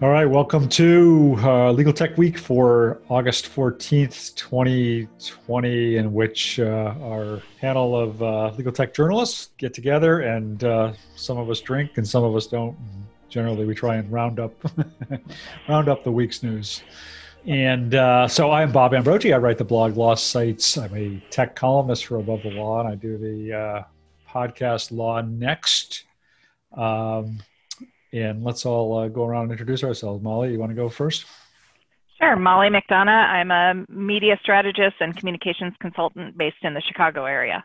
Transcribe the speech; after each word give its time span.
All 0.00 0.10
right, 0.10 0.26
welcome 0.26 0.68
to 0.68 1.34
uh, 1.38 1.72
Legal 1.72 1.92
Tech 1.92 2.16
Week 2.16 2.38
for 2.38 3.00
August 3.08 3.52
14th, 3.52 4.32
2020, 4.36 5.96
in 5.96 6.12
which 6.12 6.60
uh, 6.60 6.94
our 7.02 7.42
panel 7.60 7.96
of 7.96 8.22
uh, 8.22 8.52
legal 8.56 8.70
tech 8.70 8.94
journalists 8.94 9.50
get 9.58 9.74
together 9.74 10.20
and 10.20 10.62
uh, 10.62 10.92
some 11.16 11.36
of 11.36 11.50
us 11.50 11.60
drink 11.60 11.98
and 11.98 12.06
some 12.06 12.22
of 12.22 12.36
us 12.36 12.46
don't. 12.46 12.76
Generally, 13.28 13.66
we 13.66 13.74
try 13.74 13.96
and 13.96 14.08
round 14.12 14.38
up 14.38 14.52
round 15.68 15.88
up 15.88 16.04
the 16.04 16.12
week's 16.12 16.44
news. 16.44 16.84
And 17.44 17.96
uh, 17.96 18.28
so 18.28 18.52
I'm 18.52 18.70
Bob 18.70 18.92
Ambrogi. 18.92 19.34
I 19.34 19.38
write 19.38 19.58
the 19.58 19.64
blog 19.64 19.94
LawSites. 19.94 20.80
I'm 20.80 20.96
a 20.96 21.20
tech 21.30 21.56
columnist 21.56 22.06
for 22.06 22.18
Above 22.18 22.44
the 22.44 22.52
Law, 22.52 22.78
and 22.78 22.88
I 22.88 22.94
do 22.94 23.18
the 23.18 23.52
uh, 23.52 23.82
podcast 24.30 24.92
LawNext. 24.92 26.04
Um, 26.72 27.40
and 28.12 28.42
let's 28.42 28.64
all 28.66 28.96
uh, 28.98 29.08
go 29.08 29.24
around 29.24 29.44
and 29.44 29.52
introduce 29.52 29.84
ourselves. 29.84 30.22
Molly, 30.22 30.52
you 30.52 30.58
want 30.58 30.70
to 30.70 30.76
go 30.76 30.88
first? 30.88 31.26
Sure. 32.20 32.36
Molly 32.36 32.68
McDonough. 32.68 33.08
I'm 33.08 33.50
a 33.50 33.84
media 33.88 34.38
strategist 34.42 34.96
and 35.00 35.16
communications 35.16 35.74
consultant 35.80 36.36
based 36.36 36.56
in 36.62 36.74
the 36.74 36.80
Chicago 36.80 37.24
area. 37.24 37.64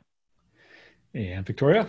And 1.15 1.45
Victoria? 1.45 1.87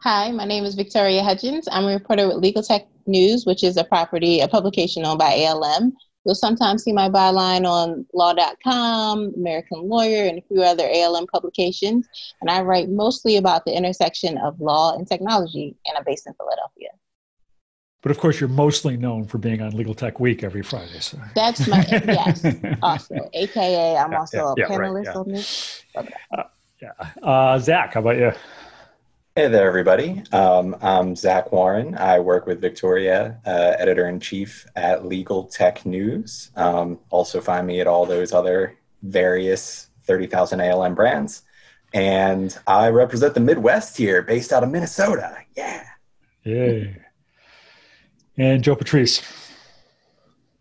Hi, 0.00 0.30
my 0.30 0.44
name 0.44 0.64
is 0.64 0.74
Victoria 0.74 1.22
Hudgens. 1.22 1.66
I'm 1.70 1.84
a 1.84 1.92
reporter 1.94 2.28
with 2.28 2.36
Legal 2.36 2.62
Tech 2.62 2.86
News, 3.06 3.46
which 3.46 3.64
is 3.64 3.76
a 3.76 3.84
property, 3.84 4.40
a 4.40 4.48
publication 4.48 5.04
owned 5.04 5.18
by 5.18 5.44
ALM. 5.46 5.92
You'll 6.24 6.34
sometimes 6.34 6.82
see 6.82 6.92
my 6.92 7.08
byline 7.08 7.66
on 7.66 8.04
law.com, 8.12 9.32
American 9.36 9.88
Lawyer, 9.88 10.26
and 10.26 10.38
a 10.38 10.42
few 10.42 10.62
other 10.62 10.88
ALM 10.92 11.26
publications. 11.28 12.08
And 12.40 12.50
I 12.50 12.62
write 12.62 12.88
mostly 12.88 13.36
about 13.36 13.64
the 13.64 13.76
intersection 13.76 14.36
of 14.38 14.60
law 14.60 14.96
and 14.96 15.06
technology, 15.06 15.76
and 15.86 15.96
I'm 15.96 16.04
based 16.04 16.26
in 16.26 16.34
Philadelphia. 16.34 16.90
But 18.06 18.12
of 18.12 18.20
course, 18.20 18.38
you're 18.38 18.48
mostly 18.48 18.96
known 18.96 19.24
for 19.24 19.38
being 19.38 19.60
on 19.60 19.76
Legal 19.76 19.92
Tech 19.92 20.20
Week 20.20 20.44
every 20.44 20.62
Friday. 20.62 21.00
So. 21.00 21.18
That's 21.34 21.66
my 21.66 21.84
yes, 21.90 22.46
also, 22.80 23.28
aka 23.34 23.96
I'm 23.96 24.14
also 24.14 24.54
yeah, 24.56 24.64
a 24.64 24.68
yeah, 24.70 24.76
panelist 24.76 25.06
right, 25.06 25.16
on 25.16 25.28
this. 25.32 25.84
Uh, 25.96 26.44
yeah, 26.80 26.92
uh, 27.20 27.58
Zach, 27.58 27.94
how 27.94 28.00
about 28.02 28.16
you? 28.16 28.30
Hey 29.34 29.48
there, 29.48 29.66
everybody. 29.66 30.22
Um, 30.30 30.76
I'm 30.82 31.16
Zach 31.16 31.50
Warren. 31.50 31.96
I 31.96 32.20
work 32.20 32.46
with 32.46 32.60
Victoria, 32.60 33.40
uh, 33.44 33.74
editor 33.76 34.06
in 34.06 34.20
chief 34.20 34.68
at 34.76 35.04
Legal 35.04 35.42
Tech 35.42 35.84
News. 35.84 36.52
Um, 36.54 37.00
also, 37.10 37.40
find 37.40 37.66
me 37.66 37.80
at 37.80 37.88
all 37.88 38.06
those 38.06 38.32
other 38.32 38.78
various 39.02 39.88
30,000 40.04 40.60
ALM 40.60 40.94
brands. 40.94 41.42
And 41.92 42.56
I 42.68 42.88
represent 42.90 43.34
the 43.34 43.40
Midwest 43.40 43.96
here, 43.96 44.22
based 44.22 44.52
out 44.52 44.62
of 44.62 44.70
Minnesota. 44.70 45.38
Yeah. 45.56 45.82
Yeah 46.44 46.84
and 48.38 48.62
Joe 48.62 48.76
Patrice. 48.76 49.22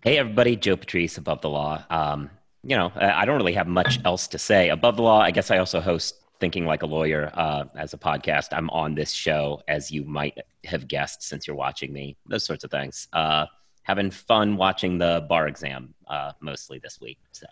Hey, 0.04 0.18
everybody, 0.18 0.56
Joe 0.56 0.78
Patrice, 0.78 1.18
Above 1.18 1.42
the 1.42 1.50
Law. 1.50 1.84
Um, 1.90 2.30
you 2.64 2.76
know, 2.76 2.92
I 2.96 3.26
don't 3.26 3.38
really 3.38 3.54
have 3.54 3.68
much 3.68 4.00
else 4.06 4.28
to 4.30 4.40
say. 4.40 4.70
Above 4.70 4.96
the 4.96 5.04
Law, 5.04 5.20
I 5.20 5.32
guess 5.32 5.52
I 5.52 5.58
also 5.58 5.82
host 5.82 6.16
Thinking 6.40 6.66
Like 6.66 6.84
a 6.84 6.86
Lawyer 6.86 7.32
uh, 7.34 7.66
as 7.76 7.94
a 7.94 7.98
podcast. 7.98 8.48
I'm 8.52 8.70
on 8.70 8.96
this 8.96 9.12
show, 9.12 9.62
as 9.68 9.92
you 9.92 10.04
might 10.04 10.38
have 10.64 10.88
guessed 10.88 11.24
since 11.24 11.48
you're 11.48 11.56
watching 11.56 11.92
me, 11.92 12.18
those 12.28 12.46
sorts 12.46 12.64
of 12.64 12.72
things. 12.72 13.08
Uh, 13.14 13.46
having 13.84 14.10
fun 14.10 14.58
watching 14.58 14.98
the 14.98 15.26
bar 15.30 15.48
exam 15.48 15.94
uh, 16.08 16.32
mostly 16.40 16.80
this 16.80 17.00
week. 17.02 17.20
So, 17.32 17.46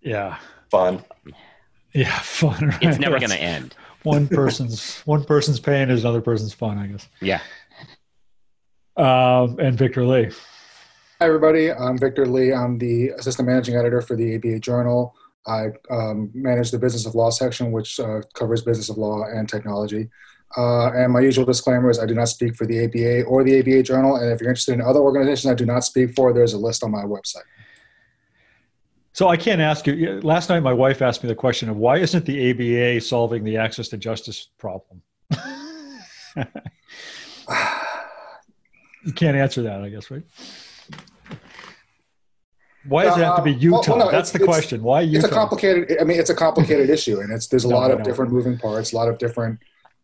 yeah. 0.00 0.38
Fun. 0.70 1.04
Yeah, 1.92 2.18
fun. 2.22 2.68
Right? 2.68 2.82
It's 2.82 2.98
never 2.98 3.18
going 3.18 3.30
to 3.30 3.40
end. 3.40 3.74
one 4.02 4.28
person's 4.28 5.00
one 5.00 5.24
person's 5.24 5.60
pain 5.60 5.90
is 5.90 6.04
another 6.04 6.22
person's 6.22 6.54
fun, 6.54 6.78
I 6.78 6.86
guess. 6.86 7.08
Yeah 7.20 7.40
um, 8.96 9.58
and 9.58 9.76
Victor 9.76 10.04
Li. 10.04 10.30
Hi, 11.20 11.26
everybody. 11.26 11.70
I'm 11.72 11.98
Victor 11.98 12.26
Li. 12.26 12.52
I'm 12.52 12.78
the 12.78 13.10
assistant 13.10 13.46
managing 13.46 13.76
editor 13.76 14.00
for 14.00 14.16
the 14.16 14.36
ABA 14.36 14.60
Journal. 14.60 15.14
I 15.46 15.68
um, 15.90 16.30
manage 16.34 16.70
the 16.70 16.78
business 16.78 17.06
of 17.06 17.14
law 17.14 17.30
section, 17.30 17.72
which 17.72 18.00
uh, 18.00 18.22
covers 18.34 18.62
business 18.62 18.88
of 18.88 18.98
law 18.98 19.24
and 19.24 19.48
technology. 19.48 20.08
Uh, 20.56 20.90
and 20.92 21.12
my 21.12 21.20
usual 21.20 21.44
disclaimer 21.44 21.90
is 21.90 21.98
I 21.98 22.06
do 22.06 22.14
not 22.14 22.28
speak 22.28 22.56
for 22.56 22.66
the 22.66 22.84
ABA 22.84 23.24
or 23.24 23.44
the 23.44 23.60
ABA 23.60 23.82
Journal. 23.84 24.16
And 24.16 24.32
if 24.32 24.40
you're 24.40 24.50
interested 24.50 24.72
in 24.72 24.80
other 24.80 25.00
organizations 25.00 25.50
I 25.50 25.54
do 25.54 25.66
not 25.66 25.84
speak 25.84 26.14
for, 26.14 26.32
there's 26.32 26.54
a 26.54 26.58
list 26.58 26.82
on 26.82 26.90
my 26.90 27.04
website. 27.04 27.44
So 29.12 29.28
I 29.28 29.36
can't 29.36 29.60
ask 29.60 29.86
you. 29.86 30.20
Last 30.22 30.48
night, 30.48 30.60
my 30.60 30.72
wife 30.72 31.02
asked 31.02 31.22
me 31.22 31.28
the 31.28 31.34
question 31.34 31.68
of 31.68 31.76
why 31.76 31.98
isn't 31.98 32.24
the 32.24 32.50
ABA 32.50 33.00
solving 33.02 33.44
the 33.44 33.56
access 33.56 33.88
to 33.88 33.98
justice 33.98 34.48
problem? 34.58 35.02
You 39.04 39.12
can't 39.12 39.36
answer 39.36 39.62
that, 39.62 39.82
I 39.82 39.88
guess, 39.88 40.10
right? 40.10 40.22
Why 42.86 43.04
does 43.04 43.16
it 43.18 43.24
have 43.24 43.36
to 43.36 43.42
be 43.42 43.52
Utah? 43.52 43.96
Well, 43.96 44.06
no, 44.06 44.10
That's 44.10 44.30
the 44.30 44.38
question. 44.38 44.82
Why 44.82 45.02
Utah? 45.02 45.26
It's 45.26 45.32
a 45.32 45.34
complicated. 45.34 45.98
I 46.00 46.04
mean, 46.04 46.18
it's 46.18 46.30
a 46.30 46.34
complicated 46.34 46.88
issue, 46.96 47.20
and 47.20 47.32
it's 47.32 47.46
there's 47.46 47.64
a 47.64 47.68
no, 47.68 47.76
lot 47.76 47.90
of 47.90 48.02
different 48.02 48.32
moving 48.32 48.58
parts, 48.58 48.92
a 48.92 48.96
lot 48.96 49.08
of 49.08 49.18
different, 49.18 49.58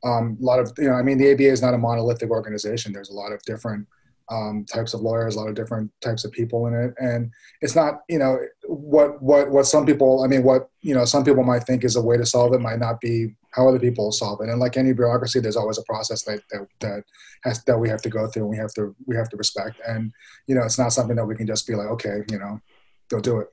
um, 0.04 0.36
a 0.40 0.44
lot 0.44 0.58
of 0.58 0.72
you 0.78 0.88
know. 0.88 0.94
I 0.94 1.02
mean, 1.02 1.16
the 1.16 1.32
ABA 1.32 1.44
is 1.44 1.62
not 1.62 1.72
a 1.72 1.78
monolithic 1.78 2.30
organization. 2.30 2.92
There's 2.92 3.08
a 3.08 3.14
lot 3.14 3.32
of 3.32 3.42
different 3.42 3.86
um, 4.30 4.66
types 4.66 4.92
of 4.92 5.00
lawyers, 5.00 5.36
a 5.36 5.40
lot 5.40 5.48
of 5.48 5.54
different 5.54 5.90
types 6.02 6.24
of 6.24 6.32
people 6.32 6.66
in 6.66 6.74
it, 6.74 6.94
and 6.98 7.30
it's 7.62 7.74
not 7.74 8.02
you 8.08 8.18
know 8.18 8.38
what 8.66 9.22
what 9.22 9.50
what 9.50 9.66
some 9.66 9.86
people. 9.86 10.22
I 10.22 10.26
mean, 10.26 10.42
what 10.42 10.68
you 10.82 10.94
know, 10.94 11.06
some 11.06 11.24
people 11.24 11.44
might 11.44 11.64
think 11.64 11.82
is 11.82 11.96
a 11.96 12.02
way 12.02 12.18
to 12.18 12.26
solve 12.26 12.52
it 12.52 12.60
might 12.60 12.78
not 12.78 13.00
be 13.00 13.34
how 13.56 13.66
other 13.66 13.80
people 13.80 14.12
solve 14.12 14.40
it. 14.42 14.50
And 14.50 14.60
like 14.60 14.76
any 14.76 14.92
bureaucracy, 14.92 15.40
there's 15.40 15.56
always 15.56 15.78
a 15.78 15.82
process 15.84 16.22
that 16.24 16.42
that 16.50 16.68
that 16.80 17.04
has 17.44 17.64
that 17.64 17.78
we 17.78 17.88
have 17.88 18.02
to 18.02 18.10
go 18.10 18.28
through 18.28 18.42
and 18.42 18.50
we 18.50 18.56
have 18.58 18.72
to 18.74 18.94
we 19.06 19.16
have 19.16 19.30
to 19.30 19.36
respect. 19.36 19.80
And 19.88 20.12
you 20.46 20.54
know, 20.54 20.62
it's 20.62 20.78
not 20.78 20.92
something 20.92 21.16
that 21.16 21.24
we 21.24 21.34
can 21.34 21.46
just 21.46 21.66
be 21.66 21.74
like, 21.74 21.88
okay, 21.88 22.22
you 22.30 22.38
know, 22.38 22.60
go 23.08 23.20
do 23.20 23.38
it. 23.38 23.48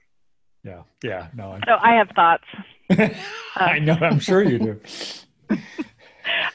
Yeah, 0.63 0.83
yeah, 1.03 1.27
no. 1.33 1.57
So 1.65 1.77
I 1.81 1.95
have 1.95 2.09
thoughts. 2.15 2.43
I 3.55 3.79
know. 3.79 3.97
I'm 4.01 4.19
sure 4.19 4.43
you 4.43 4.59
do. 4.59 4.81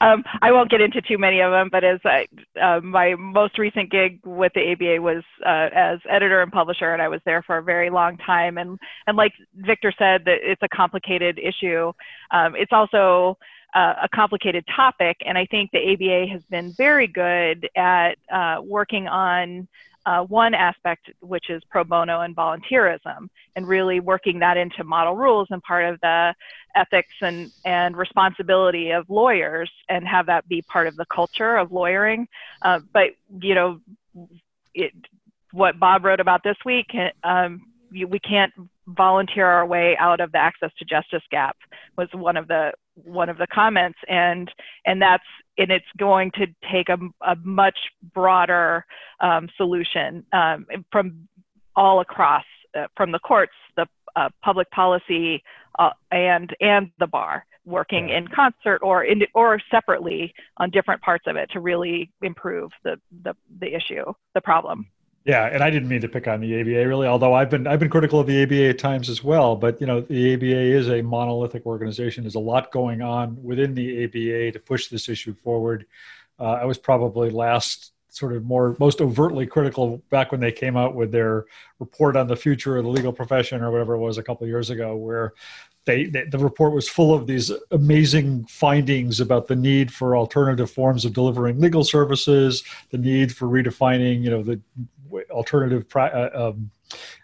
um, 0.01 0.25
I 0.43 0.53
won't 0.53 0.71
get 0.71 0.81
into 0.81 1.01
too 1.03 1.19
many 1.19 1.41
of 1.41 1.51
them, 1.53 1.69
but 1.71 1.85
as 1.85 2.01
I, 2.05 2.27
uh, 2.61 2.81
my 2.81 3.15
most 3.15 3.59
recent 3.59 3.91
gig 3.91 4.21
with 4.25 4.53
the 4.55 4.73
ABA 4.73 5.03
was 5.03 5.25
uh, 5.45 5.69
as 5.75 5.99
editor 6.09 6.43
and 6.43 6.53
publisher, 6.53 6.93
and 6.93 7.03
I 7.03 7.09
was 7.09 7.21
there 7.25 7.43
for 7.43 7.59
a 7.59 7.63
very 7.63 7.91
long 7.91 8.17
time. 8.19 8.59
And 8.59 8.79
and 9.07 9.17
like 9.17 9.33
Victor 9.55 9.93
said, 9.99 10.25
that 10.25 10.39
it's 10.43 10.63
a 10.63 10.69
complicated 10.69 11.39
issue. 11.39 11.93
Um, 12.31 12.55
it's 12.57 12.73
also 12.73 13.39
uh, 13.75 13.95
a 14.03 14.09
complicated 14.09 14.65
topic, 14.75 15.19
and 15.27 15.37
I 15.37 15.47
think 15.47 15.71
the 15.71 15.93
ABA 15.93 16.33
has 16.33 16.43
been 16.45 16.73
very 16.73 17.07
good 17.07 17.69
at 17.77 18.17
uh, 18.33 18.61
working 18.63 19.09
on 19.09 19.69
uh, 20.07 20.23
one 20.25 20.55
aspect, 20.55 21.11
which 21.21 21.51
is 21.51 21.63
pro 21.71 21.85
bono 21.85 22.21
and 22.21 22.35
volunteerism, 22.35 23.29
and 23.57 23.67
really 23.67 24.01
working 24.01 24.39
that 24.39 24.57
into 24.57 24.85
model 24.85 25.17
rules 25.17 25.49
and 25.51 25.63
part 25.63 25.85
of 25.85 26.01
the 26.01 26.35
ethics 26.75 27.15
and, 27.21 27.51
and 27.65 27.97
responsibility 27.97 28.91
of 28.91 29.09
lawyers 29.11 29.71
and 29.89 30.07
have 30.07 30.27
that 30.27 30.49
be 30.49 30.63
part 30.63 30.87
of 30.87 30.97
the 30.97 31.07
culture 31.07 31.57
of 31.57 31.73
lawyering. 31.73 32.29
Uh, 32.63 32.81
but, 32.93 33.11
you 33.41 33.55
know, 33.55 33.81
it, 34.75 34.93
what 35.53 35.79
Bob 35.79 36.05
wrote 36.05 36.21
about 36.21 36.43
this 36.43 36.57
week, 36.65 36.87
um, 37.25 37.63
we 37.91 38.19
can't 38.21 38.53
volunteer 38.87 39.47
our 39.47 39.67
way 39.67 39.97
out 39.99 40.21
of 40.21 40.33
the 40.33 40.39
access 40.39 40.71
to 40.79 40.85
justice 40.85 41.23
gap 41.31 41.57
was 41.97 42.09
one 42.13 42.37
of 42.37 42.49
the 42.49 42.73
one 42.95 43.29
of 43.29 43.39
the 43.39 43.47
comments. 43.47 43.99
And 44.09 44.51
and 44.87 45.01
that's 45.01 45.25
and 45.57 45.71
it's 45.71 45.87
going 45.99 46.31
to 46.33 46.47
take 46.71 46.89
a, 46.89 46.99
a 47.27 47.37
much 47.43 47.79
broader 48.15 48.85
um, 49.21 49.49
solution 49.57 50.25
um, 50.33 50.67
from 50.91 51.29
all 51.77 52.01
across 52.01 52.45
uh, 52.77 52.87
from 52.97 53.13
the 53.13 53.19
courts 53.19 53.53
the 53.77 53.87
uh, 54.17 54.29
public 54.43 54.71
policy 54.71 55.43
uh, 55.79 55.91
and 56.11 56.55
and 56.61 56.91
the 56.99 57.07
bar 57.07 57.45
working 57.65 58.09
in 58.09 58.27
concert 58.29 58.79
or 58.83 59.05
in, 59.05 59.23
or 59.35 59.61
separately 59.71 60.33
on 60.57 60.71
different 60.71 61.03
parts 61.03 61.25
of 61.27 61.37
it 61.37 61.51
to 61.51 61.61
really 61.61 62.11
improve 62.23 62.71
the 62.83 62.99
the, 63.23 63.35
the 63.61 63.75
issue 63.75 64.05
the 64.35 64.41
problem 64.41 64.87
yeah, 65.29 65.45
and 65.45 65.63
I 65.63 65.69
didn't 65.69 65.91
mean 65.91 66.01
to 66.01 66.09
pick 66.09 66.27
on 66.27 66.41
the 66.41 66.59
ABA 66.59 66.89
really, 66.89 67.07
although 67.07 67.35
I've 67.35 67.51
been 67.51 67.67
I've 67.67 67.79
been 67.79 67.91
critical 67.91 68.19
of 68.19 68.27
the 68.27 68.43
ABA 68.43 68.71
at 68.71 68.79
times 68.79 69.11
as 69.11 69.23
well. 69.23 69.57
But 69.57 69.79
you 69.79 69.87
know, 69.87 70.01
the 70.01 70.33
ABA 70.35 70.47
is 70.47 70.89
a 70.89 71.03
monolithic 71.03 71.67
organization. 71.67 72.25
There's 72.25 72.35
a 72.35 72.41
lot 72.41 72.73
going 72.73 73.03
on 73.03 73.37
within 73.43 73.75
the 73.75 74.05
ABA 74.05 74.53
to 74.53 74.59
push 74.59 74.89
this 74.89 75.07
issue 75.07 75.35
forward. 75.35 75.85
Uh, 76.41 76.53
I 76.53 76.65
was 76.65 76.79
probably 76.79 77.29
last 77.29 77.93
sort 78.09 78.33
of 78.33 78.43
more 78.43 78.75
most 78.81 79.03
overtly 79.03 79.47
critical 79.47 80.03
back 80.09 80.33
when 80.33 80.41
they 80.41 80.51
came 80.51 80.79
out 80.79 80.95
with 80.95 81.13
their 81.13 81.45
report 81.79 82.17
on 82.17 82.27
the 82.27 82.35
future 82.35 82.79
of 82.79 82.85
the 82.85 82.91
legal 82.91 83.13
profession 83.13 83.63
or 83.63 83.71
whatever 83.71 83.97
it 83.97 83.99
was 83.99 84.17
a 84.17 84.23
couple 84.23 84.47
years 84.47 84.71
ago, 84.71 84.97
where 84.97 85.35
they, 85.85 86.05
they, 86.05 86.25
the 86.25 86.39
report 86.39 86.73
was 86.73 86.89
full 86.89 87.15
of 87.15 87.27
these 87.27 87.51
amazing 87.71 88.45
findings 88.47 89.21
about 89.21 89.47
the 89.47 89.57
need 89.57 89.93
for 89.93 90.17
alternative 90.17 90.71
forms 90.71 91.05
of 91.05 91.13
delivering 91.13 91.61
legal 91.61 91.85
services, 91.85 92.63
the 92.91 92.99
need 92.99 93.35
for 93.35 93.47
redefining, 93.47 94.23
you 94.23 94.31
know, 94.31 94.43
the 94.43 94.61
alternative 95.31 95.85
uh, 95.95 96.29
um, 96.35 96.71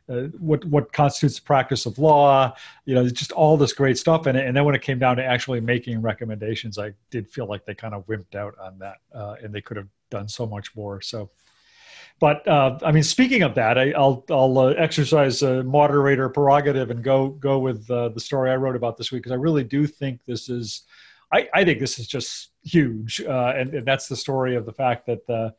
uh, 0.08 0.22
what 0.38 0.64
what 0.66 0.92
constitutes 0.92 1.36
the 1.36 1.42
practice 1.42 1.86
of 1.86 1.98
law 1.98 2.54
you 2.84 2.94
know 2.94 3.08
just 3.08 3.32
all 3.32 3.56
this 3.56 3.72
great 3.72 3.98
stuff. 3.98 4.26
And, 4.26 4.36
and 4.36 4.56
then 4.56 4.64
when 4.64 4.74
it 4.74 4.82
came 4.82 4.98
down 4.98 5.16
to 5.16 5.24
actually 5.24 5.60
making 5.60 6.02
recommendations 6.02 6.78
i 6.78 6.92
did 7.10 7.28
feel 7.28 7.46
like 7.46 7.64
they 7.64 7.74
kind 7.74 7.94
of 7.94 8.06
wimped 8.06 8.34
out 8.34 8.54
on 8.60 8.78
that 8.78 8.96
uh, 9.14 9.36
and 9.42 9.54
they 9.54 9.60
could 9.60 9.76
have 9.76 9.88
done 10.10 10.28
so 10.28 10.46
much 10.46 10.74
more. 10.76 11.00
So 11.00 11.30
but 12.20 12.46
uh, 12.46 12.78
I 12.82 12.92
mean, 12.92 13.02
speaking 13.02 13.42
of 13.42 13.54
that, 13.56 13.76
I, 13.76 13.86
will 13.86 14.24
I'll 14.30 14.58
uh, 14.58 14.68
exercise 14.68 15.42
a 15.42 15.64
moderator 15.64 16.28
prerogative 16.28 16.90
and 16.90 17.02
go 17.02 17.28
go 17.28 17.58
with 17.58 17.90
uh, 17.90 18.10
the 18.10 18.20
story 18.20 18.50
I 18.50 18.56
wrote 18.56 18.76
about 18.76 18.96
this 18.96 19.10
week 19.10 19.22
because 19.22 19.32
I 19.32 19.40
really 19.40 19.64
do 19.64 19.86
think 19.86 20.24
this 20.24 20.48
is, 20.48 20.82
I, 21.32 21.48
I 21.52 21.64
think 21.64 21.80
this 21.80 21.98
is 21.98 22.06
just 22.06 22.50
huge, 22.62 23.20
uh, 23.20 23.54
and, 23.56 23.74
and, 23.74 23.86
that's 23.86 24.06
the 24.06 24.16
story 24.16 24.54
of 24.54 24.64
the 24.64 24.72
fact 24.72 25.06
that 25.06 25.54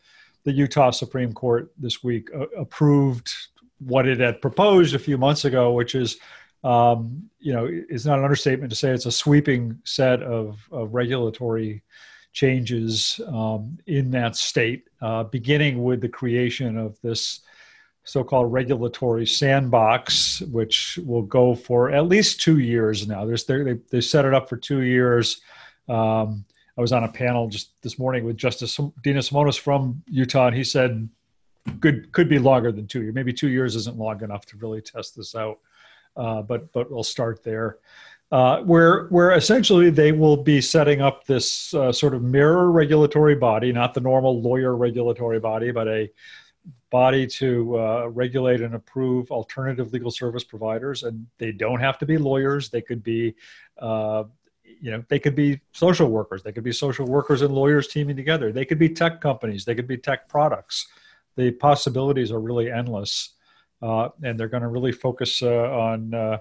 the 0.45 0.53
Utah 0.53 0.91
Supreme 0.91 1.33
Court 1.33 1.71
this 1.77 2.03
week 2.03 2.29
uh, 2.33 2.47
approved 2.57 3.31
what 3.79 4.07
it 4.07 4.19
had 4.19 4.41
proposed 4.41 4.95
a 4.95 4.99
few 4.99 5.17
months 5.17 5.45
ago, 5.45 5.73
which 5.73 5.95
is. 5.95 6.17
Um, 6.63 7.29
you 7.37 7.53
know, 7.53 7.67
it's 7.69 8.05
not 8.05 8.17
an 8.17 8.23
understatement 8.23 8.71
to 8.71 8.75
say 8.75 8.89
it's 8.89 9.05
a 9.05 9.11
sweeping 9.11 9.77
set 9.83 10.23
of, 10.23 10.57
of 10.71 10.95
regulatory 10.95 11.83
changes 12.33 13.21
um, 13.27 13.77
in 13.85 14.09
that 14.11 14.35
state, 14.35 14.87
uh, 14.99 15.23
beginning 15.23 15.83
with 15.83 16.01
the 16.01 16.09
creation 16.09 16.75
of 16.75 16.99
this 17.01 17.41
so-called 18.03 18.51
regulatory 18.51 19.25
sandbox, 19.25 20.41
which 20.41 20.99
will 21.05 21.23
go 21.23 21.55
for 21.55 21.91
at 21.91 22.07
least 22.07 22.41
two 22.41 22.59
years 22.59 23.07
now. 23.07 23.25
There's 23.25 23.45
they 23.45 23.79
they 23.89 24.01
set 24.01 24.25
it 24.25 24.33
up 24.33 24.47
for 24.47 24.57
two 24.57 24.81
years. 24.81 25.41
Um, 25.89 26.45
I 26.77 26.81
was 26.81 26.91
on 26.91 27.03
a 27.03 27.07
panel 27.07 27.47
just 27.47 27.71
this 27.81 27.97
morning 27.97 28.25
with 28.25 28.37
Justice 28.37 28.77
Deno 28.77 29.17
Himonas 29.17 29.59
from 29.59 30.03
Utah, 30.07 30.47
and 30.47 30.55
he 30.55 30.63
said 30.63 31.09
could 31.81 32.11
could 32.11 32.29
be 32.29 32.39
longer 32.39 32.71
than 32.71 32.87
two 32.87 33.01
years. 33.01 33.15
Maybe 33.15 33.33
two 33.33 33.49
years 33.49 33.75
isn't 33.75 33.97
long 33.97 34.21
enough 34.23 34.45
to 34.47 34.57
really 34.57 34.81
test 34.81 35.15
this 35.15 35.35
out, 35.35 35.59
uh, 36.17 36.41
but 36.41 36.71
but 36.73 36.91
we'll 36.91 37.03
start 37.03 37.43
there 37.43 37.77
uh, 38.31 38.61
where 38.61 39.05
where 39.05 39.31
essentially 39.31 39.89
they 39.89 40.11
will 40.11 40.37
be 40.37 40.59
setting 40.59 41.01
up 41.01 41.25
this 41.25 41.73
uh, 41.73 41.91
sort 41.91 42.13
of 42.13 42.23
mirror 42.23 42.71
regulatory 42.71 43.35
body, 43.35 43.71
not 43.71 43.93
the 43.93 44.01
normal 44.01 44.41
lawyer 44.41 44.75
regulatory 44.75 45.39
body, 45.39 45.71
but 45.71 45.87
a 45.87 46.11
body 46.89 47.27
to 47.27 47.77
uh, 47.77 48.07
regulate 48.07 48.61
and 48.61 48.73
approve 48.73 49.29
alternative 49.31 49.93
legal 49.93 50.09
service 50.09 50.43
providers. 50.43 51.03
And 51.03 51.27
they 51.37 51.51
don't 51.51 51.79
have 51.79 51.99
to 51.99 52.05
be 52.05 52.17
lawyers; 52.17 52.69
they 52.69 52.81
could 52.81 53.03
be, 53.03 53.35
uh, 53.77 54.23
you 54.81 54.91
know, 54.91 55.03
they 55.09 55.19
could 55.19 55.35
be 55.35 55.59
social 55.71 56.09
workers. 56.09 56.43
They 56.43 56.51
could 56.51 56.63
be 56.63 56.71
social 56.71 57.05
workers 57.05 57.41
and 57.41 57.53
lawyers 57.53 57.87
teaming 57.87 58.15
together. 58.15 58.51
They 58.51 58.65
could 58.65 58.79
be 58.79 58.89
tech 58.89 59.21
companies. 59.21 59.65
They 59.65 59.75
could 59.75 59.87
be 59.87 59.97
tech 59.97 60.29
products. 60.29 60.87
The 61.35 61.51
possibilities 61.51 62.31
are 62.31 62.39
really 62.39 62.71
endless, 62.71 63.31
uh, 63.81 64.09
and 64.23 64.39
they're 64.39 64.47
going 64.47 64.63
to 64.63 64.69
really 64.69 64.91
focus 64.91 65.41
uh, 65.41 65.49
on 65.49 66.39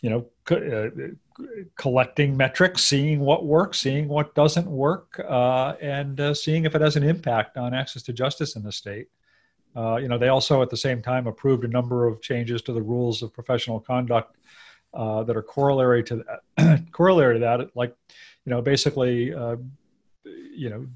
you 0.00 0.10
know, 0.10 0.26
co- 0.44 0.90
uh, 0.90 1.44
collecting 1.76 2.36
metrics, 2.36 2.82
seeing 2.82 3.20
what 3.20 3.44
works, 3.44 3.78
seeing 3.78 4.08
what 4.08 4.34
doesn't 4.34 4.66
work, 4.66 5.20
uh, 5.28 5.74
and 5.80 6.20
uh, 6.20 6.34
seeing 6.34 6.64
if 6.64 6.74
it 6.74 6.80
has 6.80 6.96
an 6.96 7.02
impact 7.02 7.56
on 7.56 7.74
access 7.74 8.02
to 8.02 8.12
justice 8.12 8.56
in 8.56 8.62
the 8.62 8.72
state. 8.72 9.08
Uh, 9.74 9.96
you 9.96 10.08
know, 10.08 10.16
they 10.16 10.28
also 10.28 10.62
at 10.62 10.70
the 10.70 10.76
same 10.76 11.02
time 11.02 11.26
approved 11.26 11.64
a 11.64 11.68
number 11.68 12.06
of 12.06 12.22
changes 12.22 12.62
to 12.62 12.72
the 12.72 12.80
rules 12.80 13.22
of 13.22 13.32
professional 13.32 13.80
conduct 13.80 14.36
uh, 14.96 15.22
that 15.22 15.36
are 15.36 15.42
corollary 15.42 16.02
to 16.04 16.24
that. 16.56 16.84
corollary 16.92 17.34
to 17.34 17.40
that, 17.40 17.76
like, 17.76 17.94
you 18.44 18.50
know, 18.50 18.62
basically, 18.62 19.32
uh, 19.34 19.56
you 20.24 20.70
know, 20.70 20.86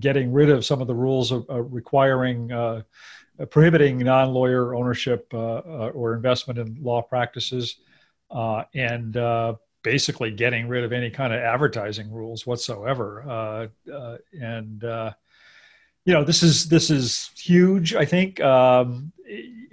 getting 0.00 0.32
rid 0.32 0.50
of 0.50 0.64
some 0.64 0.80
of 0.80 0.86
the 0.86 0.94
rules 0.94 1.32
of 1.32 1.46
requiring 1.72 2.48
prohibiting 3.50 3.98
non-lawyer 3.98 4.74
ownership 4.74 5.32
or 5.32 6.14
investment 6.14 6.58
in 6.58 6.76
law 6.82 7.00
practices 7.00 7.76
uh, 8.30 8.64
and 8.74 9.16
uh, 9.16 9.54
basically 9.82 10.30
getting 10.30 10.68
rid 10.68 10.84
of 10.84 10.92
any 10.92 11.10
kind 11.10 11.32
of 11.32 11.40
advertising 11.40 12.10
rules 12.10 12.46
whatsoever. 12.46 13.22
Uh, 13.28 13.90
uh 13.92 14.16
and 14.40 14.84
uh, 14.84 15.12
you 16.08 16.14
know, 16.14 16.24
this 16.24 16.42
is 16.42 16.70
this 16.70 16.88
is 16.88 17.30
huge. 17.36 17.94
I 17.94 18.06
think 18.06 18.40
um, 18.40 19.12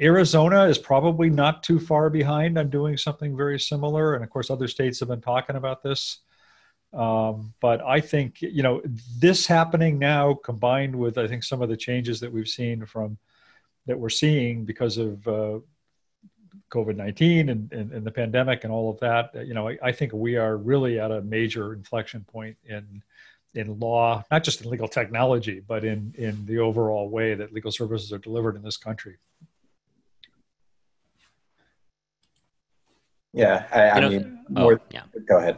Arizona 0.02 0.66
is 0.66 0.78
probably 0.78 1.30
not 1.30 1.64
too 1.64 1.80
far 1.80 2.10
behind 2.10 2.58
on 2.58 2.70
doing 2.70 2.98
something 2.98 3.38
very 3.38 3.58
similar, 3.58 4.16
and 4.16 4.24
of 4.24 4.30
course, 4.30 4.50
other 4.50 4.68
states 4.68 5.00
have 5.00 5.08
been 5.08 5.22
talking 5.22 5.56
about 5.56 5.82
this. 5.82 6.20
Um, 6.92 7.54
but 7.62 7.82
I 7.82 8.02
think 8.02 8.42
you 8.42 8.64
know 8.64 8.82
this 9.18 9.48
happening 9.48 9.98
now, 9.98 10.34
combined 10.34 10.94
with 10.94 11.18
I 11.18 11.26
think 11.26 11.46
some 11.46 11.62
of 11.62 11.70
the 11.70 11.78
changes 11.78 12.20
that 12.20 12.34
we've 12.34 12.50
seen 12.50 12.86
from 12.86 13.18
that 13.86 13.98
we're 13.98 14.10
seeing 14.10 14.66
because 14.66 14.98
of 14.98 15.26
uh, 15.30 15.60
COVID 16.70 16.98
19 16.98 17.48
and, 17.48 17.72
and, 17.72 17.94
and, 17.94 18.06
the 18.06 18.12
pandemic 18.12 18.66
and 18.66 18.74
all 18.74 18.90
of 18.90 19.00
that, 19.00 19.30
you 19.48 19.54
know, 19.54 19.70
I, 19.70 19.78
I, 19.82 19.92
think 19.92 20.12
we 20.12 20.36
are 20.36 20.58
really 20.58 21.00
at 21.00 21.12
a 21.12 21.22
major 21.22 21.74
inflection 21.74 22.26
point 22.26 22.58
in 22.66 23.04
in 23.56 23.80
law, 23.80 24.24
not 24.32 24.44
just 24.44 24.62
in 24.62 24.70
legal 24.70 24.88
technology, 24.88 25.62
but 25.66 25.84
in, 25.84 26.14
in 26.18 26.46
the 26.46 26.60
overall 26.60 27.10
way 27.10 27.34
that 27.34 27.54
legal 27.54 27.72
services 27.72 28.12
are 28.12 28.18
delivered 28.18 28.56
in 28.56 28.62
this 28.62 28.78
country. 28.78 29.18
Yeah, 33.34 33.66
I, 33.74 33.90
I 33.90 34.10
mean, 34.10 34.40
oh, 34.56 34.62
more, 34.62 34.82
yeah. 34.92 35.02
go 35.28 35.38
ahead. 35.38 35.58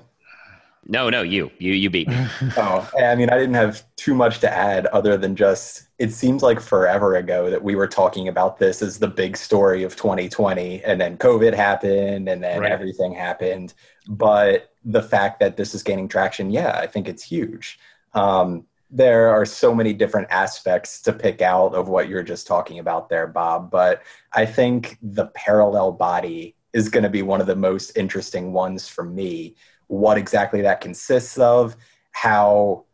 No, 0.90 1.10
no, 1.10 1.22
you, 1.22 1.52
you, 1.60 1.74
you 1.74 1.90
beat 1.90 2.08
me. 2.08 2.16
oh, 2.58 2.90
I 2.98 3.14
mean, 3.16 3.30
I 3.30 3.38
didn't 3.38 3.56
have 3.56 3.84
too 3.98 4.16
much 4.16 4.40
to 4.40 4.52
add 4.52 4.86
other 4.88 5.18
than 5.18 5.36
just 5.36 5.88
it 6.00 6.14
seems 6.14 6.42
like 6.42 6.60
forever 6.62 7.16
ago 7.16 7.50
that 7.50 7.62
we 7.62 7.76
were 7.76 7.88
talking 7.88 8.30
about 8.30 8.58
this 8.58 8.82
as 8.82 8.98
the 8.98 9.08
big 9.08 9.36
story 9.36 9.84
of 9.84 9.96
2020, 9.96 10.84
and 10.84 11.00
then 11.02 11.18
COVID 11.18 11.54
happened, 11.54 12.30
and 12.30 12.42
then 12.42 12.62
right. 12.62 12.72
everything 12.72 13.14
happened. 13.14 13.74
But 14.08 14.72
the 14.88 15.04
fact 15.04 15.40
that 15.42 15.58
this 15.58 15.76
is 15.76 15.84
gaining 15.84 16.08
traction, 16.08 16.50
yeah, 16.50 16.72
I 16.72 16.88
think 16.88 17.08
it's 17.08 17.24
huge. 17.24 17.78
Um, 18.14 18.66
there 18.90 19.30
are 19.30 19.46
so 19.46 19.76
many 19.76 19.92
different 19.92 20.30
aspects 20.32 21.02
to 21.02 21.12
pick 21.12 21.42
out 21.42 21.76
of 21.76 21.90
what 21.90 22.08
you're 22.08 22.24
just 22.24 22.48
talking 22.48 22.80
about 22.80 23.10
there, 23.10 23.28
Bob. 23.28 23.70
But 23.70 24.02
I 24.32 24.46
think 24.46 24.98
the 25.02 25.28
parallel 25.28 25.92
body 25.92 26.56
is 26.72 26.88
going 26.88 27.04
to 27.04 27.10
be 27.10 27.22
one 27.22 27.42
of 27.42 27.48
the 27.48 27.56
most 27.56 27.98
interesting 27.98 28.54
ones 28.54 28.88
for 28.88 29.04
me 29.04 29.56
what 29.88 30.18
exactly 30.18 30.62
that 30.62 30.82
consists 30.82 31.38
of, 31.38 31.76
how 32.12 32.86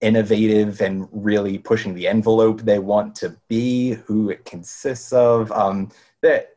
innovative 0.00 0.80
and 0.80 1.06
really 1.12 1.58
pushing 1.58 1.94
the 1.94 2.08
envelope 2.08 2.62
they 2.62 2.78
want 2.78 3.14
to 3.16 3.36
be, 3.48 3.92
who 3.92 4.30
it 4.30 4.44
consists 4.44 5.12
of. 5.12 5.52
Um, 5.52 5.90
that 6.22 6.56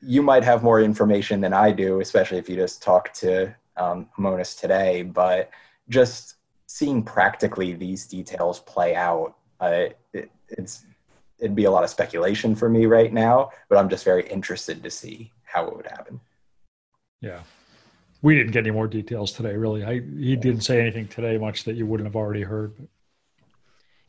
you 0.00 0.22
might 0.22 0.44
have 0.44 0.62
more 0.62 0.80
information 0.80 1.40
than 1.40 1.52
I 1.52 1.72
do, 1.72 2.00
especially 2.00 2.38
if 2.38 2.48
you 2.48 2.56
just 2.56 2.82
talk 2.82 3.12
to 3.14 3.54
um, 3.78 4.08
Monis 4.18 4.58
today. 4.58 5.02
But 5.02 5.50
just 5.88 6.34
seeing 6.66 7.02
practically 7.02 7.72
these 7.72 8.06
details 8.06 8.60
play 8.60 8.94
out, 8.94 9.36
uh, 9.60 9.86
it, 10.12 10.30
it's 10.48 10.84
it'd 11.38 11.54
be 11.54 11.64
a 11.64 11.70
lot 11.70 11.84
of 11.84 11.90
speculation 11.90 12.54
for 12.54 12.68
me 12.68 12.86
right 12.86 13.12
now. 13.12 13.50
But 13.68 13.78
I'm 13.78 13.88
just 13.88 14.04
very 14.04 14.28
interested 14.28 14.82
to 14.82 14.90
see 14.90 15.32
how 15.44 15.66
it 15.66 15.76
would 15.76 15.86
happen. 15.86 16.20
Yeah, 17.20 17.40
we 18.22 18.36
didn't 18.36 18.52
get 18.52 18.60
any 18.60 18.70
more 18.70 18.88
details 18.88 19.32
today. 19.32 19.56
Really, 19.56 19.84
I, 19.84 19.94
he 19.94 20.36
didn't 20.36 20.62
say 20.62 20.80
anything 20.80 21.08
today 21.08 21.38
much 21.38 21.64
that 21.64 21.76
you 21.76 21.86
wouldn't 21.86 22.06
have 22.06 22.16
already 22.16 22.42
heard. 22.42 22.74
But. 22.76 22.88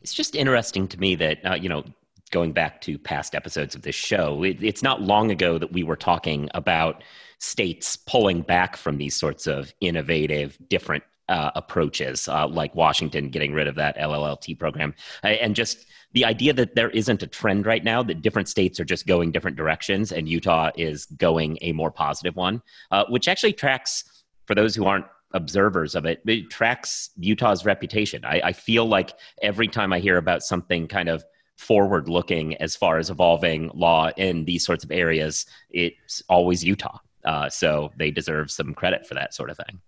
It's 0.02 0.14
just 0.14 0.34
interesting 0.34 0.88
to 0.88 0.98
me 0.98 1.14
that 1.16 1.44
uh, 1.44 1.54
you 1.54 1.68
know, 1.68 1.84
going 2.30 2.52
back 2.52 2.80
to 2.82 2.98
past 2.98 3.34
episodes 3.34 3.74
of 3.74 3.82
this 3.82 3.94
show, 3.94 4.42
it, 4.42 4.62
it's 4.62 4.82
not 4.82 5.02
long 5.02 5.30
ago 5.30 5.58
that 5.58 5.72
we 5.72 5.82
were 5.82 5.96
talking 5.96 6.48
about 6.54 7.02
states 7.38 7.96
pulling 7.96 8.42
back 8.42 8.76
from 8.76 8.98
these 8.98 9.16
sorts 9.16 9.46
of 9.46 9.72
innovative, 9.80 10.58
different 10.68 11.02
uh, 11.28 11.50
approaches, 11.54 12.28
uh, 12.28 12.46
like 12.46 12.74
Washington 12.74 13.30
getting 13.30 13.52
rid 13.52 13.68
of 13.68 13.76
that 13.76 13.96
LLLT 13.96 14.58
program, 14.58 14.94
and 15.22 15.54
just 15.54 15.86
the 16.12 16.24
idea 16.24 16.52
that 16.52 16.74
there 16.74 16.90
isn't 16.90 17.22
a 17.22 17.26
trend 17.26 17.66
right 17.66 17.84
now 17.84 18.02
that 18.02 18.20
different 18.20 18.48
states 18.48 18.80
are 18.80 18.84
just 18.84 19.06
going 19.06 19.30
different 19.30 19.56
directions 19.56 20.10
and 20.10 20.28
Utah 20.28 20.70
is 20.76 21.06
going 21.06 21.56
a 21.62 21.72
more 21.72 21.90
positive 21.90 22.34
one, 22.34 22.60
uh, 22.90 23.04
which 23.08 23.28
actually 23.28 23.52
tracks 23.52 24.24
for 24.46 24.54
those 24.54 24.74
who 24.74 24.86
aren't 24.86 25.06
observers 25.32 25.94
of 25.94 26.04
it, 26.04 26.20
it 26.26 26.50
tracks 26.50 27.10
Utah's 27.16 27.64
reputation. 27.64 28.24
I, 28.24 28.40
I 28.46 28.52
feel 28.52 28.86
like 28.86 29.12
every 29.42 29.68
time 29.68 29.92
I 29.92 30.00
hear 30.00 30.16
about 30.16 30.42
something 30.42 30.88
kind 30.88 31.08
of 31.08 31.24
forward 31.60 32.08
looking 32.08 32.54
as 32.56 32.74
far 32.74 32.98
as 32.98 33.10
evolving 33.10 33.70
law 33.74 34.10
in 34.16 34.44
these 34.44 34.64
sorts 34.64 34.82
of 34.82 34.90
areas, 34.90 35.46
it's 35.70 36.22
always 36.28 36.64
Utah. 36.64 36.98
Uh, 37.24 37.48
so 37.50 37.92
they 37.98 38.10
deserve 38.10 38.50
some 38.50 38.72
credit 38.74 39.06
for 39.06 39.14
that 39.14 39.34
sort 39.34 39.50
of 39.50 39.56
thing. 39.58 39.80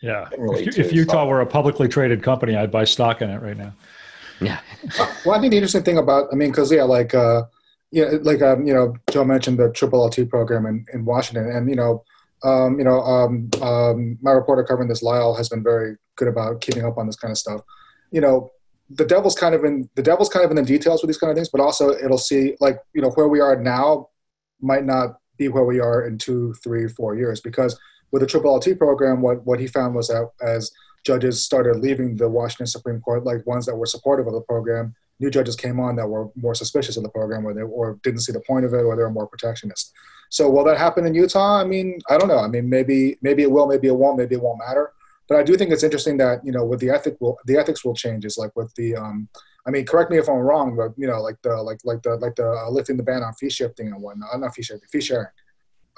Yeah. 0.00 0.28
If, 0.32 0.78
if 0.78 0.92
Utah 0.92 1.26
were 1.26 1.40
a 1.40 1.46
publicly 1.46 1.88
traded 1.88 2.22
company, 2.22 2.56
I'd 2.56 2.70
buy 2.70 2.84
stock 2.84 3.22
in 3.22 3.28
it 3.28 3.42
right 3.42 3.56
now. 3.56 3.74
Yeah. 4.40 4.60
well, 5.26 5.36
I 5.36 5.40
think 5.40 5.50
the 5.50 5.56
interesting 5.56 5.82
thing 5.82 5.98
about, 5.98 6.28
I 6.32 6.36
mean, 6.36 6.50
because 6.50 6.70
yeah, 6.70 6.84
like, 6.84 7.12
uh, 7.12 7.42
yeah, 7.90 8.10
like 8.22 8.40
um, 8.40 8.66
you 8.66 8.72
know, 8.72 8.94
Joe 9.10 9.24
mentioned 9.24 9.58
the 9.58 9.70
Triple 9.72 10.06
LT 10.06 10.30
program 10.30 10.66
in, 10.66 10.86
in 10.94 11.04
Washington, 11.04 11.50
and 11.50 11.68
you 11.68 11.74
know, 11.74 12.04
um, 12.44 12.78
you 12.78 12.84
know, 12.84 13.00
um, 13.00 13.50
um, 13.60 14.16
my 14.22 14.30
reporter 14.30 14.62
covering 14.62 14.88
this, 14.88 15.02
Lyle, 15.02 15.34
has 15.34 15.48
been 15.48 15.62
very 15.62 15.96
good 16.16 16.28
about 16.28 16.60
keeping 16.60 16.84
up 16.84 16.98
on 16.98 17.06
this 17.06 17.16
kind 17.16 17.32
of 17.32 17.38
stuff. 17.38 17.62
You 18.12 18.20
know, 18.20 18.50
the 18.90 19.04
devil's 19.04 19.36
kind 19.36 19.54
of 19.54 19.64
in 19.64 19.88
the 19.94 20.02
devil's 20.02 20.28
kind 20.28 20.44
of 20.44 20.50
in 20.50 20.56
the 20.56 20.62
details 20.62 21.02
with 21.02 21.08
these 21.08 21.18
kind 21.18 21.30
of 21.30 21.36
things, 21.36 21.48
but 21.48 21.60
also 21.60 21.90
it'll 21.90 22.18
see 22.18 22.56
like 22.60 22.78
you 22.92 23.00
know 23.00 23.10
where 23.10 23.28
we 23.28 23.40
are 23.40 23.56
now 23.60 24.08
might 24.60 24.84
not 24.84 25.16
be 25.38 25.48
where 25.48 25.64
we 25.64 25.80
are 25.80 26.06
in 26.06 26.18
two, 26.18 26.52
three, 26.62 26.86
four 26.88 27.16
years 27.16 27.40
because 27.40 27.78
with 28.12 28.20
the 28.20 28.26
Triple 28.26 28.54
LT 28.54 28.78
program, 28.78 29.20
what 29.20 29.44
what 29.46 29.60
he 29.60 29.66
found 29.66 29.94
was 29.94 30.08
that 30.08 30.30
as 30.42 30.70
judges 31.04 31.44
started 31.44 31.76
leaving 31.76 32.16
the 32.16 32.28
Washington 32.28 32.66
Supreme 32.66 33.00
Court, 33.00 33.24
like 33.24 33.46
ones 33.46 33.64
that 33.66 33.76
were 33.76 33.86
supportive 33.86 34.26
of 34.26 34.34
the 34.34 34.40
program, 34.42 34.94
new 35.20 35.30
judges 35.30 35.56
came 35.56 35.78
on 35.78 35.96
that 35.96 36.08
were 36.08 36.28
more 36.34 36.54
suspicious 36.54 36.96
of 36.96 37.02
the 37.02 37.08
program 37.08 37.46
or 37.46 37.54
they 37.54 37.62
or 37.62 37.98
didn't 38.02 38.20
see 38.20 38.32
the 38.32 38.40
point 38.40 38.64
of 38.64 38.74
it 38.74 38.82
or 38.82 38.96
they 38.96 39.02
were 39.02 39.10
more 39.10 39.28
protectionist. 39.28 39.92
So 40.30 40.48
will 40.48 40.64
that 40.64 40.78
happen 40.78 41.06
in 41.06 41.14
Utah? 41.14 41.60
I 41.60 41.64
mean, 41.64 42.00
I 42.08 42.18
don't 42.18 42.28
know. 42.28 42.38
I 42.38 42.48
mean, 42.48 42.68
maybe 42.68 43.18
maybe 43.22 43.42
it 43.42 43.50
will, 43.50 43.66
maybe 43.66 43.88
it 43.88 43.96
won't, 43.96 44.18
maybe 44.18 44.34
it 44.34 44.42
won't 44.42 44.58
matter. 44.58 44.92
But 45.30 45.38
I 45.38 45.44
do 45.44 45.56
think 45.56 45.70
it's 45.70 45.84
interesting 45.84 46.18
that 46.18 46.44
you 46.44 46.52
know 46.52 46.64
with 46.64 46.80
the 46.80 46.90
ethic 46.90 47.16
will 47.20 47.38
the 47.46 47.56
ethics 47.56 47.84
will 47.84 47.94
change. 47.94 48.26
Is 48.26 48.36
like 48.36 48.54
with 48.56 48.74
the 48.74 48.96
um, 48.96 49.28
I 49.66 49.70
mean, 49.70 49.86
correct 49.86 50.10
me 50.10 50.18
if 50.18 50.28
I'm 50.28 50.38
wrong, 50.38 50.76
but 50.76 50.92
you 50.96 51.06
know, 51.06 51.22
like 51.22 51.36
the 51.42 51.54
like 51.62 51.78
like 51.84 52.02
the 52.02 52.16
like 52.16 52.34
the 52.34 52.50
uh, 52.50 52.68
lifting 52.68 52.96
the 52.96 53.04
ban 53.04 53.22
on 53.22 53.32
fee 53.34 53.48
shifting 53.48 53.86
and 53.86 54.02
whatnot, 54.02 54.40
not 54.40 54.54
fee 54.54 54.62
shifting, 54.62 54.88
fee 54.90 55.00
sharing. 55.00 55.28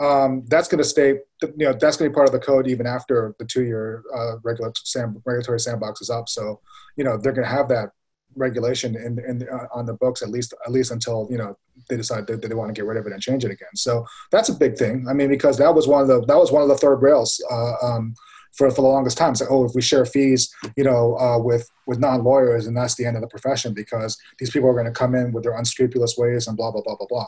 Um, 0.00 0.44
that's 0.48 0.68
going 0.68 0.78
to 0.78 0.88
stay, 0.88 1.18
you 1.42 1.52
know, 1.58 1.72
that's 1.72 1.96
going 1.96 2.08
to 2.08 2.10
be 2.10 2.14
part 2.14 2.26
of 2.26 2.32
the 2.32 2.40
code 2.40 2.66
even 2.66 2.86
after 2.86 3.36
the 3.38 3.44
two-year 3.44 4.02
uh, 4.12 4.38
regulatory, 4.42 5.12
regulatory 5.24 5.60
sandbox 5.60 6.00
is 6.00 6.10
up. 6.10 6.28
So, 6.28 6.60
you 6.96 7.04
know, 7.04 7.18
they're 7.18 7.32
going 7.32 7.46
to 7.46 7.54
have 7.54 7.68
that 7.68 7.90
regulation 8.34 8.96
in, 8.96 9.18
in 9.18 9.46
uh, 9.48 9.66
on 9.72 9.86
the 9.86 9.92
books 9.92 10.22
at 10.22 10.30
least 10.30 10.54
at 10.66 10.72
least 10.72 10.90
until 10.90 11.28
you 11.30 11.38
know 11.38 11.56
they 11.88 11.96
decide 11.96 12.26
that 12.26 12.42
they 12.42 12.54
want 12.54 12.68
to 12.68 12.78
get 12.78 12.86
rid 12.86 12.98
of 12.98 13.06
it 13.06 13.12
and 13.12 13.22
change 13.22 13.44
it 13.44 13.50
again. 13.50 13.74
So 13.74 14.06
that's 14.30 14.48
a 14.48 14.54
big 14.54 14.76
thing. 14.76 15.06
I 15.08 15.12
mean, 15.12 15.28
because 15.28 15.58
that 15.58 15.74
was 15.74 15.86
one 15.86 16.02
of 16.02 16.08
the 16.08 16.24
that 16.26 16.38
was 16.38 16.52
one 16.52 16.62
of 16.62 16.68
the 16.68 16.76
third 16.76 17.02
rails 17.02 17.42
uh, 17.50 17.74
um, 17.82 18.14
for 18.52 18.70
for 18.70 18.82
the 18.82 18.88
longest 18.88 19.18
time. 19.18 19.32
It's 19.32 19.40
like, 19.40 19.50
oh, 19.50 19.64
if 19.64 19.72
we 19.74 19.82
share 19.82 20.04
fees, 20.04 20.54
you 20.76 20.84
know, 20.84 21.16
uh, 21.18 21.38
with 21.38 21.68
with 21.86 21.98
non 21.98 22.22
lawyers, 22.22 22.66
and 22.66 22.76
that's 22.76 22.94
the 22.94 23.06
end 23.06 23.16
of 23.16 23.22
the 23.22 23.28
profession 23.28 23.74
because 23.74 24.18
these 24.38 24.50
people 24.50 24.68
are 24.68 24.74
going 24.74 24.86
to 24.86 24.92
come 24.92 25.14
in 25.14 25.32
with 25.32 25.44
their 25.44 25.56
unscrupulous 25.56 26.16
ways 26.16 26.46
and 26.46 26.56
blah 26.56 26.70
blah 26.70 26.82
blah 26.82 26.96
blah 26.96 27.06
blah. 27.08 27.26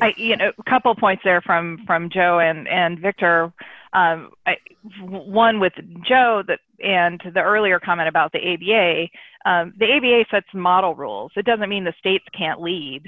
I, 0.00 0.14
you 0.16 0.36
know, 0.36 0.52
a 0.56 0.70
couple 0.70 0.94
points 0.94 1.22
there 1.24 1.42
from 1.42 1.84
from 1.86 2.08
Joe 2.08 2.38
and 2.38 2.66
and 2.68 2.98
Victor. 2.98 3.52
Um, 3.92 4.30
I, 4.46 4.56
one 5.02 5.60
with 5.60 5.74
Joe 6.08 6.42
that 6.46 6.60
and 6.82 7.20
the 7.34 7.40
earlier 7.42 7.78
comment 7.78 8.08
about 8.08 8.32
the 8.32 8.38
ABA. 8.38 9.08
Um, 9.44 9.74
the 9.78 9.92
ABA 9.92 10.24
sets 10.30 10.46
model 10.54 10.94
rules. 10.94 11.32
It 11.36 11.44
doesn't 11.44 11.68
mean 11.68 11.84
the 11.84 11.94
states 11.98 12.24
can't 12.36 12.60
lead. 12.60 13.02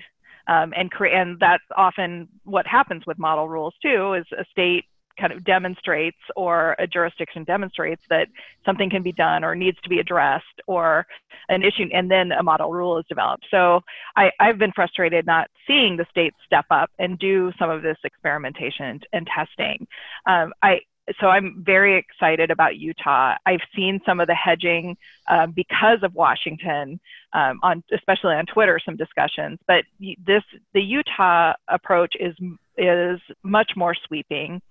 Um, 0.46 0.74
and, 0.76 0.90
cre- 0.90 1.06
and 1.06 1.40
that's 1.40 1.62
often 1.74 2.28
what 2.44 2.66
happens 2.66 3.04
with 3.06 3.18
model 3.18 3.48
rules 3.48 3.72
too 3.80 4.12
is 4.12 4.26
a 4.38 4.44
state 4.50 4.84
kind 5.18 5.32
of 5.32 5.44
demonstrates 5.44 6.18
or 6.36 6.76
a 6.78 6.86
jurisdiction 6.86 7.44
demonstrates 7.44 8.02
that 8.10 8.28
something 8.64 8.90
can 8.90 9.02
be 9.02 9.12
done 9.12 9.44
or 9.44 9.54
needs 9.54 9.78
to 9.82 9.88
be 9.88 9.98
addressed 9.98 10.60
or 10.66 11.06
an 11.48 11.62
issue 11.62 11.88
and 11.92 12.10
then 12.10 12.32
a 12.32 12.42
model 12.42 12.72
rule 12.72 12.98
is 12.98 13.04
developed 13.08 13.44
so 13.50 13.80
I, 14.16 14.30
i've 14.40 14.58
been 14.58 14.72
frustrated 14.72 15.26
not 15.26 15.48
seeing 15.66 15.96
the 15.96 16.06
states 16.10 16.36
step 16.44 16.66
up 16.70 16.90
and 16.98 17.18
do 17.18 17.52
some 17.58 17.70
of 17.70 17.82
this 17.82 17.98
experimentation 18.04 19.00
and 19.12 19.26
testing 19.26 19.86
um, 20.26 20.52
i 20.62 20.80
so 21.20 21.28
I'm 21.28 21.62
very 21.64 21.98
excited 21.98 22.50
about 22.50 22.76
Utah. 22.76 23.34
I've 23.44 23.60
seen 23.76 24.00
some 24.06 24.20
of 24.20 24.26
the 24.26 24.34
hedging 24.34 24.96
um, 25.28 25.52
because 25.52 25.98
of 26.02 26.14
Washington, 26.14 26.98
um, 27.32 27.60
on 27.62 27.84
especially 27.92 28.34
on 28.34 28.46
Twitter, 28.46 28.80
some 28.84 28.96
discussions. 28.96 29.58
But 29.66 29.84
this 30.24 30.42
the 30.72 30.80
Utah 30.80 31.54
approach 31.68 32.14
is 32.18 32.34
is 32.78 33.20
much 33.42 33.72
more 33.76 33.94
sweeping 34.06 34.62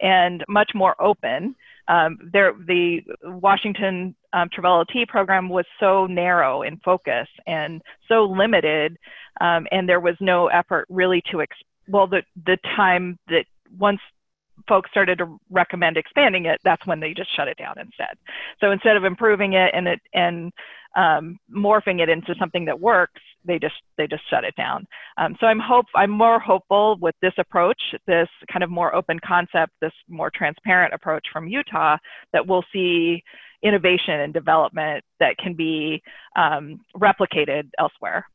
and 0.00 0.44
much 0.48 0.72
more 0.74 1.00
open. 1.00 1.54
Um, 1.88 2.18
there, 2.32 2.52
the 2.66 3.00
Washington 3.22 4.14
um, 4.32 4.48
T 4.92 5.06
program 5.06 5.48
was 5.48 5.64
so 5.78 6.06
narrow 6.06 6.62
in 6.62 6.78
focus 6.78 7.28
and 7.46 7.80
so 8.08 8.24
limited, 8.24 8.98
um, 9.40 9.66
and 9.70 9.88
there 9.88 10.00
was 10.00 10.16
no 10.20 10.48
effort 10.48 10.86
really 10.90 11.22
to, 11.30 11.44
well, 11.88 12.06
the, 12.08 12.22
the 12.44 12.58
time 12.76 13.18
that 13.28 13.44
once 13.78 14.00
folks 14.68 14.90
started 14.90 15.18
to 15.18 15.38
recommend 15.50 15.96
expanding 15.96 16.46
it, 16.46 16.60
that's 16.64 16.86
when 16.86 17.00
they 17.00 17.14
just 17.14 17.34
shut 17.36 17.48
it 17.48 17.58
down 17.58 17.78
instead. 17.78 18.16
So 18.60 18.70
instead 18.70 18.96
of 18.96 19.04
improving 19.04 19.54
it 19.54 19.70
and 19.74 19.88
it 19.88 20.00
and 20.12 20.52
um, 20.96 21.38
morphing 21.54 22.00
it 22.00 22.08
into 22.08 22.34
something 22.38 22.64
that 22.64 22.80
works, 22.80 23.20
they 23.44 23.58
just 23.58 23.74
they 23.96 24.06
just 24.06 24.28
shut 24.30 24.44
it 24.44 24.54
down. 24.56 24.86
Um, 25.18 25.36
so 25.40 25.46
I'm 25.46 25.60
hope 25.60 25.86
I'm 25.94 26.10
more 26.10 26.40
hopeful 26.40 26.96
with 27.00 27.14
this 27.22 27.34
approach, 27.38 27.80
this 28.06 28.28
kind 28.50 28.64
of 28.64 28.70
more 28.70 28.94
open 28.94 29.18
concept, 29.26 29.72
this 29.80 29.92
more 30.08 30.30
transparent 30.34 30.94
approach 30.94 31.26
from 31.32 31.48
Utah 31.48 31.96
that 32.32 32.46
we'll 32.46 32.64
see 32.72 33.22
innovation 33.62 34.20
and 34.20 34.32
development 34.32 35.04
that 35.20 35.36
can 35.38 35.54
be 35.54 36.02
um, 36.36 36.80
replicated 36.96 37.68
elsewhere. 37.78 38.26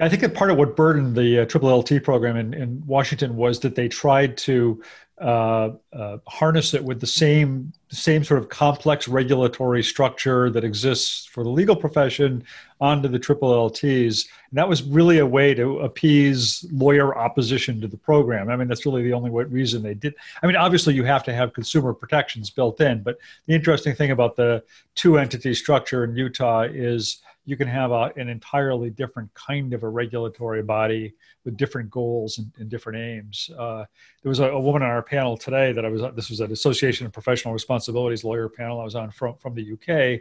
I 0.00 0.08
think 0.08 0.22
that 0.22 0.34
part 0.34 0.50
of 0.50 0.56
what 0.56 0.76
burdened 0.76 1.14
the 1.14 1.40
uh, 1.40 1.44
triple 1.44 1.76
LT 1.76 2.02
program 2.02 2.36
in, 2.36 2.54
in 2.54 2.82
Washington 2.86 3.36
was 3.36 3.60
that 3.60 3.74
they 3.74 3.88
tried 3.88 4.36
to 4.38 4.82
uh, 5.20 5.72
uh, 5.92 6.16
harness 6.26 6.72
it 6.72 6.82
with 6.82 6.98
the 6.98 7.06
same 7.06 7.70
same 7.90 8.24
sort 8.24 8.40
of 8.40 8.48
complex 8.48 9.06
regulatory 9.06 9.82
structure 9.82 10.48
that 10.48 10.64
exists 10.64 11.26
for 11.26 11.44
the 11.44 11.50
legal 11.50 11.76
profession 11.76 12.42
onto 12.80 13.08
the 13.08 13.18
triple 13.18 13.50
LTs. 13.50 14.26
And 14.48 14.56
that 14.56 14.66
was 14.66 14.82
really 14.82 15.18
a 15.18 15.26
way 15.26 15.52
to 15.54 15.80
appease 15.80 16.64
lawyer 16.72 17.18
opposition 17.18 17.80
to 17.82 17.88
the 17.88 17.98
program. 17.98 18.48
I 18.48 18.56
mean, 18.56 18.68
that's 18.68 18.86
really 18.86 19.02
the 19.02 19.12
only 19.12 19.28
reason 19.30 19.82
they 19.82 19.92
did. 19.92 20.14
I 20.42 20.46
mean, 20.46 20.56
obviously, 20.56 20.94
you 20.94 21.04
have 21.04 21.24
to 21.24 21.34
have 21.34 21.52
consumer 21.52 21.92
protections 21.92 22.48
built 22.48 22.80
in, 22.80 23.02
but 23.02 23.18
the 23.46 23.54
interesting 23.54 23.94
thing 23.94 24.12
about 24.12 24.36
the 24.36 24.62
two 24.94 25.18
entity 25.18 25.52
structure 25.52 26.04
in 26.04 26.16
Utah 26.16 26.62
is 26.62 27.20
you 27.44 27.56
can 27.56 27.68
have 27.68 27.90
a, 27.90 28.12
an 28.16 28.28
entirely 28.28 28.90
different 28.90 29.32
kind 29.34 29.72
of 29.72 29.82
a 29.82 29.88
regulatory 29.88 30.62
body 30.62 31.14
with 31.44 31.56
different 31.56 31.90
goals 31.90 32.38
and, 32.38 32.52
and 32.58 32.68
different 32.68 32.98
aims. 32.98 33.50
Uh, 33.58 33.84
there 34.22 34.28
was 34.28 34.40
a, 34.40 34.50
a, 34.50 34.60
woman 34.60 34.82
on 34.82 34.90
our 34.90 35.02
panel 35.02 35.36
today 35.36 35.72
that 35.72 35.84
I 35.84 35.88
was. 35.88 36.02
This 36.14 36.30
was 36.30 36.40
an 36.40 36.52
Association 36.52 37.06
of 37.06 37.12
Professional 37.12 37.54
Responsibilities 37.54 38.24
lawyer 38.24 38.48
panel 38.48 38.80
I 38.80 38.84
was 38.84 38.94
on 38.94 39.10
from 39.10 39.36
from 39.36 39.54
the 39.54 39.72
UK. 39.72 40.20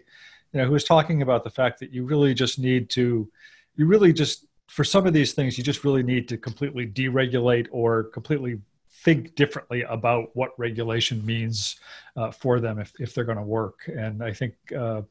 You 0.54 0.62
know, 0.62 0.66
who 0.66 0.72
was 0.72 0.84
talking 0.86 1.22
about 1.22 1.44
the 1.44 1.50
fact 1.50 1.80
that 1.80 1.92
you 1.92 2.06
really 2.06 2.34
just 2.34 2.58
need 2.58 2.90
to, 2.92 3.30
you 3.76 3.86
really 3.86 4.14
just 4.14 4.48
for 4.68 4.84
some 4.84 5.06
of 5.06 5.14
these 5.14 5.34
things 5.34 5.58
you 5.58 5.64
just 5.64 5.84
really 5.84 6.04
need 6.04 6.28
to 6.30 6.38
completely 6.38 6.88
deregulate 6.88 7.68
or 7.72 8.04
completely 8.06 8.60
think 9.04 9.36
differently 9.36 9.84
about 9.84 10.36
what 10.36 10.52
regulation 10.58 11.26
means 11.26 11.80
uh, 12.16 12.32
for 12.32 12.60
them 12.60 12.80
if, 12.80 12.94
if 13.00 13.14
they're 13.14 13.24
going 13.24 13.38
to 13.38 13.44
work. 13.44 13.80
And 13.88 14.24
I 14.24 14.34
think 14.34 14.54
uh, 14.78 15.02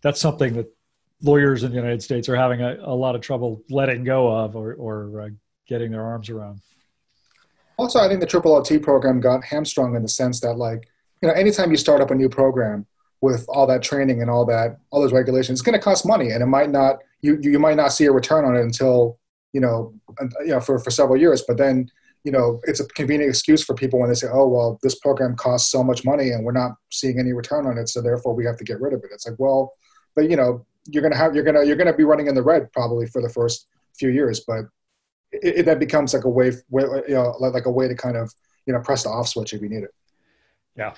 that's 0.00 0.20
something 0.20 0.54
that 0.54 0.72
lawyers 1.22 1.62
in 1.62 1.70
the 1.70 1.76
United 1.76 2.02
States 2.02 2.28
are 2.28 2.36
having 2.36 2.60
a, 2.60 2.76
a 2.82 2.94
lot 2.94 3.14
of 3.14 3.20
trouble 3.20 3.62
letting 3.70 4.04
go 4.04 4.28
of 4.28 4.56
or, 4.56 4.74
or 4.74 5.22
uh, 5.22 5.28
getting 5.66 5.90
their 5.90 6.02
arms 6.02 6.28
around. 6.28 6.60
Also, 7.76 7.98
I 7.98 8.08
think 8.08 8.20
the 8.20 8.26
Triple 8.26 8.52
LT 8.56 8.82
program 8.82 9.20
got 9.20 9.44
hamstrung 9.44 9.96
in 9.96 10.02
the 10.02 10.08
sense 10.08 10.40
that, 10.40 10.54
like, 10.54 10.88
you 11.22 11.28
know, 11.28 11.34
anytime 11.34 11.70
you 11.70 11.76
start 11.76 12.00
up 12.00 12.10
a 12.10 12.14
new 12.14 12.28
program 12.28 12.86
with 13.20 13.46
all 13.48 13.66
that 13.66 13.82
training 13.82 14.20
and 14.20 14.30
all 14.30 14.44
that, 14.46 14.78
all 14.90 15.00
those 15.00 15.12
regulations, 15.12 15.60
it's 15.60 15.64
going 15.64 15.78
to 15.78 15.82
cost 15.82 16.06
money, 16.06 16.30
and 16.30 16.42
it 16.42 16.46
might 16.46 16.70
not, 16.70 16.98
you 17.20 17.38
you 17.40 17.58
might 17.58 17.76
not 17.76 17.92
see 17.92 18.04
a 18.06 18.12
return 18.12 18.44
on 18.44 18.56
it 18.56 18.62
until, 18.62 19.18
you 19.52 19.60
know, 19.60 19.94
you 20.40 20.48
know, 20.48 20.60
for 20.60 20.78
for 20.80 20.90
several 20.90 21.16
years. 21.16 21.42
But 21.46 21.56
then, 21.56 21.88
you 22.24 22.32
know, 22.32 22.60
it's 22.64 22.80
a 22.80 22.86
convenient 22.88 23.30
excuse 23.30 23.64
for 23.64 23.74
people 23.74 23.98
when 24.00 24.08
they 24.08 24.14
say, 24.14 24.28
oh, 24.30 24.48
well, 24.48 24.78
this 24.82 24.98
program 24.98 25.36
costs 25.36 25.70
so 25.70 25.82
much 25.82 26.04
money 26.04 26.30
and 26.30 26.44
we're 26.44 26.52
not 26.52 26.72
seeing 26.90 27.18
any 27.18 27.32
return 27.32 27.66
on 27.66 27.78
it, 27.78 27.88
so 27.88 28.02
therefore 28.02 28.34
we 28.34 28.44
have 28.44 28.56
to 28.56 28.64
get 28.64 28.80
rid 28.80 28.92
of 28.92 29.02
it. 29.04 29.10
It's 29.12 29.26
like, 29.26 29.38
well, 29.38 29.72
but 30.14 30.28
you 30.28 30.36
know, 30.36 30.66
you're 30.86 31.02
gonna 31.02 31.16
have 31.16 31.34
you're 31.34 31.44
gonna 31.44 31.64
you're 31.64 31.76
gonna 31.76 31.94
be 31.94 32.04
running 32.04 32.26
in 32.26 32.34
the 32.34 32.42
red 32.42 32.72
probably 32.72 33.06
for 33.06 33.22
the 33.22 33.28
first 33.28 33.68
few 33.94 34.10
years, 34.10 34.40
but 34.40 34.64
it, 35.30 35.58
it 35.58 35.62
that 35.66 35.78
becomes 35.78 36.14
like 36.14 36.24
a 36.24 36.28
way, 36.28 36.52
way 36.70 36.84
you 37.08 37.14
know, 37.14 37.34
like, 37.38 37.54
like 37.54 37.66
a 37.66 37.70
way 37.70 37.88
to 37.88 37.94
kind 37.94 38.16
of 38.16 38.32
you 38.66 38.72
know 38.72 38.80
press 38.80 39.04
the 39.04 39.08
off 39.08 39.28
switch 39.28 39.52
if 39.52 39.62
you 39.62 39.68
need 39.68 39.84
it. 39.84 39.94
Yeah. 40.76 40.94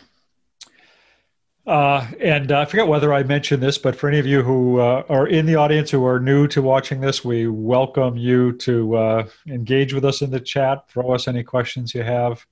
Uh, 1.67 2.07
and 2.21 2.53
uh, 2.53 2.61
I 2.61 2.65
forget 2.67 2.87
whether 2.87 3.15
I 3.15 3.23
mentioned 3.23 3.63
this, 3.63 3.79
but 3.79 3.97
for 3.97 4.09
any 4.09 4.19
of 4.19 4.27
you 4.27 4.43
who 4.43 4.81
uh, 4.81 5.03
are 5.09 5.27
in 5.27 5.47
the 5.47 5.57
audience 5.57 5.91
who 5.91 6.05
are 6.05 6.21
new 6.21 6.47
to 6.49 6.61
watching 6.61 7.01
this, 7.01 7.25
we 7.25 7.47
welcome 7.47 8.19
you 8.19 8.53
to 8.59 8.95
uh, 8.95 9.27
engage 9.49 9.95
with 9.95 10.05
us 10.05 10.21
in 10.21 10.31
the 10.31 10.41
chat. 10.41 10.87
Throw 10.91 11.15
us 11.15 11.27
any 11.27 11.43
questions 11.43 11.95
you 11.95 12.03
have, 12.03 12.45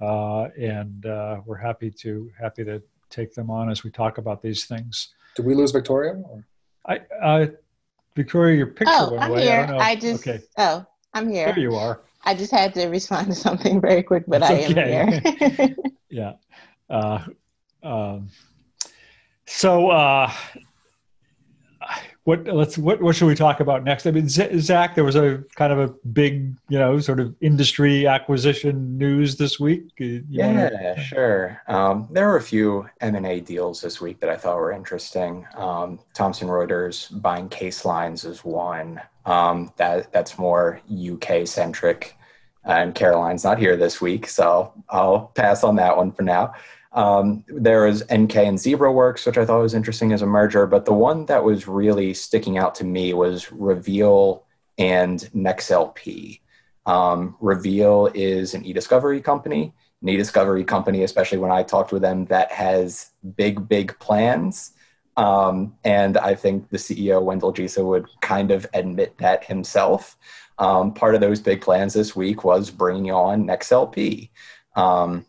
uh, 0.00 0.48
and 0.58 1.06
uh, 1.06 1.40
we're 1.46 1.58
happy 1.58 1.92
to 1.92 2.28
happy 2.38 2.64
to 2.64 2.82
take 3.08 3.34
them 3.34 3.50
on 3.50 3.70
as 3.70 3.84
we 3.84 3.90
talk 3.90 4.18
about 4.18 4.42
these 4.42 4.64
things. 4.64 5.14
Did 5.36 5.46
we 5.46 5.54
lose 5.54 5.70
Victoria? 5.70 6.14
Or? 6.14 6.44
I, 6.90 6.98
uh, 7.22 7.46
Victoria, 8.16 8.56
your 8.56 8.66
picture 8.66 8.92
oh, 8.96 9.10
went 9.12 9.22
I'm 9.22 9.30
away. 9.30 9.42
Here. 9.42 9.66
I, 9.70 9.90
I 9.90 9.96
just. 9.96 10.26
Okay. 10.26 10.42
Oh, 10.58 10.84
I'm 11.14 11.28
here. 11.28 11.46
There 11.46 11.58
you 11.60 11.74
are. 11.74 12.00
I 12.24 12.34
just 12.34 12.50
had 12.50 12.74
to 12.74 12.86
respond 12.88 13.28
to 13.28 13.34
something 13.34 13.80
very 13.88 14.02
quick, 14.02 14.24
but 14.26 14.42
I 14.42 14.64
okay. 14.64 14.92
am 14.92 15.08
here. 15.08 15.76
yeah. 16.10 16.32
Uh, 16.88 17.24
um, 17.82 18.28
so, 19.46 19.90
uh, 19.90 20.32
what 22.24 22.46
let's 22.46 22.76
what 22.76 23.00
what 23.00 23.16
should 23.16 23.26
we 23.26 23.34
talk 23.34 23.60
about 23.60 23.82
next? 23.82 24.06
I 24.06 24.10
mean, 24.10 24.28
Zach, 24.28 24.94
there 24.94 25.04
was 25.04 25.16
a 25.16 25.42
kind 25.56 25.72
of 25.72 25.78
a 25.78 25.88
big, 26.08 26.54
you 26.68 26.78
know, 26.78 27.00
sort 27.00 27.18
of 27.18 27.34
industry 27.40 28.06
acquisition 28.06 28.98
news 28.98 29.36
this 29.36 29.58
week. 29.58 29.88
You 29.98 30.24
yeah, 30.28 30.70
wanna... 30.70 31.00
sure. 31.02 31.62
Um, 31.66 32.08
there 32.10 32.26
were 32.26 32.36
a 32.36 32.42
few 32.42 32.88
M 33.00 33.14
and 33.14 33.26
A 33.26 33.40
deals 33.40 33.80
this 33.80 34.00
week 34.00 34.20
that 34.20 34.28
I 34.28 34.36
thought 34.36 34.56
were 34.56 34.72
interesting. 34.72 35.46
Um, 35.56 35.98
Thomson 36.12 36.48
Reuters 36.48 37.08
buying 37.22 37.48
CaseLines 37.48 38.26
is 38.26 38.44
one. 38.44 39.00
Um, 39.24 39.72
that 39.76 40.12
that's 40.12 40.38
more 40.38 40.80
UK 40.90 41.46
centric, 41.46 42.18
and 42.64 42.94
Caroline's 42.94 43.44
not 43.44 43.58
here 43.58 43.76
this 43.76 44.00
week, 44.00 44.28
so 44.28 44.74
I'll 44.90 45.28
pass 45.34 45.64
on 45.64 45.76
that 45.76 45.96
one 45.96 46.12
for 46.12 46.22
now. 46.22 46.52
Um, 46.92 47.44
there 47.48 47.86
was 47.86 48.02
NK 48.12 48.36
and 48.36 48.58
Zebra 48.58 48.90
Works, 48.90 49.24
which 49.24 49.38
I 49.38 49.44
thought 49.44 49.60
was 49.60 49.74
interesting 49.74 50.12
as 50.12 50.22
a 50.22 50.26
merger, 50.26 50.66
but 50.66 50.84
the 50.84 50.92
one 50.92 51.26
that 51.26 51.44
was 51.44 51.68
really 51.68 52.14
sticking 52.14 52.58
out 52.58 52.74
to 52.76 52.84
me 52.84 53.14
was 53.14 53.52
Reveal 53.52 54.44
and 54.78 55.20
NexLP. 55.34 56.40
Um, 56.86 57.36
Reveal 57.40 58.10
is 58.14 58.54
an 58.54 58.64
e-discovery 58.64 59.20
company, 59.20 59.72
an 60.02 60.08
e-discovery 60.08 60.64
company, 60.64 61.04
especially 61.04 61.38
when 61.38 61.52
I 61.52 61.62
talked 61.62 61.92
with 61.92 62.02
them, 62.02 62.24
that 62.26 62.50
has 62.50 63.12
big, 63.36 63.68
big 63.68 63.96
plans. 64.00 64.72
Um, 65.16 65.76
and 65.84 66.16
I 66.16 66.34
think 66.34 66.70
the 66.70 66.78
CEO, 66.78 67.22
Wendell 67.22 67.52
Jisa, 67.52 67.84
would 67.84 68.06
kind 68.20 68.50
of 68.50 68.66
admit 68.74 69.16
that 69.18 69.44
himself. 69.44 70.16
Um, 70.58 70.92
part 70.92 71.14
of 71.14 71.20
those 71.20 71.40
big 71.40 71.60
plans 71.60 71.94
this 71.94 72.16
week 72.16 72.42
was 72.42 72.70
bringing 72.70 73.10
on 73.10 73.46
NexLP. 73.46 74.30
Um, 74.76 75.26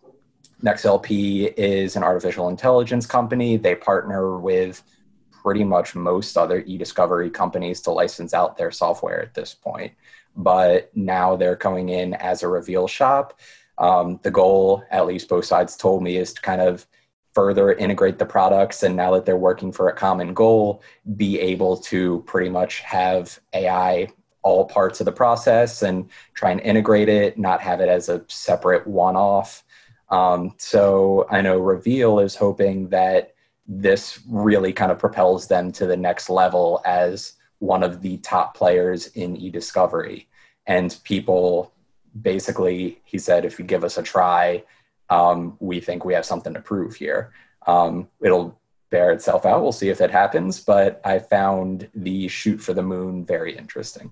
NexLP 0.63 1.53
is 1.58 1.96
an 1.96 2.03
artificial 2.03 2.50
intelligence 2.50 3.06
company. 3.06 3.58
They 3.58 3.75
partner 3.75 4.38
with 4.38 4.84
pretty 5.32 5.63
much 5.63 5.96
most 5.96 6.38
other 6.38 6.63
e-discovery 6.68 7.30
companies 7.30 7.82
to 7.82 7.91
license 7.91 8.34
out 8.34 8.58
their 8.58 8.72
software 8.72 9.22
at 9.22 9.34
this 9.34 9.53
point. 9.53 9.94
But 10.36 10.96
now 10.96 11.36
they're 11.36 11.56
coming 11.56 11.89
in 11.89 12.13
as 12.15 12.44
a 12.44 12.48
reveal 12.48 12.88
shop. 12.88 13.39
Um, 13.77 14.20
the 14.22 14.32
goal, 14.32 14.84
at 14.91 15.08
least 15.08 15.30
both 15.30 15.46
sides 15.46 15.75
told 15.75 16.03
me, 16.03 16.18
is 16.18 16.34
to 16.34 16.41
kind 16.41 16.62
of 16.62 16.86
further 17.34 17.74
integrate 17.74 18.20
the 18.20 18.25
products 18.25 18.84
and 18.84 18.96
now 18.96 19.12
that 19.12 19.25
they're 19.25 19.38
working 19.38 19.72
for 19.72 19.88
a 19.89 19.96
common 19.96 20.34
goal 20.34 20.84
be 21.15 21.39
able 21.39 21.77
to 21.77 22.22
pretty 22.27 22.50
much 22.50 22.80
have 22.82 23.39
ai 23.53 24.08
all 24.41 24.65
parts 24.65 25.00
of 25.00 25.06
the 25.06 25.12
process 25.12 25.82
and 25.82 26.10
try 26.34 26.51
and 26.51 26.60
integrate 26.62 27.08
it 27.08 27.38
not 27.38 27.62
have 27.62 27.80
it 27.80 27.88
as 27.88 28.10
a 28.10 28.24
separate 28.27 28.86
one-off 28.86 29.63
um, 30.12 30.53
so 30.58 31.25
i 31.30 31.41
know 31.41 31.58
reveal 31.58 32.20
is 32.20 32.36
hoping 32.36 32.88
that 32.89 33.34
this 33.68 34.20
really 34.27 34.74
kind 34.74 34.91
of 34.91 35.00
propels 35.00 35.48
them 35.48 35.72
to 35.72 35.86
the 35.86 35.98
next 35.98 36.30
level 36.30 36.82
as 36.86 37.34
one 37.60 37.84
of 37.84 38.01
the 38.01 38.18
top 38.18 38.56
players 38.56 39.08
in 39.08 39.36
e-discovery 39.38 40.27
and 40.68 41.00
people 41.03 41.74
basically 42.22 43.00
he 43.06 43.18
said 43.18 43.46
if 43.46 43.58
you 43.58 43.65
give 43.65 43.84
us 43.84 43.98
a 43.98 44.03
try 44.03 44.63
um, 45.12 45.58
we 45.60 45.80
think 45.80 46.06
we 46.06 46.13
have 46.13 46.25
something 46.25 46.53
to 46.53 46.62
prove 46.62 46.96
here. 46.96 47.34
Um, 47.68 48.08
it'll 48.22 48.60
bear 48.89 49.12
itself 49.12 49.46
out. 49.46 49.62
We'll 49.62 49.74
see 49.74 49.89
if 49.89 49.98
that 50.00 50.10
happens. 50.10 50.62
But 50.62 51.01
I 51.03 51.20
found 51.20 51.89
the 51.94 52.27
shoot 52.30 52.58
for 52.58 52.74
the 52.74 52.82
moon 52.82 53.25
very 53.25 53.56
interesting. 53.56 54.12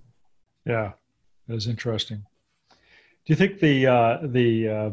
Yeah, 0.66 0.92
it 1.48 1.54
was 1.54 1.68
interesting. 1.68 2.26
Do 2.70 3.34
you 3.34 3.36
think 3.36 3.60
the 3.60 3.88
uh, 3.88 4.18
the 4.24 4.70
uh, 4.70 4.90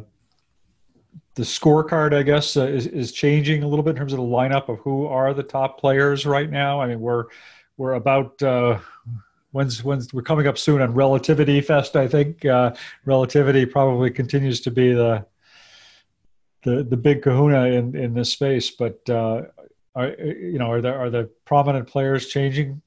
the 1.37 1.43
scorecard, 1.43 2.15
I 2.15 2.23
guess, 2.23 2.57
uh, 2.57 2.65
is 2.65 2.87
is 2.87 3.13
changing 3.13 3.63
a 3.63 3.69
little 3.69 3.83
bit 3.83 3.91
in 3.91 3.97
terms 3.97 4.13
of 4.13 4.19
the 4.19 4.25
lineup 4.25 4.69
of 4.71 4.79
who 4.79 5.07
are 5.07 5.33
the 5.35 5.43
top 5.43 5.79
players 5.79 6.27
right 6.27 6.51
now? 6.51 6.81
I 6.81 6.89
mean, 6.89 6.99
we're 6.99 7.27
we're 7.77 7.93
about 7.93 8.43
uh, 8.43 8.79
when's 9.53 9.85
when's 9.85 10.13
we're 10.15 10.23
coming 10.23 10.47
up 10.47 10.57
soon 10.57 10.81
on 10.81 10.95
Relativity 10.95 11.61
Fest. 11.61 11.95
I 11.95 12.09
think 12.09 12.45
uh, 12.47 12.75
Relativity 13.05 13.67
probably 13.67 14.11
continues 14.11 14.63
to 14.63 14.71
be 14.71 14.95
the 14.95 15.27
the 16.63 16.83
the 16.83 16.97
big 16.97 17.23
kahuna 17.23 17.67
in 17.67 17.95
in 17.95 18.15
this 18.15 18.33
space. 18.33 18.71
But 18.71 18.99
uh, 19.11 19.43
are 19.95 20.09
you 20.19 20.59
know 20.59 20.71
are 20.73 20.81
there 20.81 20.99
are 20.99 21.11
the 21.11 21.31
prominent 21.45 21.87
players 21.87 22.29
changing? 22.29 22.81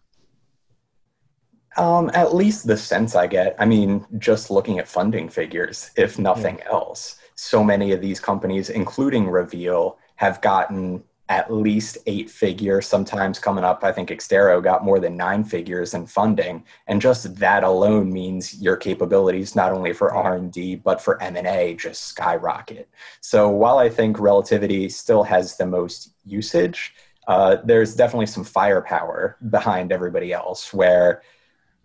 Um, 1.78 2.10
at 2.16 2.34
least 2.34 2.66
the 2.66 2.76
sense 2.76 3.16
I 3.16 3.28
get. 3.28 3.56
I 3.60 3.66
mean, 3.66 4.06
just 4.18 4.50
looking 4.50 4.80
at 4.80 4.88
funding 4.88 5.30
figures, 5.30 5.92
if 5.96 6.18
nothing 6.18 6.58
yeah. 6.58 6.72
else, 6.72 7.20
so 7.40 7.64
many 7.64 7.92
of 7.92 8.02
these 8.02 8.20
companies, 8.20 8.70
including 8.70 9.28
Reveal, 9.28 9.98
have 10.18 10.42
gotten 10.42 11.04
at 11.30 11.54
least 11.54 11.98
eight 12.08 12.30
figures, 12.30 12.88
sometimes 12.88 13.38
coming 13.38 13.64
up. 13.64 13.84
I 13.84 13.92
think 13.92 14.10
Exterro 14.10 14.64
got 14.64 14.84
more 14.84 15.00
than 15.00 15.16
nine 15.16 15.44
figures 15.44 15.94
in 15.94 16.08
funding, 16.08 16.66
and 16.88 17.00
just 17.00 17.36
that 17.36 17.64
alone 17.64 18.12
means 18.12 18.60
your 18.60 18.76
capabilities 18.76 19.56
not 19.56 19.72
only 19.72 19.94
for 19.94 20.14
R 20.14 20.36
and 20.36 20.52
D 20.52 20.76
but 20.76 21.00
for 21.00 21.22
M 21.22 21.38
and 21.38 21.48
A 21.48 21.76
just 21.76 22.06
skyrocket. 22.06 22.90
So 23.22 23.48
while 23.48 23.78
I 23.78 23.90
think 23.90 24.20
Relativity 24.20 24.90
still 24.90 25.24
has 25.24 25.56
the 25.56 25.68
most 25.68 26.16
usage, 26.26 26.96
uh, 27.28 27.58
there's 27.64 27.96
definitely 27.96 28.26
some 28.26 28.44
firepower 28.44 29.38
behind 29.50 29.92
everybody 29.92 30.34
else. 30.34 30.74
Where 30.74 31.22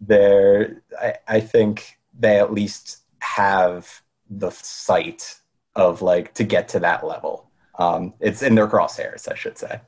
there, 0.01 0.83
I, 1.01 1.15
I 1.29 1.41
think 1.41 1.99
they 2.19 2.41
at 2.41 2.53
least 2.53 3.03
have 3.19 4.03
the 4.31 4.51
sight 4.51 5.37
of 5.77 6.03
like 6.03 6.35
to 6.35 6.45
get 6.45 6.69
to 6.69 6.81
that 6.81 7.07
level 7.07 7.51
um, 7.79 8.15
it's 8.21 8.43
in 8.43 8.55
their 8.55 8.69
crosshairs, 8.69 9.31
I 9.31 9.35
should 9.35 9.59
say. 9.59 9.81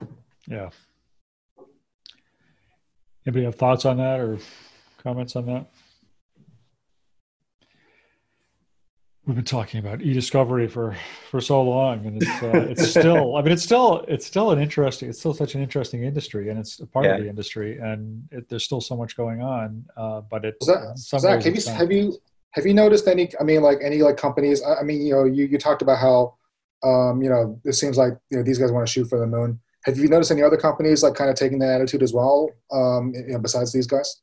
Yeah. 0.46 0.70
Anybody 3.26 3.44
have 3.44 3.56
thoughts 3.56 3.84
on 3.84 3.96
that 3.98 4.20
or 4.20 4.38
comments 5.02 5.36
on 5.36 5.46
that? 5.46 5.66
We've 9.24 9.34
been 9.34 9.44
talking 9.44 9.80
about 9.80 10.02
e-discovery 10.02 10.68
for 10.68 10.94
for 11.32 11.40
so 11.40 11.60
long, 11.60 12.06
and 12.06 12.22
it's 12.22 12.42
uh, 12.42 12.66
it's 12.70 12.90
still. 12.90 13.34
I 13.34 13.42
mean, 13.42 13.50
it's 13.50 13.64
still 13.64 14.04
it's 14.06 14.24
still 14.24 14.52
an 14.52 14.60
interesting. 14.60 15.08
It's 15.08 15.18
still 15.18 15.34
such 15.34 15.56
an 15.56 15.62
interesting 15.62 16.04
industry, 16.04 16.48
and 16.48 16.60
it's 16.60 16.78
a 16.78 16.86
part 16.86 17.06
yeah. 17.06 17.16
of 17.16 17.24
the 17.24 17.28
industry, 17.28 17.78
and 17.78 18.22
it, 18.30 18.48
there's 18.48 18.62
still 18.62 18.80
so 18.80 18.96
much 18.96 19.16
going 19.16 19.42
on. 19.42 19.84
Uh, 19.96 20.20
but 20.20 20.44
it's 20.44 20.64
Zach, 20.64 20.96
Zach 20.96 21.42
have 21.42 21.56
you 21.56 21.72
have 21.72 21.90
you 21.90 22.16
have 22.52 22.66
you 22.66 22.74
noticed 22.74 23.06
any? 23.06 23.30
I 23.38 23.44
mean, 23.44 23.62
like 23.62 23.78
any 23.82 24.02
like 24.02 24.16
companies? 24.16 24.62
I, 24.62 24.76
I 24.76 24.82
mean, 24.82 25.02
you 25.02 25.12
know, 25.12 25.24
you 25.24 25.44
you 25.46 25.58
talked 25.58 25.82
about 25.82 25.98
how 25.98 26.36
um, 26.82 27.22
you 27.22 27.28
know, 27.28 27.60
it 27.64 27.74
seems 27.74 27.96
like 27.96 28.16
you 28.30 28.38
know 28.38 28.42
these 28.42 28.58
guys 28.58 28.72
want 28.72 28.86
to 28.86 28.92
shoot 28.92 29.08
for 29.08 29.18
the 29.18 29.26
moon. 29.26 29.60
Have 29.84 29.98
you 29.98 30.08
noticed 30.08 30.30
any 30.30 30.42
other 30.42 30.56
companies 30.56 31.02
like 31.02 31.14
kind 31.14 31.30
of 31.30 31.36
taking 31.36 31.58
that 31.60 31.74
attitude 31.74 32.02
as 32.02 32.12
well? 32.12 32.50
Um, 32.72 33.12
you 33.14 33.34
know, 33.34 33.38
besides 33.38 33.72
these 33.72 33.86
guys? 33.86 34.20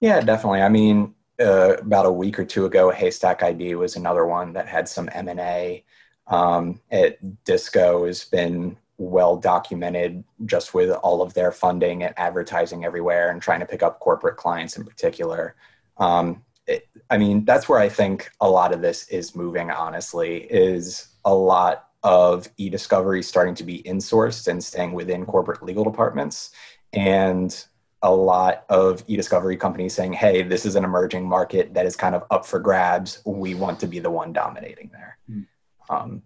Yeah, 0.00 0.20
definitely. 0.20 0.62
I 0.62 0.68
mean, 0.68 1.14
uh, 1.40 1.76
about 1.78 2.06
a 2.06 2.12
week 2.12 2.38
or 2.38 2.44
two 2.44 2.66
ago, 2.66 2.92
HaystackID 2.94 3.76
was 3.76 3.96
another 3.96 4.26
one 4.26 4.52
that 4.54 4.68
had 4.68 4.88
some 4.88 5.08
M 5.12 5.28
and 5.28 5.40
A. 5.40 5.84
Um, 6.26 6.80
at 6.90 7.44
Disco 7.44 8.06
has 8.06 8.24
been 8.24 8.76
well 8.96 9.36
documented 9.36 10.24
just 10.46 10.72
with 10.72 10.90
all 10.90 11.20
of 11.20 11.34
their 11.34 11.52
funding 11.52 12.04
and 12.04 12.14
advertising 12.16 12.84
everywhere 12.84 13.30
and 13.30 13.42
trying 13.42 13.60
to 13.60 13.66
pick 13.66 13.82
up 13.82 14.00
corporate 14.00 14.36
clients 14.36 14.76
in 14.76 14.84
particular. 14.84 15.54
Um, 15.98 16.43
it, 16.66 16.88
I 17.10 17.18
mean, 17.18 17.44
that's 17.44 17.68
where 17.68 17.78
I 17.78 17.88
think 17.88 18.30
a 18.40 18.48
lot 18.48 18.72
of 18.72 18.80
this 18.80 19.08
is 19.08 19.36
moving. 19.36 19.70
Honestly, 19.70 20.42
is 20.44 21.08
a 21.24 21.34
lot 21.34 21.88
of 22.04 22.46
e-discovery 22.58 23.22
starting 23.22 23.54
to 23.54 23.64
be 23.64 23.82
insourced 23.82 24.46
and 24.46 24.62
staying 24.62 24.92
within 24.92 25.24
corporate 25.24 25.62
legal 25.62 25.82
departments 25.82 26.50
and 26.92 27.64
a 28.02 28.14
lot 28.14 28.66
of 28.68 29.02
e-discovery 29.06 29.56
companies 29.56 29.94
saying 29.94 30.12
hey 30.12 30.42
this 30.42 30.66
is 30.66 30.76
an 30.76 30.84
emerging 30.84 31.26
market 31.26 31.72
that 31.72 31.86
is 31.86 31.96
kind 31.96 32.14
of 32.14 32.22
up 32.30 32.44
for 32.44 32.60
grabs 32.60 33.22
we 33.24 33.54
want 33.54 33.80
to 33.80 33.86
be 33.86 33.98
the 33.98 34.10
one 34.10 34.34
dominating 34.34 34.90
there 34.92 35.18
mm. 35.30 35.46
um, 35.88 36.22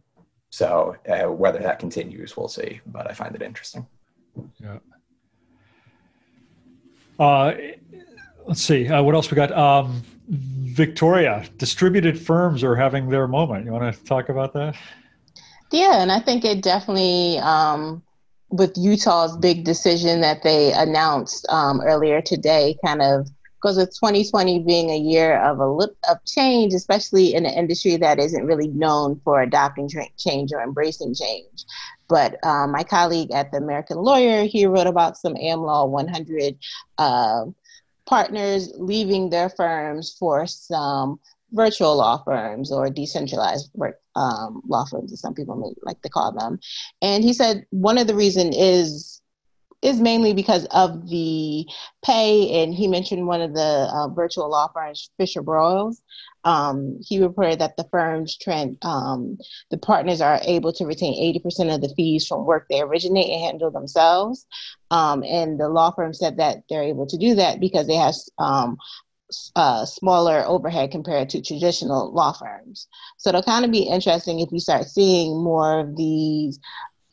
so 0.51 0.97
uh, 1.09 1.31
whether 1.31 1.61
that 1.61 1.79
continues 1.79 2.37
we'll 2.37 2.49
see 2.49 2.81
but 2.87 3.09
i 3.09 3.15
find 3.15 3.37
it 3.37 3.43
interesting 3.43 3.87
yeah 4.59 4.79
uh, 7.21 7.53
let's 8.47 8.63
see 8.63 8.89
uh, 8.89 9.01
what 9.01 9.15
else 9.15 9.31
we 9.31 9.37
got 9.37 9.53
um, 9.53 10.03
victoria 10.29 11.45
distributed 11.57 12.19
firms 12.19 12.63
are 12.63 12.77
having 12.77 13.09
their 13.09 13.27
moment 13.27 13.65
you 13.65 13.73
want 13.73 13.95
to 13.95 14.05
talk 14.05 14.29
about 14.29 14.53
that 14.53 14.77
yeah, 15.71 16.01
and 16.01 16.11
I 16.11 16.21
think 16.21 16.45
it 16.45 16.63
definitely, 16.63 17.39
um, 17.39 18.03
with 18.51 18.73
Utah's 18.77 19.37
big 19.37 19.65
decision 19.65 20.23
that 20.23 20.43
they 20.43 20.73
announced 20.73 21.47
um, 21.51 21.81
earlier 21.83 22.23
today, 22.23 22.77
kind 22.85 23.03
of 23.03 23.29
because 23.57 23.77
with 23.77 23.91
2020 23.91 24.61
being 24.61 24.91
a 24.91 24.97
year 24.97 25.37
of 25.41 25.59
a 25.59 25.67
lip 25.67 25.97
of 26.09 26.25
change, 26.25 26.73
especially 26.75 27.35
in 27.35 27.45
an 27.45 27.53
industry 27.53 27.97
that 27.97 28.21
isn't 28.21 28.47
really 28.47 28.69
known 28.69 29.21
for 29.25 29.43
adopting 29.43 29.91
change 30.17 30.53
or 30.53 30.63
embracing 30.63 31.13
change. 31.13 31.65
But 32.09 32.43
um, 32.47 32.71
my 32.71 32.85
colleague 32.85 33.33
at 33.33 33.51
the 33.51 33.59
American 33.59 33.99
Lawyer, 33.99 34.45
he 34.45 34.65
wrote 34.65 34.87
about 34.87 35.17
some 35.17 35.35
AmLaw 35.35 35.89
100 35.89 36.57
uh, 36.99 37.47
partners 38.09 38.73
leaving 38.77 39.31
their 39.31 39.51
firms 39.51 40.17
for 40.19 40.47
some 40.47 41.21
virtual 41.53 41.97
law 41.97 42.23
firms 42.25 42.73
or 42.73 42.91
decentralized 42.91 43.71
work, 43.75 44.01
um, 44.17 44.63
law 44.67 44.85
firms, 44.85 45.13
as 45.13 45.21
some 45.21 45.35
people 45.35 45.57
may 45.57 45.73
like 45.83 46.01
to 46.03 46.09
call 46.09 46.33
them. 46.33 46.59
And 47.03 47.23
he 47.23 47.33
said 47.33 47.67
one 47.71 47.99
of 47.99 48.07
the 48.07 48.15
reason 48.15 48.53
is 48.53 49.21
is 49.81 50.01
mainly 50.01 50.33
because 50.33 50.65
of 50.73 51.09
the 51.09 51.65
pay. 52.05 52.63
And 52.63 52.75
he 52.75 52.89
mentioned 52.89 53.27
one 53.27 53.41
of 53.41 53.55
the 53.55 53.89
uh, 53.93 54.09
virtual 54.09 54.51
law 54.51 54.69
firms, 54.75 55.11
FisherBroyles. 55.21 56.01
Um, 56.45 56.99
he 57.01 57.21
reported 57.21 57.61
that 57.61 57.77
the 57.77 57.89
firms 57.91 58.37
trend, 58.37 58.79
um, 58.83 59.39
the 59.71 59.79
partners 59.79 60.21
are 60.21 60.41
able 60.45 60.73
to 60.75 60.87
retain 60.87 61.15
80% 61.43 61.75
of 61.75 61.81
the 61.81 61.93
fees 61.97 62.27
from 62.27 62.47
work 62.47 62.67
they 62.69 62.81
originate 62.81 63.31
and 63.31 63.45
handle 63.45 63.71
themselves. 63.71 64.47
Um, 64.91 65.25
and 65.25 65.59
the 65.59 65.69
law 65.69 65.91
firm 65.91 66.15
said 66.15 66.39
that 66.39 66.63
they're 66.69 66.83
able 66.83 67.07
to 67.07 67.19
do 67.19 67.35
that 67.35 67.61
because 67.61 67.87
they 67.87 67.97
have 67.97 68.15
um, 68.39 68.79
uh, 69.57 69.85
smaller 69.85 70.45
overhead 70.47 70.91
compared 70.91 71.29
to 71.31 71.43
traditional 71.43 72.13
law 72.13 72.33
firms. 72.33 72.89
So 73.19 73.29
it'll 73.29 73.43
kind 73.43 73.65
of 73.65 73.71
be 73.71 73.83
interesting 73.83 74.41
if 74.41 74.51
we 74.51 74.59
start 74.59 74.87
seeing 74.87 75.43
more 75.43 75.81
of 75.81 75.97
these 75.97 76.59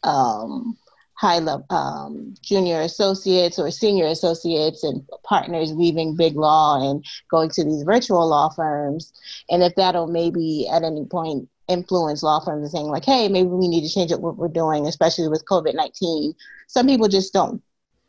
um, 0.04 0.78
high 1.18 1.40
level 1.40 1.66
um, 1.70 2.34
junior 2.42 2.82
associates 2.82 3.58
or 3.58 3.72
senior 3.72 4.08
associates 4.08 4.84
and 4.84 5.02
partners 5.24 5.74
leaving 5.74 6.16
big 6.16 6.36
law 6.36 6.90
and 6.90 7.06
going 7.30 7.50
to 7.50 7.64
these 7.64 7.84
virtual 7.84 8.28
law 8.28 8.50
firms. 8.50 9.14
And 9.50 9.64
if 9.64 9.76
that'll 9.76 10.08
maybe 10.08 10.68
at 10.72 10.84
any 10.84 11.06
point 11.06 11.50
influence 11.68 12.22
law 12.22 12.40
firms 12.40 12.62
and 12.62 12.72
saying 12.72 12.86
like 12.88 13.04
hey 13.04 13.28
maybe 13.28 13.50
we 13.50 13.68
need 13.68 13.82
to 13.82 13.92
change 13.92 14.12
up 14.12 14.20
what 14.20 14.38
we're 14.38 14.48
doing 14.48 14.86
especially 14.86 15.28
with 15.28 15.44
covid-19 15.46 16.36
some 16.68 16.86
people 16.86 17.08
just 17.08 17.34
don't 17.34 17.60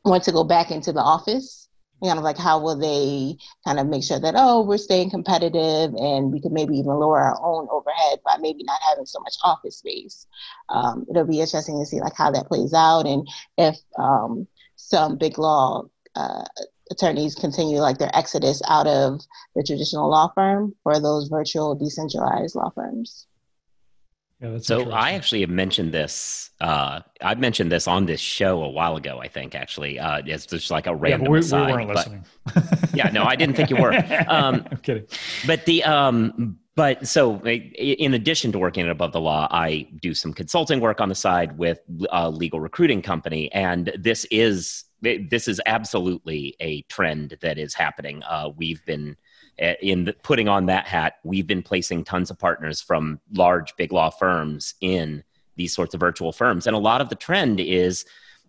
want 0.04 0.22
to 0.22 0.30
go 0.30 0.44
back 0.44 0.70
into 0.70 0.92
the 0.92 1.00
office 1.00 1.65
kind 2.02 2.18
of 2.18 2.24
like 2.24 2.38
how 2.38 2.60
will 2.60 2.78
they 2.78 3.36
kind 3.66 3.78
of 3.78 3.86
make 3.86 4.04
sure 4.04 4.20
that 4.20 4.34
oh 4.36 4.62
we're 4.62 4.78
staying 4.78 5.10
competitive 5.10 5.94
and 5.94 6.32
we 6.32 6.40
could 6.40 6.52
maybe 6.52 6.74
even 6.76 6.92
lower 6.92 7.18
our 7.18 7.38
own 7.42 7.66
overhead 7.70 8.18
by 8.24 8.36
maybe 8.38 8.62
not 8.64 8.80
having 8.88 9.06
so 9.06 9.18
much 9.20 9.34
office 9.44 9.78
space. 9.78 10.26
Um, 10.68 11.06
it'll 11.10 11.26
be 11.26 11.40
interesting 11.40 11.78
to 11.78 11.86
see 11.86 12.00
like 12.00 12.16
how 12.16 12.30
that 12.30 12.48
plays 12.48 12.74
out 12.74 13.06
and 13.06 13.26
if 13.56 13.76
um, 13.98 14.46
some 14.76 15.16
big 15.16 15.38
law 15.38 15.84
uh, 16.14 16.44
attorneys 16.90 17.34
continue 17.34 17.78
like 17.78 17.98
their 17.98 18.14
exodus 18.14 18.62
out 18.68 18.86
of 18.86 19.20
the 19.54 19.62
traditional 19.62 20.10
law 20.10 20.30
firm 20.34 20.74
for 20.82 21.00
those 21.00 21.28
virtual 21.28 21.74
decentralized 21.74 22.54
law 22.54 22.70
firms 22.70 23.26
yeah, 24.40 24.58
so 24.58 24.90
I 24.90 25.12
actually 25.12 25.40
have 25.40 25.50
mentioned 25.50 25.92
this. 25.92 26.50
Uh, 26.60 27.00
I've 27.22 27.38
mentioned 27.38 27.72
this 27.72 27.88
on 27.88 28.06
this 28.06 28.20
show 28.20 28.62
a 28.62 28.68
while 28.68 28.96
ago. 28.96 29.18
I 29.18 29.28
think 29.28 29.54
actually, 29.54 29.98
uh, 29.98 30.22
it's 30.26 30.46
just 30.46 30.70
like 30.70 30.86
a 30.86 30.94
random. 30.94 31.22
Yeah, 31.22 31.30
we, 31.30 31.38
aside, 31.38 31.66
we, 31.66 31.72
weren't 31.72 31.88
listening. 31.88 32.24
yeah, 32.94 33.10
no, 33.10 33.24
I 33.24 33.36
didn't 33.36 33.56
think 33.56 33.70
you 33.70 33.76
were. 33.76 33.92
Um, 34.28 34.66
I'm 34.70 34.78
kidding. 34.78 35.06
But 35.46 35.64
the 35.66 35.84
um, 35.84 36.58
but 36.76 37.06
so 37.06 37.40
in 37.40 38.12
addition 38.12 38.52
to 38.52 38.58
working 38.58 38.84
at 38.84 38.90
Above 38.90 39.12
the 39.12 39.20
Law, 39.20 39.48
I 39.50 39.88
do 40.02 40.12
some 40.12 40.34
consulting 40.34 40.80
work 40.80 41.00
on 41.00 41.08
the 41.08 41.14
side 41.14 41.56
with 41.56 41.80
a 42.10 42.30
legal 42.30 42.60
recruiting 42.60 43.00
company, 43.00 43.50
and 43.52 43.90
this 43.98 44.26
is 44.30 44.84
this 45.00 45.48
is 45.48 45.60
absolutely 45.66 46.54
a 46.60 46.82
trend 46.82 47.38
that 47.40 47.58
is 47.58 47.72
happening. 47.72 48.22
Uh, 48.24 48.50
we've 48.56 48.84
been 48.84 49.10
uh, 49.10 49.14
in 49.58 50.04
the, 50.04 50.12
putting 50.22 50.48
on 50.48 50.66
that 50.66 50.86
hat, 50.86 51.14
we've 51.24 51.46
been 51.46 51.62
placing 51.62 52.04
tons 52.04 52.30
of 52.30 52.38
partners 52.38 52.80
from 52.80 53.20
large 53.32 53.74
big 53.76 53.92
law 53.92 54.10
firms 54.10 54.74
in 54.80 55.22
these 55.56 55.74
sorts 55.74 55.94
of 55.94 56.00
virtual 56.00 56.32
firms. 56.32 56.66
And 56.66 56.76
a 56.76 56.80
lot 56.80 57.00
of 57.00 57.08
the 57.08 57.14
trend 57.14 57.60
is 57.60 58.04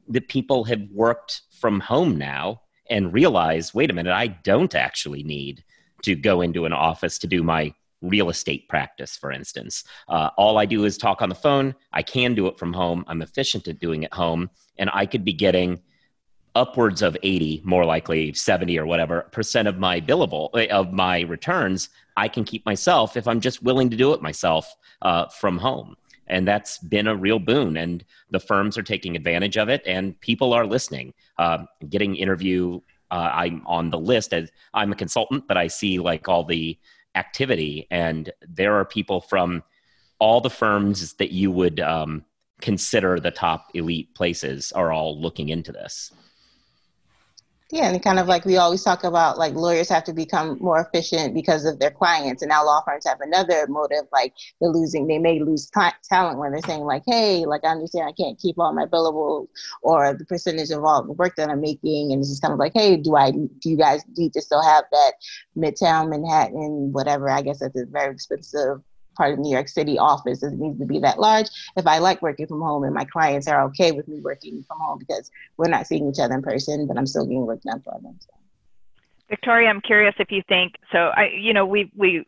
that 0.10 0.28
people 0.28 0.64
have 0.66 0.82
worked 0.92 1.42
from 1.60 1.80
home 1.80 2.18
now 2.18 2.62
and 2.90 3.14
realize, 3.14 3.74
wait 3.74 3.90
a 3.90 3.94
minute, 3.94 4.14
I 4.14 4.28
don't 4.28 4.76
actually 4.76 5.24
need 5.24 5.64
to 6.04 6.16
go 6.16 6.42
into 6.42 6.66
an 6.66 6.74
office 6.74 7.18
to 7.20 7.28
do 7.28 7.44
my 7.44 7.74
real 8.02 8.30
estate 8.30 8.70
practice, 8.70 9.18
for 9.18 9.32
instance. 9.32 9.84
Uh, 10.08 10.30
all 10.38 10.58
I 10.58 10.66
do 10.66 10.86
is 10.86 10.98
talk 10.98 11.22
on 11.22 11.30
the 11.30 11.36
phone. 11.36 11.74
I 11.94 12.04
can 12.04 12.36
do 12.36 12.48
it 12.48 12.60
from 12.60 12.74
home. 12.74 13.04
I'm 13.08 13.22
efficient 13.22 13.68
at 13.68 13.80
doing 13.80 14.04
it 14.04 14.14
home. 14.14 14.50
And 14.78 14.90
I 14.94 15.06
could 15.06 15.26
be 15.26 15.34
getting 15.34 15.82
upwards 16.58 17.02
of 17.02 17.16
80 17.24 17.62
more 17.64 17.86
likely 17.86 18.34
70 18.34 18.78
or 18.80 18.86
whatever 18.86 19.22
percent 19.32 19.68
of 19.68 19.78
my 19.78 20.02
billable 20.02 20.50
eh, 20.56 20.68
of 20.68 20.92
my 20.92 21.22
returns 21.22 21.90
i 22.18 22.28
can 22.28 22.44
keep 22.44 22.66
myself 22.66 23.16
if 23.16 23.28
i'm 23.28 23.40
just 23.40 23.64
willing 23.64 23.90
to 23.90 23.96
do 23.96 24.14
it 24.14 24.22
myself 24.22 24.76
uh, 25.02 25.28
from 25.28 25.58
home. 25.58 25.96
And 26.30 26.48
that's 26.48 26.78
been 26.80 27.08
a 27.08 27.16
real 27.16 27.40
boon 27.40 27.78
and 27.78 28.04
the 28.32 28.40
firms 28.40 28.78
are 28.78 28.84
taking 28.84 29.16
advantage 29.16 29.58
of 29.58 29.70
it 29.70 29.82
and 29.86 30.20
people 30.20 30.54
are 30.54 30.66
listening. 30.66 31.14
Uh, 31.38 31.66
getting 31.90 32.16
interview 32.16 32.82
uh, 33.10 33.32
i'm 33.34 33.62
on 33.66 33.90
the 33.90 33.98
list 33.98 34.34
as 34.34 34.52
i'm 34.74 34.92
a 34.92 34.96
consultant 34.96 35.48
but 35.48 35.56
i 35.56 35.66
see 35.68 35.98
like 35.98 36.28
all 36.28 36.44
the 36.44 36.78
activity 37.16 37.88
and 37.90 38.34
there 38.50 38.76
are 38.76 38.84
people 38.84 39.22
from 39.22 39.64
all 40.20 40.42
the 40.42 40.50
firms 40.50 41.14
that 41.14 41.32
you 41.32 41.50
would 41.50 41.80
um, 41.80 42.26
consider 42.60 43.18
the 43.18 43.32
top 43.32 43.70
elite 43.76 44.14
places 44.14 44.74
are 44.74 44.92
all 44.92 45.22
looking 45.22 45.48
into 45.48 45.72
this 45.72 46.12
yeah, 47.70 47.90
and 47.90 48.02
kind 48.02 48.18
of 48.18 48.28
like 48.28 48.46
we 48.46 48.56
always 48.56 48.82
talk 48.82 49.04
about, 49.04 49.38
like 49.38 49.54
lawyers 49.54 49.90
have 49.90 50.06
to 50.06 50.14
become 50.14 50.58
more 50.62 50.80
efficient 50.80 51.34
because 51.34 51.66
of 51.66 51.80
their 51.80 51.92
clients, 51.92 52.42
and 52.42 52.50
now 52.50 52.66
law 52.66 52.82
firms 52.86 53.06
have 53.06 53.20
another 53.20 53.68
motive, 53.68 54.06
like 54.14 54.34
they're 54.62 54.70
losing, 54.70 55.08
they 55.08 55.18
may 55.20 55.40
lose 55.42 55.70
t- 55.70 55.82
talent 56.10 56.40
when 56.40 56.52
they're 56.52 56.62
saying 56.62 56.84
like, 56.84 57.04
hey, 57.06 57.46
like 57.46 57.66
I 57.66 57.70
understand 57.70 58.08
I 58.08 58.14
can't 58.14 58.40
keep 58.40 58.58
all 58.58 58.74
my 58.74 58.86
billable 58.86 59.48
or 59.82 60.14
the 60.14 60.24
percentage 60.24 60.72
of 60.72 60.86
all 60.86 61.04
the 61.04 61.12
work 61.12 61.36
that 61.36 61.50
I'm 61.50 61.60
making, 61.60 62.14
and 62.14 62.22
it's 62.22 62.30
just 62.30 62.42
kind 62.42 62.54
of 62.54 62.60
like, 62.60 62.72
hey, 62.74 62.96
do 62.96 63.18
I, 63.18 63.32
do 63.32 63.70
you 63.70 63.76
guys 63.78 64.02
need 64.16 64.32
to 64.34 64.42
still 64.42 64.64
have 64.64 64.86
that 64.92 65.14
Midtown 65.58 66.10
Manhattan, 66.10 66.94
whatever? 66.94 67.30
I 67.30 67.42
guess 67.42 67.60
that's 67.60 67.78
a 67.78 67.86
very 67.86 68.14
expensive 68.14 68.82
part 69.18 69.34
of 69.34 69.40
New 69.40 69.52
York 69.52 69.68
City 69.68 69.98
office. 69.98 70.40
doesn't 70.40 70.60
need 70.60 70.80
to 70.80 70.86
be 70.86 71.00
that 71.00 71.20
large. 71.20 71.48
If 71.76 71.88
I 71.88 71.98
like 71.98 72.22
working 72.22 72.48
from 72.48 72.62
home 72.62 72.84
and 72.84 72.94
my 72.94 73.06
clients 73.06 73.48
are 73.48 73.64
okay 73.66 73.92
with 73.92 74.08
me 74.08 74.20
working 74.20 74.64
from 74.64 74.80
home 74.80 75.00
because 75.00 75.32
we're 75.58 75.68
not 75.70 75.88
seeing 75.88 76.08
each 76.08 76.20
other 76.20 76.36
in 76.36 76.42
person, 76.42 76.88
but 76.88 76.98
I'm 76.98 77.08
still 77.08 77.26
getting 77.26 77.46
work 77.46 77.62
done 77.64 77.82
for 77.82 78.00
them. 78.02 78.16
So. 78.20 78.37
Victoria, 79.30 79.70
I'm 79.70 79.82
curious 79.82 80.16
if 80.20 80.32
you 80.32 80.42
think 80.48 80.76
so. 80.92 81.12
I, 81.16 81.30
you 81.38 81.54
know, 81.54 81.66
we 81.66 81.92
we 81.96 82.26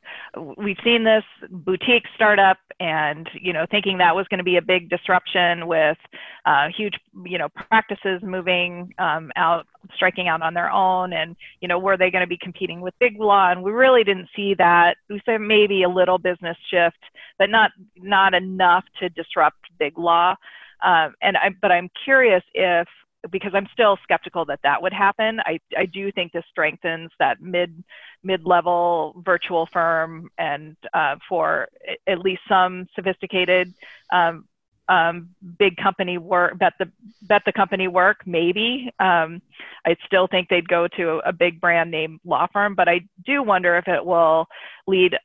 we've 0.57 0.77
seen 0.83 1.05
this 1.05 1.23
boutique 1.49 2.03
startup, 2.13 2.57
and 2.79 3.29
you 3.33 3.53
know, 3.53 3.65
thinking 3.71 3.97
that 3.99 4.15
was 4.15 4.27
going 4.27 4.39
to 4.39 4.43
be 4.43 4.57
a 4.57 4.61
big 4.61 4.89
disruption 4.89 5.67
with 5.67 5.97
uh, 6.45 6.67
huge, 6.75 6.95
you 7.23 7.37
know, 7.37 7.47
practices 7.49 8.21
moving 8.21 8.93
um, 8.99 9.31
out, 9.37 9.65
striking 9.95 10.27
out 10.27 10.41
on 10.41 10.53
their 10.53 10.69
own, 10.69 11.13
and 11.13 11.37
you 11.61 11.69
know, 11.69 11.79
were 11.79 11.95
they 11.95 12.11
going 12.11 12.23
to 12.23 12.27
be 12.27 12.37
competing 12.41 12.81
with 12.81 12.93
big 12.99 13.17
law? 13.17 13.49
And 13.49 13.63
we 13.63 13.71
really 13.71 14.03
didn't 14.03 14.27
see 14.35 14.53
that. 14.57 14.95
We 15.09 15.21
saw 15.25 15.37
maybe 15.37 15.83
a 15.83 15.89
little 15.89 16.17
business 16.17 16.57
shift, 16.69 16.99
but 17.37 17.49
not 17.49 17.71
not 17.95 18.33
enough 18.33 18.83
to 18.99 19.07
disrupt 19.09 19.59
big 19.79 19.97
law. 19.97 20.35
Um, 20.83 21.13
and 21.21 21.37
I, 21.37 21.49
but 21.61 21.71
I'm 21.71 21.89
curious 22.03 22.43
if 22.53 22.87
because 23.31 23.51
I'm 23.53 23.67
still 23.73 23.97
skeptical 24.03 24.45
that 24.45 24.59
that 24.63 24.81
would 24.81 24.93
happen. 24.93 25.39
I, 25.45 25.59
I 25.77 25.85
do 25.85 26.11
think 26.11 26.31
this 26.31 26.45
strengthens 26.49 27.11
that 27.19 27.41
mid 27.41 27.83
mid 28.23 28.45
level 28.45 29.13
virtual 29.25 29.67
firm 29.71 30.29
and 30.37 30.75
uh, 30.93 31.15
for 31.27 31.67
at 32.07 32.19
least 32.19 32.41
some 32.47 32.87
sophisticated 32.95 33.73
um, 34.11 34.45
um, 34.89 35.29
big 35.57 35.77
company 35.77 36.17
work 36.17 36.57
bet 36.57 36.73
the 36.79 36.91
bet 37.21 37.43
the 37.45 37.53
company 37.53 37.87
work 37.87 38.21
maybe 38.25 38.91
um, 38.99 39.41
I 39.85 39.95
still 40.05 40.27
think 40.27 40.49
they'd 40.49 40.67
go 40.67 40.87
to 40.97 41.21
a 41.25 41.31
big 41.31 41.61
brand 41.61 41.91
name 41.91 42.19
law 42.25 42.47
firm, 42.51 42.75
but 42.75 42.89
I 42.89 43.01
do 43.25 43.43
wonder 43.43 43.77
if 43.77 43.87
it 43.87 44.03
will 44.03 44.47
lead 44.87 45.15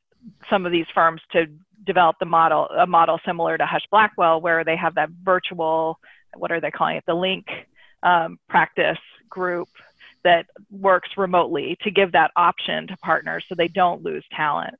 some 0.49 0.65
of 0.65 0.71
these 0.71 0.85
firms 0.93 1.21
to 1.31 1.47
develop 1.85 2.17
the 2.19 2.25
model 2.25 2.67
a 2.77 2.87
model 2.87 3.19
similar 3.25 3.57
to 3.57 3.65
Husch 3.65 3.87
Blackwell 3.91 4.41
where 4.41 4.63
they 4.63 4.75
have 4.75 4.95
that 4.95 5.09
virtual 5.23 5.99
what 6.35 6.51
are 6.51 6.59
they 6.59 6.71
calling 6.71 6.97
it 6.97 7.03
the 7.05 7.13
link 7.13 7.45
um, 8.05 8.39
practice 8.47 8.99
group 9.29 9.67
that 10.23 10.45
works 10.71 11.09
remotely 11.17 11.77
to 11.81 11.91
give 11.91 12.11
that 12.13 12.31
option 12.35 12.87
to 12.87 12.97
partners 12.97 13.43
so 13.47 13.55
they 13.55 13.67
don't 13.67 14.03
lose 14.03 14.23
talent. 14.35 14.75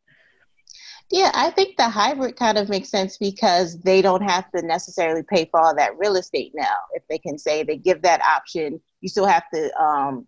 Yeah, 1.12 1.32
I 1.36 1.52
think 1.52 1.78
the 1.78 1.88
hybrid 1.88 2.36
kind 2.36 2.58
of 2.58 2.68
makes 2.68 2.90
sense 2.90 3.18
because 3.18 3.80
they 3.82 4.02
don't 4.02 4.24
have 4.24 4.50
to 4.52 4.66
necessarily 4.66 5.22
pay 5.22 5.46
for 5.46 5.60
all 5.60 5.76
that 5.76 5.98
real 6.00 6.16
estate 6.16 6.52
now. 6.56 6.76
If 6.94 7.04
they 7.08 7.20
can 7.20 7.38
say 7.38 7.62
they 7.62 7.78
give 7.78 8.02
that 8.02 8.22
option, 8.26 8.82
you 9.02 9.10
still 9.10 9.28
have 9.28 9.44
to 9.54 9.82
um, 9.82 10.26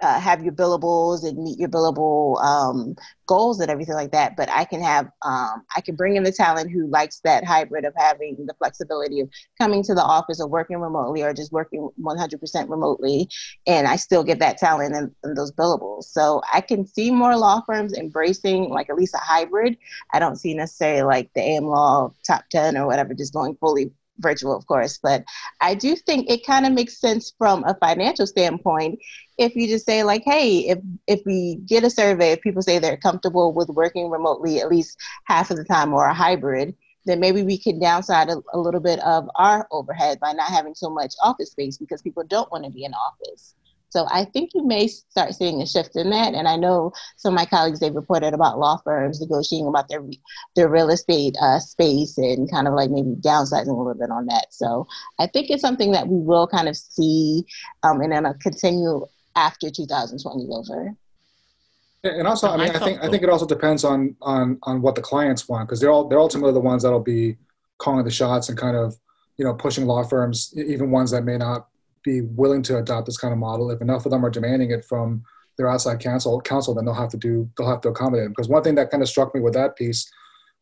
uh, 0.00 0.20
have 0.20 0.42
your 0.44 0.52
billables 0.52 1.26
and 1.26 1.42
meet 1.42 1.58
your 1.58 1.68
billable 1.68 2.42
um, 2.42 2.94
goals 3.26 3.60
and 3.60 3.70
everything 3.70 3.94
like 3.94 4.12
that. 4.12 4.36
But 4.36 4.48
I 4.50 4.64
can 4.64 4.80
have, 4.82 5.06
um, 5.22 5.64
I 5.74 5.80
can 5.80 5.96
bring 5.96 6.16
in 6.16 6.22
the 6.22 6.32
talent 6.32 6.70
who 6.70 6.86
likes 6.88 7.20
that 7.24 7.44
hybrid 7.44 7.84
of 7.84 7.94
having 7.96 8.36
the 8.46 8.54
flexibility 8.54 9.20
of 9.20 9.28
coming 9.60 9.82
to 9.84 9.94
the 9.94 10.02
office 10.02 10.40
or 10.40 10.48
working 10.48 10.78
remotely 10.78 11.22
or 11.22 11.34
just 11.34 11.52
working 11.52 11.88
100% 12.00 12.68
remotely. 12.68 13.28
And 13.66 13.86
I 13.86 13.96
still 13.96 14.22
get 14.22 14.38
that 14.38 14.58
talent 14.58 14.94
and, 14.94 15.10
and 15.24 15.36
those 15.36 15.52
billables. 15.52 16.04
So 16.04 16.42
I 16.52 16.60
can 16.60 16.86
see 16.86 17.10
more 17.10 17.36
law 17.36 17.62
firms 17.66 17.92
embracing 17.94 18.70
like 18.70 18.90
at 18.90 18.96
least 18.96 19.14
a 19.14 19.18
hybrid. 19.18 19.76
I 20.12 20.18
don't 20.18 20.36
see 20.36 20.54
necessarily 20.54 21.02
like 21.02 21.30
the 21.34 21.40
AmLaw 21.40 22.14
top 22.26 22.44
10 22.50 22.76
or 22.76 22.86
whatever, 22.86 23.14
just 23.14 23.32
going 23.32 23.56
fully 23.56 23.90
virtual, 24.18 24.56
of 24.56 24.66
course, 24.66 24.98
but 25.02 25.24
I 25.60 25.74
do 25.74 25.96
think 25.96 26.30
it 26.30 26.46
kind 26.46 26.66
of 26.66 26.72
makes 26.72 27.00
sense 27.00 27.32
from 27.38 27.64
a 27.64 27.74
financial 27.74 28.26
standpoint 28.26 29.00
if 29.38 29.54
you 29.54 29.68
just 29.68 29.86
say 29.86 30.02
like, 30.02 30.22
hey, 30.24 30.68
if 30.68 30.78
if 31.06 31.20
we 31.24 31.56
get 31.66 31.84
a 31.84 31.90
survey, 31.90 32.32
if 32.32 32.40
people 32.40 32.62
say 32.62 32.78
they're 32.78 32.96
comfortable 32.96 33.52
with 33.52 33.68
working 33.68 34.10
remotely 34.10 34.60
at 34.60 34.68
least 34.68 34.98
half 35.24 35.50
of 35.50 35.56
the 35.56 35.64
time 35.64 35.94
or 35.94 36.06
a 36.06 36.14
hybrid, 36.14 36.74
then 37.04 37.20
maybe 37.20 37.42
we 37.42 37.58
can 37.58 37.80
downside 37.80 38.28
a, 38.28 38.42
a 38.52 38.58
little 38.58 38.80
bit 38.80 38.98
of 39.00 39.28
our 39.36 39.66
overhead 39.70 40.18
by 40.20 40.32
not 40.32 40.50
having 40.50 40.74
so 40.74 40.90
much 40.90 41.14
office 41.22 41.52
space 41.52 41.78
because 41.78 42.02
people 42.02 42.24
don't 42.24 42.50
want 42.50 42.64
to 42.64 42.70
be 42.70 42.84
in 42.84 42.92
office. 42.94 43.54
So 43.90 44.06
I 44.10 44.24
think 44.24 44.50
you 44.54 44.66
may 44.66 44.86
start 44.88 45.34
seeing 45.34 45.62
a 45.62 45.66
shift 45.66 45.96
in 45.96 46.10
that. 46.10 46.34
And 46.34 46.46
I 46.46 46.56
know 46.56 46.92
some 47.16 47.34
of 47.34 47.36
my 47.36 47.46
colleagues 47.46 47.80
they've 47.80 47.94
reported 47.94 48.34
about 48.34 48.58
law 48.58 48.78
firms 48.84 49.20
negotiating 49.20 49.66
about 49.66 49.88
their 49.88 50.02
their 50.56 50.68
real 50.68 50.90
estate 50.90 51.36
uh, 51.40 51.58
space 51.60 52.18
and 52.18 52.50
kind 52.50 52.68
of 52.68 52.74
like 52.74 52.90
maybe 52.90 53.14
downsizing 53.20 53.68
a 53.68 53.72
little 53.72 53.94
bit 53.94 54.10
on 54.10 54.26
that. 54.26 54.46
So 54.50 54.86
I 55.18 55.26
think 55.26 55.50
it's 55.50 55.62
something 55.62 55.92
that 55.92 56.08
we 56.08 56.18
will 56.18 56.46
kind 56.46 56.68
of 56.68 56.76
see 56.76 57.44
um, 57.82 58.00
and 58.00 58.12
then 58.12 58.26
continue 58.40 59.06
after 59.36 59.70
2020 59.70 60.42
is 60.42 60.50
over. 60.50 60.94
And 62.04 62.28
also, 62.28 62.48
I 62.48 62.56
mean, 62.56 62.70
I 62.70 62.78
think 62.78 63.02
I 63.02 63.08
think 63.08 63.22
it 63.22 63.28
also 63.28 63.46
depends 63.46 63.84
on 63.84 64.16
on 64.22 64.58
on 64.62 64.82
what 64.82 64.94
the 64.94 65.02
clients 65.02 65.48
want 65.48 65.68
because 65.68 65.80
they're 65.80 65.90
all 65.90 66.08
they're 66.08 66.20
ultimately 66.20 66.52
the 66.52 66.60
ones 66.60 66.82
that'll 66.82 67.00
be 67.00 67.36
calling 67.78 68.04
the 68.04 68.10
shots 68.10 68.48
and 68.48 68.58
kind 68.58 68.76
of 68.76 68.96
you 69.38 69.44
know, 69.44 69.54
pushing 69.54 69.86
law 69.86 70.02
firms, 70.02 70.52
even 70.56 70.90
ones 70.90 71.12
that 71.12 71.24
may 71.24 71.38
not 71.38 71.68
be 72.02 72.22
willing 72.22 72.62
to 72.62 72.78
adopt 72.78 73.06
this 73.06 73.18
kind 73.18 73.32
of 73.32 73.38
model. 73.38 73.70
If 73.70 73.80
enough 73.80 74.06
of 74.06 74.10
them 74.10 74.24
are 74.24 74.30
demanding 74.30 74.70
it 74.70 74.84
from 74.84 75.22
their 75.56 75.68
outside 75.68 76.00
counsel, 76.00 76.40
counsel, 76.40 76.74
then 76.74 76.84
they'll 76.84 76.94
have 76.94 77.10
to 77.10 77.16
do, 77.16 77.48
they'll 77.56 77.68
have 77.68 77.80
to 77.82 77.88
accommodate 77.88 78.24
them. 78.24 78.32
Because 78.32 78.48
one 78.48 78.62
thing 78.62 78.76
that 78.76 78.90
kind 78.90 79.02
of 79.02 79.08
struck 79.08 79.34
me 79.34 79.40
with 79.40 79.54
that 79.54 79.76
piece 79.76 80.10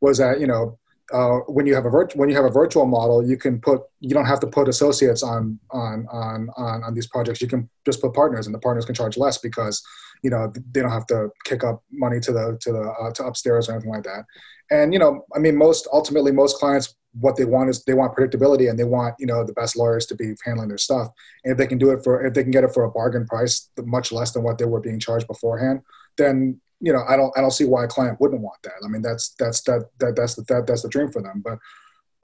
was 0.01 0.19
that, 0.19 0.41
you 0.41 0.47
know, 0.47 0.79
uh, 1.13 1.39
when 1.47 1.67
you 1.67 1.75
have 1.75 1.87
a 1.87 1.91
virt- 1.91 2.17
when 2.17 2.29
you 2.29 2.35
have 2.35 2.45
a 2.45 2.51
virtual 2.51 2.85
model, 2.85 3.25
you 3.25 3.37
can 3.37 3.61
put 3.61 3.83
you 4.01 4.11
don't 4.11 4.25
have 4.25 4.41
to 4.41 4.47
put 4.47 4.69
associates 4.69 5.23
on 5.23 5.59
on 5.71 6.07
on 6.11 6.49
on, 6.57 6.83
on 6.83 6.95
these 6.95 7.07
projects. 7.07 7.41
You 7.41 7.47
can 7.47 7.69
just 7.85 8.01
put 8.01 8.13
partners, 8.13 8.47
and 8.47 8.55
the 8.55 8.59
partners 8.59 8.85
can 8.85 8.95
charge 8.95 9.17
less 9.17 9.39
because 9.39 9.83
you 10.25 10.31
know 10.31 10.53
they 10.73 10.81
don't 10.81 10.91
have 10.91 11.07
to 11.07 11.31
kick 11.45 11.63
up 11.63 11.85
money 11.93 12.19
to 12.21 12.33
the 12.33 12.59
to 12.61 12.73
the 12.73 12.81
uh, 12.81 13.13
to 13.13 13.25
upstairs 13.25 13.69
or 13.69 13.75
anything 13.75 13.93
like 13.93 14.03
that. 14.03 14.25
And 14.71 14.93
you 14.93 14.99
know, 14.99 15.25
I 15.35 15.39
mean, 15.39 15.57
most 15.57 15.87
ultimately, 15.93 16.33
most 16.33 16.59
clients 16.59 16.97
what 17.21 17.37
they 17.37 17.45
want 17.45 17.71
is 17.71 17.85
they 17.85 17.95
want 17.95 18.17
predictability 18.17 18.69
and 18.69 18.79
they 18.79 18.85
want 18.85 19.15
you 19.19 19.27
know 19.27 19.45
the 19.45 19.53
best 19.53 19.77
lawyers 19.77 20.07
to 20.07 20.15
be 20.15 20.35
handling 20.45 20.69
their 20.69 20.79
stuff. 20.79 21.09
And 21.45 21.53
if 21.53 21.59
they 21.59 21.67
can 21.67 21.79
do 21.79 21.91
it 21.91 22.03
for 22.05 22.25
if 22.25 22.35
they 22.35 22.43
can 22.43 22.53
get 22.53 22.65
it 22.65 22.73
for 22.73 22.85
a 22.85 22.91
bargain 22.91 23.27
price, 23.27 23.71
much 23.85 24.13
less 24.13 24.33
than 24.33 24.43
what 24.43 24.59
they 24.59 24.65
were 24.65 24.81
being 24.81 24.99
charged 24.99 25.27
beforehand, 25.27 25.81
then 26.19 26.61
you 26.81 26.93
know, 26.93 27.03
I 27.09 27.17
don't 27.17 27.37
I 27.37 27.41
don't 27.41 27.53
see 27.53 27.65
why 27.65 27.85
a 27.85 27.89
client 27.89 28.21
wouldn't 28.21 28.43
want 28.43 28.63
that. 28.65 28.75
I 28.85 28.89
mean, 28.89 29.03
that's 29.03 29.35
that's 29.39 29.63
that 29.63 29.89
that 29.99 30.17
that's 30.17 30.35
the 30.35 30.43
that, 30.49 30.67
that's 30.67 30.83
the 30.83 30.89
dream 30.89 31.11
for 31.11 31.23
them. 31.23 31.43
But 31.45 31.59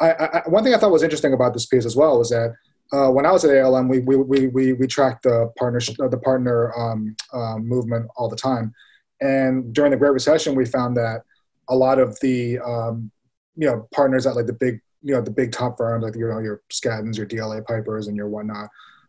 I, 0.00 0.12
I, 0.12 0.42
one 0.46 0.64
thing 0.64 0.74
I 0.74 0.78
thought 0.78 0.90
was 0.90 1.02
interesting 1.02 1.33
about 1.33 1.52
this 1.52 1.66
piece 1.66 1.87
as 1.87 1.96
well 1.96 2.18
was 2.18 2.31
that 2.31 2.55
uh, 2.92 3.11
when 3.11 3.24
I 3.24 3.33
was 3.33 3.44
at 3.44 3.57
ALM, 3.57 3.88
we 3.88 4.00
we 4.00 4.16
we 4.16 4.48
we, 4.48 4.72
we 4.74 4.87
tracked 4.87 5.22
the 5.22 5.50
partnership 5.59 5.96
the 5.96 6.18
partner 6.18 6.72
um, 6.76 7.16
um, 7.33 7.66
movement 7.66 8.11
all 8.16 8.28
the 8.28 8.37
time, 8.37 8.74
and 9.20 9.72
during 9.72 9.90
the 9.90 9.96
Great 9.96 10.12
Recession, 10.12 10.55
we 10.55 10.66
found 10.66 10.96
that 10.96 11.22
a 11.68 11.74
lot 11.74 11.98
of 11.98 12.18
the 12.20 12.59
um, 12.59 13.11
you 13.57 13.67
know 13.67 13.88
partners 13.95 14.27
at 14.27 14.37
like 14.37 14.47
the 14.47 14.53
big 14.53 14.81
you 15.03 15.15
know 15.15 15.21
the 15.21 15.31
big 15.31 15.53
top 15.53 15.77
firms 15.77 16.05
like 16.05 16.17
you 16.17 16.29
know 16.29 16.38
your 16.38 16.62
Skaddens, 16.73 17.17
your 17.17 17.27
DLA 17.27 17.65
Pipers, 17.65 18.09
and 18.09 18.17
your 18.17 18.29
whatnot, 18.29 18.69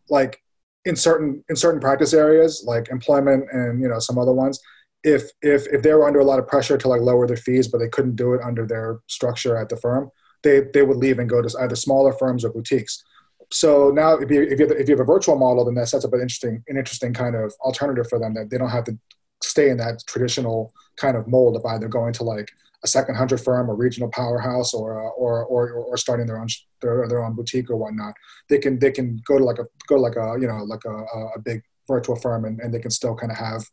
like 0.10 0.40
in 0.86 0.96
certain 0.96 1.44
in 1.50 1.56
certain 1.56 1.80
practice 1.80 2.14
areas 2.14 2.64
like 2.68 2.90
employment 2.90 3.46
and 3.54 3.82
you 3.82 3.88
know 3.88 4.00
some 4.00 4.18
other 4.18 4.34
ones 4.34 4.60
if 5.04 5.32
if 5.42 5.68
if 5.68 5.82
they 5.82 5.94
were 5.94 6.08
under 6.08 6.20
a 6.20 6.26
lot 6.26 6.40
of 6.40 6.48
pressure 6.48 6.78
to 6.78 6.88
like 6.88 7.02
lower 7.02 7.28
their 7.28 7.38
fees, 7.38 7.68
but 7.68 7.80
they 7.80 7.90
couldn't 7.90 8.16
do 8.16 8.34
it 8.34 8.42
under 8.42 8.66
their 8.66 9.00
structure 9.08 9.58
at 9.58 9.70
the 9.70 9.78
firm, 9.78 10.10
they 10.44 10.62
they 10.74 10.82
would 10.82 10.98
leave 10.98 11.20
and 11.20 11.30
go 11.30 11.42
to 11.42 11.58
either 11.60 11.76
smaller 11.76 12.14
firms 12.14 12.46
or 12.46 12.52
boutiques. 12.52 13.04
So 13.52 13.92
now, 13.92 14.16
if 14.16 14.32
you 14.32 14.44
if 14.44 14.60
you 14.60 14.68
have, 14.68 14.78
if 14.78 14.88
you 14.88 14.96
have 14.96 15.02
a 15.02 15.12
virtual 15.12 15.38
model, 15.38 15.66
then 15.66 15.76
that 15.76 15.90
sets 15.90 16.06
up 16.06 16.14
an 16.14 16.22
interesting 16.22 16.64
an 16.68 16.78
interesting 16.78 17.14
kind 17.14 17.36
of 17.36 17.54
alternative 17.62 18.08
for 18.10 18.20
them 18.20 18.34
that 18.36 18.50
they 18.50 18.58
don't 18.58 18.70
have 18.70 18.86
to 18.86 18.98
stay 19.44 19.70
in 19.70 19.78
that 19.78 20.02
traditional 20.08 20.74
kind 20.96 21.18
of 21.18 21.28
mold 21.28 21.58
of 21.58 21.66
either 21.66 21.90
going 21.90 22.14
to 22.14 22.24
like 22.24 22.50
a 22.84 22.88
second 22.88 23.16
hundred 23.16 23.40
firm 23.40 23.70
or 23.70 23.76
regional 23.76 24.10
powerhouse 24.10 24.74
or, 24.74 25.00
uh, 25.02 25.10
or, 25.12 25.46
or, 25.46 25.72
or 25.72 25.98
starting 25.98 26.28
their 26.28 26.40
own, 26.40 26.48
their, 26.82 27.08
their 27.08 27.24
own 27.24 27.34
boutique 27.34 27.70
or 27.70 27.78
whatnot. 27.78 28.14
They 28.50 28.58
can, 28.58 28.80
they 28.80 28.92
can 28.92 29.22
go 29.26 29.38
to 29.38 29.44
like 29.44 29.60
a, 29.60 29.66
go 29.88 29.96
like 29.96 30.16
a, 30.16 30.36
you 30.40 30.48
know, 30.48 30.64
like 30.64 30.84
a, 30.86 30.96
a 31.36 31.40
big 31.44 31.62
virtual 31.88 32.16
firm 32.16 32.46
and, 32.46 32.60
and 32.60 32.74
they 32.74 32.80
can 32.80 32.92
still 32.92 33.16
kind 33.16 33.32
of 33.32 33.38
have 33.38 33.66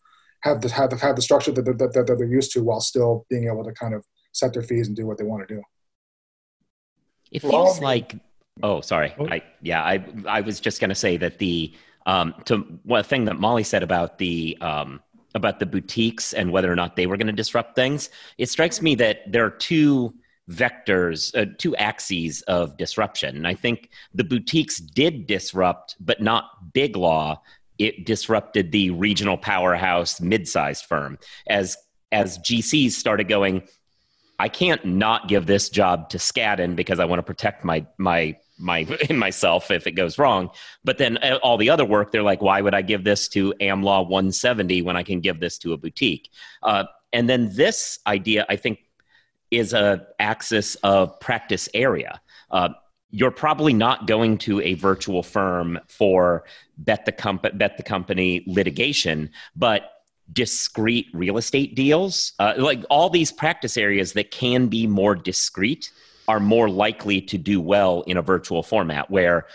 have 0.42 0.60
the 0.60 0.70
have 0.70 0.90
the, 0.90 0.96
have 0.96 1.16
the 1.16 1.22
structure 1.22 1.52
that, 1.52 1.64
that, 1.64 1.78
that, 1.78 1.92
that 1.92 2.06
they're 2.06 2.24
used 2.24 2.52
to 2.52 2.62
while 2.62 2.80
still 2.80 3.26
being 3.28 3.46
able 3.46 3.64
to 3.64 3.72
kind 3.72 3.94
of 3.94 4.04
set 4.32 4.52
their 4.52 4.62
fees 4.62 4.88
and 4.88 4.96
do 4.96 5.06
what 5.06 5.18
they 5.18 5.24
want 5.24 5.46
to 5.46 5.54
do. 5.54 5.62
It 7.30 7.40
feels 7.40 7.52
well, 7.52 7.82
like 7.82 8.16
oh 8.62 8.80
sorry 8.80 9.14
oh. 9.18 9.26
I 9.26 9.42
yeah 9.60 9.82
I 9.82 10.04
I 10.26 10.40
was 10.40 10.60
just 10.60 10.80
going 10.80 10.88
to 10.88 10.94
say 10.94 11.16
that 11.18 11.38
the 11.38 11.74
um 12.06 12.34
to 12.46 12.58
one 12.82 13.04
thing 13.04 13.26
that 13.26 13.38
Molly 13.38 13.62
said 13.62 13.82
about 13.82 14.18
the 14.18 14.58
um 14.60 15.00
about 15.34 15.58
the 15.58 15.66
boutiques 15.66 16.32
and 16.32 16.50
whether 16.50 16.70
or 16.70 16.76
not 16.76 16.96
they 16.96 17.06
were 17.06 17.16
going 17.16 17.26
to 17.26 17.32
disrupt 17.32 17.74
things. 17.74 18.10
It 18.38 18.48
strikes 18.48 18.82
me 18.82 18.94
that 18.96 19.30
there 19.30 19.44
are 19.44 19.50
two 19.50 20.14
vectors 20.50 21.34
uh, 21.40 21.52
two 21.58 21.76
axes 21.76 22.42
of 22.42 22.76
disruption. 22.76 23.36
And 23.36 23.46
I 23.46 23.54
think 23.54 23.90
the 24.14 24.24
boutiques 24.24 24.78
did 24.78 25.26
disrupt 25.26 25.96
but 26.00 26.20
not 26.20 26.72
big 26.72 26.96
law. 26.96 27.40
It 27.78 28.04
disrupted 28.04 28.72
the 28.72 28.90
regional 28.90 29.38
powerhouse 29.38 30.20
mid-sized 30.20 30.86
firm. 30.86 31.18
As 31.46 31.76
as 32.12 32.38
GCs 32.38 32.92
started 32.92 33.28
going 33.28 33.62
I 34.40 34.48
can't 34.48 34.82
not 34.86 35.28
give 35.28 35.44
this 35.46 35.68
job 35.68 36.08
to 36.10 36.18
Skadden 36.18 36.74
because 36.74 36.98
I 36.98 37.04
want 37.04 37.18
to 37.18 37.22
protect 37.22 37.62
my 37.62 37.86
my 37.98 38.36
my 38.60 38.80
in 39.08 39.18
myself 39.26 39.70
if 39.70 39.86
it 39.86 39.92
goes 39.92 40.18
wrong. 40.18 40.50
But 40.84 40.98
then 40.98 41.18
uh, 41.18 41.38
all 41.42 41.56
the 41.56 41.70
other 41.70 41.84
work, 41.84 42.12
they're 42.12 42.22
like, 42.22 42.42
why 42.42 42.60
would 42.60 42.74
I 42.74 42.82
give 42.82 43.04
this 43.04 43.28
to 43.28 43.54
AmLaw 43.60 44.08
170 44.08 44.82
when 44.82 44.96
I 44.96 45.02
can 45.02 45.20
give 45.20 45.40
this 45.40 45.58
to 45.58 45.72
a 45.72 45.76
boutique? 45.76 46.30
Uh, 46.62 46.84
and 47.12 47.28
then 47.28 47.50
this 47.54 47.98
idea, 48.06 48.46
I 48.48 48.56
think, 48.56 48.80
is 49.50 49.72
a 49.72 50.06
axis 50.18 50.76
of 50.76 51.18
practice 51.20 51.68
area. 51.74 52.20
Uh, 52.50 52.70
you're 53.10 53.32
probably 53.32 53.72
not 53.72 54.06
going 54.06 54.38
to 54.38 54.60
a 54.60 54.74
virtual 54.74 55.22
firm 55.22 55.78
for 55.88 56.44
bet 56.78 57.04
the, 57.04 57.12
comp- 57.12 57.58
bet 57.58 57.76
the 57.76 57.82
company 57.82 58.44
litigation, 58.46 59.30
but 59.56 59.90
discrete 60.32 61.08
real 61.12 61.36
estate 61.36 61.74
deals, 61.74 62.32
uh, 62.38 62.54
like 62.56 62.84
all 62.88 63.10
these 63.10 63.32
practice 63.32 63.76
areas 63.76 64.12
that 64.12 64.30
can 64.30 64.68
be 64.68 64.86
more 64.86 65.16
discrete, 65.16 65.90
are 66.30 66.38
more 66.38 66.70
likely 66.70 67.20
to 67.20 67.36
do 67.36 67.60
well 67.60 68.02
in 68.06 68.16
a 68.16 68.22
virtual 68.22 68.62
format 68.62 69.10
where 69.10 69.46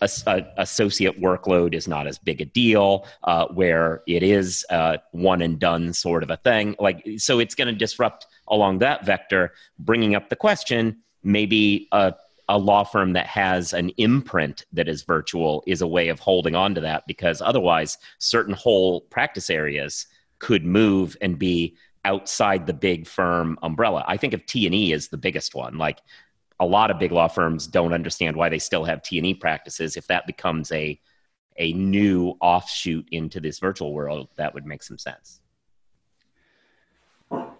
a, 0.00 0.08
a 0.26 0.46
associate 0.56 1.20
workload 1.20 1.74
is 1.74 1.86
not 1.86 2.06
as 2.06 2.16
big 2.16 2.40
a 2.40 2.46
deal, 2.46 3.06
uh, 3.24 3.46
where 3.48 4.02
it 4.06 4.22
is 4.22 4.64
uh, 4.70 4.96
one 5.12 5.42
and 5.42 5.58
done 5.58 5.92
sort 5.92 6.22
of 6.22 6.30
a 6.30 6.38
thing. 6.38 6.74
Like, 6.78 7.06
so 7.18 7.40
it's 7.40 7.54
going 7.54 7.68
to 7.68 7.74
disrupt 7.74 8.26
along 8.48 8.78
that 8.78 9.04
vector, 9.04 9.52
bringing 9.78 10.14
up 10.14 10.30
the 10.30 10.36
question 10.36 11.02
maybe 11.22 11.88
a 11.92 12.14
a 12.50 12.58
law 12.58 12.84
firm 12.84 13.14
that 13.14 13.26
has 13.26 13.72
an 13.72 13.88
imprint 13.96 14.66
that 14.70 14.86
is 14.86 15.02
virtual 15.02 15.62
is 15.66 15.80
a 15.80 15.86
way 15.86 16.10
of 16.10 16.20
holding 16.20 16.54
on 16.54 16.74
to 16.74 16.80
that 16.82 17.02
because 17.06 17.40
otherwise 17.40 17.96
certain 18.18 18.52
whole 18.52 19.00
practice 19.02 19.48
areas 19.48 20.06
could 20.40 20.62
move 20.62 21.16
and 21.22 21.38
be 21.38 21.74
outside 22.04 22.66
the 22.66 22.72
big 22.72 23.06
firm 23.06 23.58
umbrella. 23.62 24.04
I 24.06 24.16
think 24.16 24.34
of 24.34 24.44
t&e 24.46 24.92
as 24.92 25.08
the 25.08 25.16
biggest 25.16 25.54
one. 25.54 25.78
Like 25.78 26.00
a 26.60 26.66
lot 26.66 26.90
of 26.90 26.98
big 26.98 27.12
law 27.12 27.28
firms 27.28 27.66
don't 27.66 27.92
understand 27.92 28.36
why 28.36 28.48
they 28.48 28.58
still 28.58 28.84
have 28.84 29.02
t&e 29.02 29.34
practices. 29.34 29.96
If 29.96 30.06
that 30.08 30.26
becomes 30.26 30.70
a 30.72 31.00
a 31.56 31.72
new 31.72 32.34
offshoot 32.40 33.06
into 33.12 33.38
this 33.40 33.60
virtual 33.60 33.92
world 33.92 34.28
that 34.36 34.52
would 34.54 34.66
make 34.66 34.82
some 34.82 34.98
sense. 34.98 35.40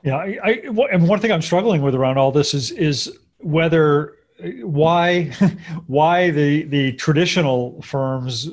Yeah 0.02 0.16
I, 0.16 0.38
I 0.42 0.50
and 0.92 1.08
one 1.08 1.20
thing 1.20 1.30
i'm 1.32 1.42
struggling 1.42 1.80
with 1.80 1.94
around 1.94 2.18
all 2.18 2.32
this 2.32 2.54
is 2.54 2.72
is 2.72 3.18
whether 3.38 4.16
why 4.62 5.24
why 5.86 6.30
the 6.30 6.64
the 6.64 6.92
traditional 6.92 7.80
firms 7.82 8.50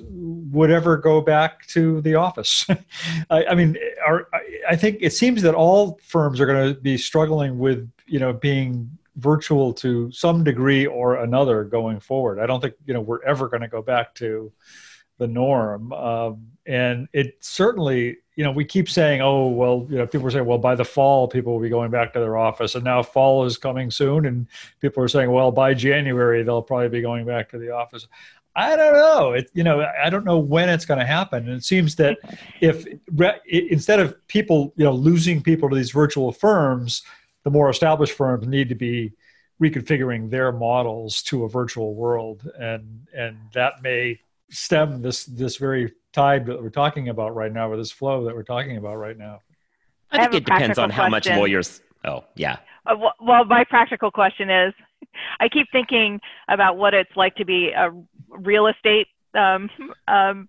would 0.52 0.70
ever 0.70 0.98
go 0.98 1.22
back 1.22 1.66
to 1.68 2.02
the 2.02 2.16
office. 2.16 2.68
I, 3.30 3.46
I, 3.46 3.56
mean, 3.56 3.78
are, 4.06 4.28
I 4.72 4.78
think 4.78 5.00
it 5.02 5.12
seems 5.12 5.42
that 5.42 5.54
all 5.54 6.00
firms 6.02 6.40
are 6.40 6.46
going 6.46 6.74
to 6.74 6.80
be 6.80 6.98
struggling 6.98 7.60
with 7.60 7.92
you 8.06 8.20
know 8.20 8.32
being 8.32 8.90
virtual 9.18 9.74
to 9.74 10.10
some 10.14 10.46
degree 10.46 10.86
or 10.86 11.18
another 11.18 11.66
going 11.66 12.00
forward. 12.00 12.40
I 12.40 12.46
don't 12.46 12.62
think 12.62 12.76
you 12.86 12.94
know 12.94 13.02
we're 13.02 13.22
ever 13.24 13.50
going 13.50 13.64
to 13.64 13.68
go 13.68 13.82
back 13.82 14.16
to 14.16 14.52
the 15.22 15.28
norm. 15.28 15.94
Um, 15.94 16.48
and 16.66 17.08
it 17.14 17.38
certainly, 17.42 18.18
you 18.36 18.44
know, 18.44 18.52
we 18.52 18.66
keep 18.66 18.90
saying, 18.90 19.22
oh, 19.22 19.48
well, 19.50 19.86
you 19.88 19.98
know, 19.98 20.08
people 20.08 20.26
are 20.28 20.32
saying, 20.32 20.46
well, 20.46 20.58
by 20.58 20.74
the 20.74 20.84
fall, 20.84 21.28
people 21.28 21.54
will 21.54 21.60
be 21.60 21.70
going 21.70 21.92
back 21.92 22.14
to 22.14 22.20
their 22.20 22.38
office. 22.38 22.74
And 22.74 22.84
now 22.84 23.04
fall 23.04 23.46
is 23.46 23.56
coming 23.56 23.92
soon. 23.92 24.26
And 24.26 24.48
people 24.80 25.04
are 25.04 25.08
saying, 25.08 25.30
well, 25.30 25.52
by 25.52 25.76
January, 25.76 26.42
they'll 26.42 26.64
probably 26.64 26.90
be 26.90 27.02
going 27.02 27.26
back 27.26 27.50
to 27.50 27.60
the 27.60 27.70
office. 27.70 28.08
I 28.56 28.76
don't 28.76 28.94
know. 28.94 29.32
It, 29.32 29.50
you 29.54 29.64
know, 29.64 29.86
I 30.04 30.10
don't 30.10 30.26
know 30.26 30.38
when 30.38 30.70
it's 30.70 30.86
going 30.86 31.00
to 31.00 31.06
happen. 31.06 31.48
And 31.48 31.58
it 31.58 31.64
seems 31.64 31.96
that 31.96 32.18
if 32.62 32.86
instead 33.48 34.00
of 34.00 34.16
people, 34.28 34.74
you 34.76 34.86
know, 34.86 34.94
losing 34.94 35.42
people 35.42 35.70
to 35.70 35.76
these 35.76 35.92
virtual 35.92 36.32
firms, 36.32 37.04
the 37.44 37.50
more 37.50 37.70
established 37.70 38.14
firms 38.14 38.48
need 38.48 38.70
to 38.70 38.76
be 38.76 39.14
reconfiguring 39.62 40.30
their 40.30 40.52
models 40.52 41.22
to 41.22 41.44
a 41.44 41.50
virtual 41.50 41.94
world, 41.94 42.50
and 42.60 43.08
and 43.16 43.38
that 43.54 43.82
may 43.82 44.20
stem 44.50 45.02
this 45.02 45.26
this 45.26 45.58
very 45.58 45.94
tide 46.14 46.46
that 46.46 46.62
we're 46.62 46.70
talking 46.70 47.10
about 47.10 47.36
right 47.36 47.54
now, 47.54 47.70
or 47.70 47.78
this 47.78 47.92
flow 47.92 48.26
that 48.26 48.36
we're 48.36 48.44
talking 48.44 48.78
about 48.78 48.96
right 48.96 49.18
now? 49.18 49.40
I 50.12 50.18
think 50.20 50.34
I 50.34 50.38
it 50.38 50.46
depends 50.46 50.78
on 50.78 50.90
how 50.90 51.08
question. 51.08 51.34
much 51.34 51.40
lawyers. 51.40 51.82
Oh, 52.04 52.26
yeah. 52.36 52.58
Uh, 52.86 52.96
well, 53.22 53.46
my 53.46 53.64
practical 53.64 54.12
question 54.12 54.50
is, 54.50 54.74
I 55.40 55.48
keep 55.48 55.68
thinking 55.72 56.20
about 56.50 56.78
what 56.78 56.94
it's 56.94 57.16
like 57.16 57.36
to 57.36 57.46
be 57.46 57.72
a 57.76 57.92
real 58.32 58.68
estate 58.68 59.08
um, 59.34 59.70
um, 60.08 60.48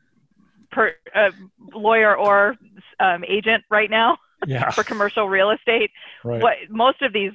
per, 0.71 0.95
uh, 1.14 1.31
lawyer 1.75 2.16
or 2.16 2.57
um, 3.01 3.25
agent 3.29 3.64
right 3.71 3.90
now. 3.90 4.18
Yeah. 4.45 4.73
for 4.73 4.83
commercial 4.83 5.29
real 5.29 5.51
estate. 5.51 5.92
Right. 6.25 6.42
What 6.42 6.55
most 6.68 7.01
of 7.01 7.12
these 7.12 7.31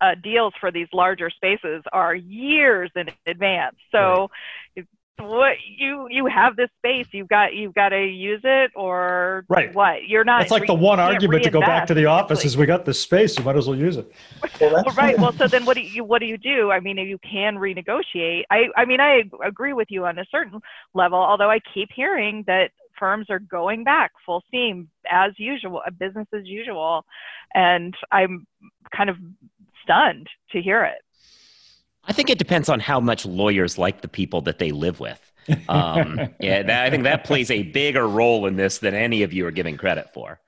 uh, 0.00 0.16
deals 0.20 0.52
for 0.60 0.72
these 0.72 0.88
larger 0.92 1.30
spaces 1.30 1.84
are 1.92 2.12
years 2.12 2.90
in 2.96 3.06
advance. 3.24 3.76
So 3.92 4.28
right 4.76 4.84
what 5.20 5.56
you 5.78 6.06
you 6.10 6.26
have 6.26 6.56
this 6.56 6.68
space. 6.78 7.06
You've 7.12 7.28
got 7.28 7.54
you've 7.54 7.74
got 7.74 7.90
to 7.90 8.04
use 8.04 8.40
it 8.44 8.70
or 8.74 9.44
right. 9.48 9.74
what? 9.74 10.08
You're 10.08 10.24
not. 10.24 10.42
It's 10.42 10.50
like 10.50 10.66
the 10.66 10.74
one 10.74 11.00
argument 11.00 11.44
to 11.44 11.50
go 11.50 11.60
back 11.60 11.86
to 11.88 11.94
the 11.94 12.06
office 12.06 12.44
is 12.44 12.56
we 12.56 12.66
got 12.66 12.84
this 12.84 13.00
space. 13.00 13.38
You 13.38 13.44
might 13.44 13.56
as 13.56 13.66
well 13.66 13.78
use 13.78 13.96
it. 13.96 14.10
well, 14.60 14.84
right. 14.96 15.18
Well, 15.18 15.32
so 15.32 15.46
then 15.46 15.64
what 15.64 15.74
do 15.74 15.82
you 15.82 16.04
what 16.04 16.20
do 16.20 16.26
you 16.26 16.38
do? 16.38 16.70
I 16.70 16.80
mean, 16.80 16.98
you 16.98 17.18
can 17.18 17.56
renegotiate. 17.56 18.44
I 18.50 18.68
I 18.76 18.84
mean, 18.84 19.00
I 19.00 19.22
agree 19.44 19.72
with 19.72 19.88
you 19.90 20.06
on 20.06 20.18
a 20.18 20.24
certain 20.30 20.60
level. 20.94 21.18
Although 21.18 21.50
I 21.50 21.60
keep 21.74 21.88
hearing 21.94 22.44
that 22.46 22.70
firms 22.98 23.26
are 23.30 23.38
going 23.38 23.82
back 23.82 24.12
full 24.24 24.42
steam 24.48 24.88
as 25.10 25.32
usual, 25.38 25.82
business 25.98 26.28
as 26.34 26.46
usual, 26.46 27.04
and 27.54 27.94
I'm 28.12 28.46
kind 28.94 29.10
of 29.10 29.16
stunned 29.82 30.28
to 30.52 30.60
hear 30.60 30.84
it. 30.84 31.02
I 32.04 32.12
think 32.12 32.30
it 32.30 32.38
depends 32.38 32.68
on 32.68 32.80
how 32.80 33.00
much 33.00 33.26
lawyers 33.26 33.78
like 33.78 34.00
the 34.00 34.08
people 34.08 34.40
that 34.42 34.58
they 34.58 34.72
live 34.72 35.00
with. 35.00 35.32
Um, 35.68 36.18
yeah, 36.40 36.62
that, 36.62 36.86
I 36.86 36.90
think 36.90 37.04
that 37.04 37.24
plays 37.24 37.50
a 37.50 37.62
bigger 37.62 38.08
role 38.08 38.46
in 38.46 38.56
this 38.56 38.78
than 38.78 38.94
any 38.94 39.22
of 39.22 39.32
you 39.32 39.46
are 39.46 39.50
giving 39.50 39.76
credit 39.76 40.12
for. 40.12 40.40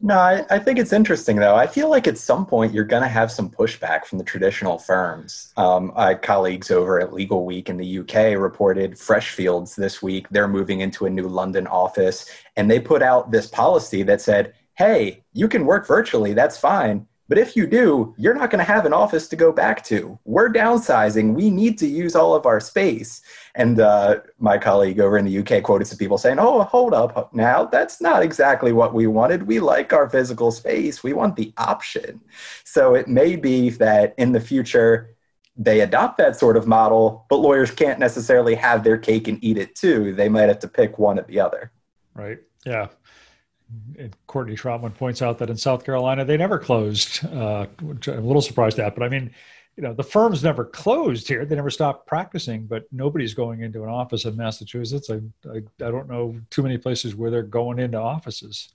No, 0.00 0.18
I, 0.18 0.44
I, 0.50 0.58
think 0.58 0.78
it's 0.78 0.92
interesting 0.92 1.36
though. 1.36 1.56
I 1.56 1.66
feel 1.66 1.88
like 1.88 2.06
at 2.06 2.18
some 2.18 2.44
point 2.44 2.74
you're 2.74 2.84
going 2.84 3.02
to 3.02 3.08
have 3.08 3.32
some 3.32 3.48
pushback 3.48 4.04
from 4.04 4.18
the 4.18 4.24
traditional 4.24 4.78
firms. 4.78 5.54
Um, 5.56 5.90
my 5.96 6.14
colleagues 6.14 6.70
over 6.70 7.00
at 7.00 7.14
Legal 7.14 7.46
Week 7.46 7.70
in 7.70 7.78
the 7.78 7.98
UK 8.00 8.38
reported 8.38 8.92
Freshfields 8.92 9.74
this 9.74 10.02
week. 10.02 10.28
They're 10.28 10.48
moving 10.48 10.80
into 10.80 11.06
a 11.06 11.10
new 11.10 11.26
London 11.26 11.66
office, 11.66 12.30
and 12.56 12.70
they 12.70 12.78
put 12.78 13.00
out 13.00 13.30
this 13.30 13.46
policy 13.46 14.02
that 14.02 14.20
said, 14.20 14.52
"Hey, 14.74 15.24
you 15.32 15.48
can 15.48 15.64
work 15.64 15.86
virtually. 15.86 16.34
That's 16.34 16.58
fine." 16.58 17.06
But 17.28 17.38
if 17.38 17.56
you 17.56 17.66
do, 17.66 18.14
you're 18.16 18.34
not 18.34 18.50
going 18.50 18.64
to 18.64 18.72
have 18.72 18.86
an 18.86 18.92
office 18.92 19.26
to 19.28 19.36
go 19.36 19.50
back 19.52 19.84
to. 19.86 20.18
We're 20.24 20.52
downsizing. 20.52 21.34
We 21.34 21.50
need 21.50 21.76
to 21.78 21.86
use 21.86 22.14
all 22.14 22.34
of 22.34 22.46
our 22.46 22.60
space. 22.60 23.20
And 23.54 23.80
uh, 23.80 24.20
my 24.38 24.58
colleague 24.58 25.00
over 25.00 25.18
in 25.18 25.24
the 25.24 25.38
UK 25.38 25.62
quoted 25.62 25.86
some 25.86 25.98
people 25.98 26.18
saying, 26.18 26.38
Oh, 26.38 26.62
hold 26.62 26.94
up 26.94 27.34
now. 27.34 27.64
That's 27.64 28.00
not 28.00 28.22
exactly 28.22 28.72
what 28.72 28.94
we 28.94 29.06
wanted. 29.06 29.46
We 29.46 29.58
like 29.58 29.92
our 29.92 30.08
physical 30.08 30.52
space. 30.52 31.02
We 31.02 31.14
want 31.14 31.34
the 31.34 31.52
option. 31.56 32.20
So 32.64 32.94
it 32.94 33.08
may 33.08 33.34
be 33.34 33.70
that 33.70 34.14
in 34.18 34.32
the 34.32 34.40
future, 34.40 35.16
they 35.56 35.80
adopt 35.80 36.18
that 36.18 36.36
sort 36.36 36.56
of 36.56 36.66
model, 36.66 37.24
but 37.28 37.36
lawyers 37.36 37.70
can't 37.70 37.98
necessarily 37.98 38.54
have 38.54 38.84
their 38.84 38.98
cake 38.98 39.26
and 39.26 39.42
eat 39.42 39.58
it 39.58 39.74
too. 39.74 40.12
They 40.14 40.28
might 40.28 40.48
have 40.48 40.58
to 40.60 40.68
pick 40.68 40.98
one 40.98 41.18
or 41.18 41.22
the 41.22 41.40
other. 41.40 41.72
Right. 42.14 42.38
Yeah 42.64 42.88
and 43.98 44.14
Courtney 44.26 44.54
Trautman 44.54 44.94
points 44.94 45.22
out 45.22 45.38
that 45.38 45.50
in 45.50 45.56
South 45.56 45.84
Carolina 45.84 46.24
they 46.24 46.36
never 46.36 46.58
closed, 46.58 47.24
uh, 47.26 47.66
which 47.80 48.08
I'm 48.08 48.18
a 48.18 48.26
little 48.26 48.42
surprised 48.42 48.78
at. 48.78 48.94
But 48.94 49.04
I 49.04 49.08
mean, 49.08 49.32
you 49.76 49.82
know, 49.82 49.92
the 49.92 50.04
firms 50.04 50.42
never 50.42 50.64
closed 50.64 51.28
here; 51.28 51.44
they 51.44 51.56
never 51.56 51.70
stopped 51.70 52.06
practicing. 52.06 52.66
But 52.66 52.84
nobody's 52.92 53.34
going 53.34 53.62
into 53.62 53.82
an 53.82 53.88
office 53.88 54.24
in 54.24 54.36
Massachusetts. 54.36 55.10
I, 55.10 55.20
I, 55.48 55.56
I 55.56 55.90
don't 55.90 56.08
know 56.08 56.36
too 56.50 56.62
many 56.62 56.78
places 56.78 57.14
where 57.14 57.30
they're 57.30 57.42
going 57.42 57.78
into 57.78 57.98
offices. 57.98 58.72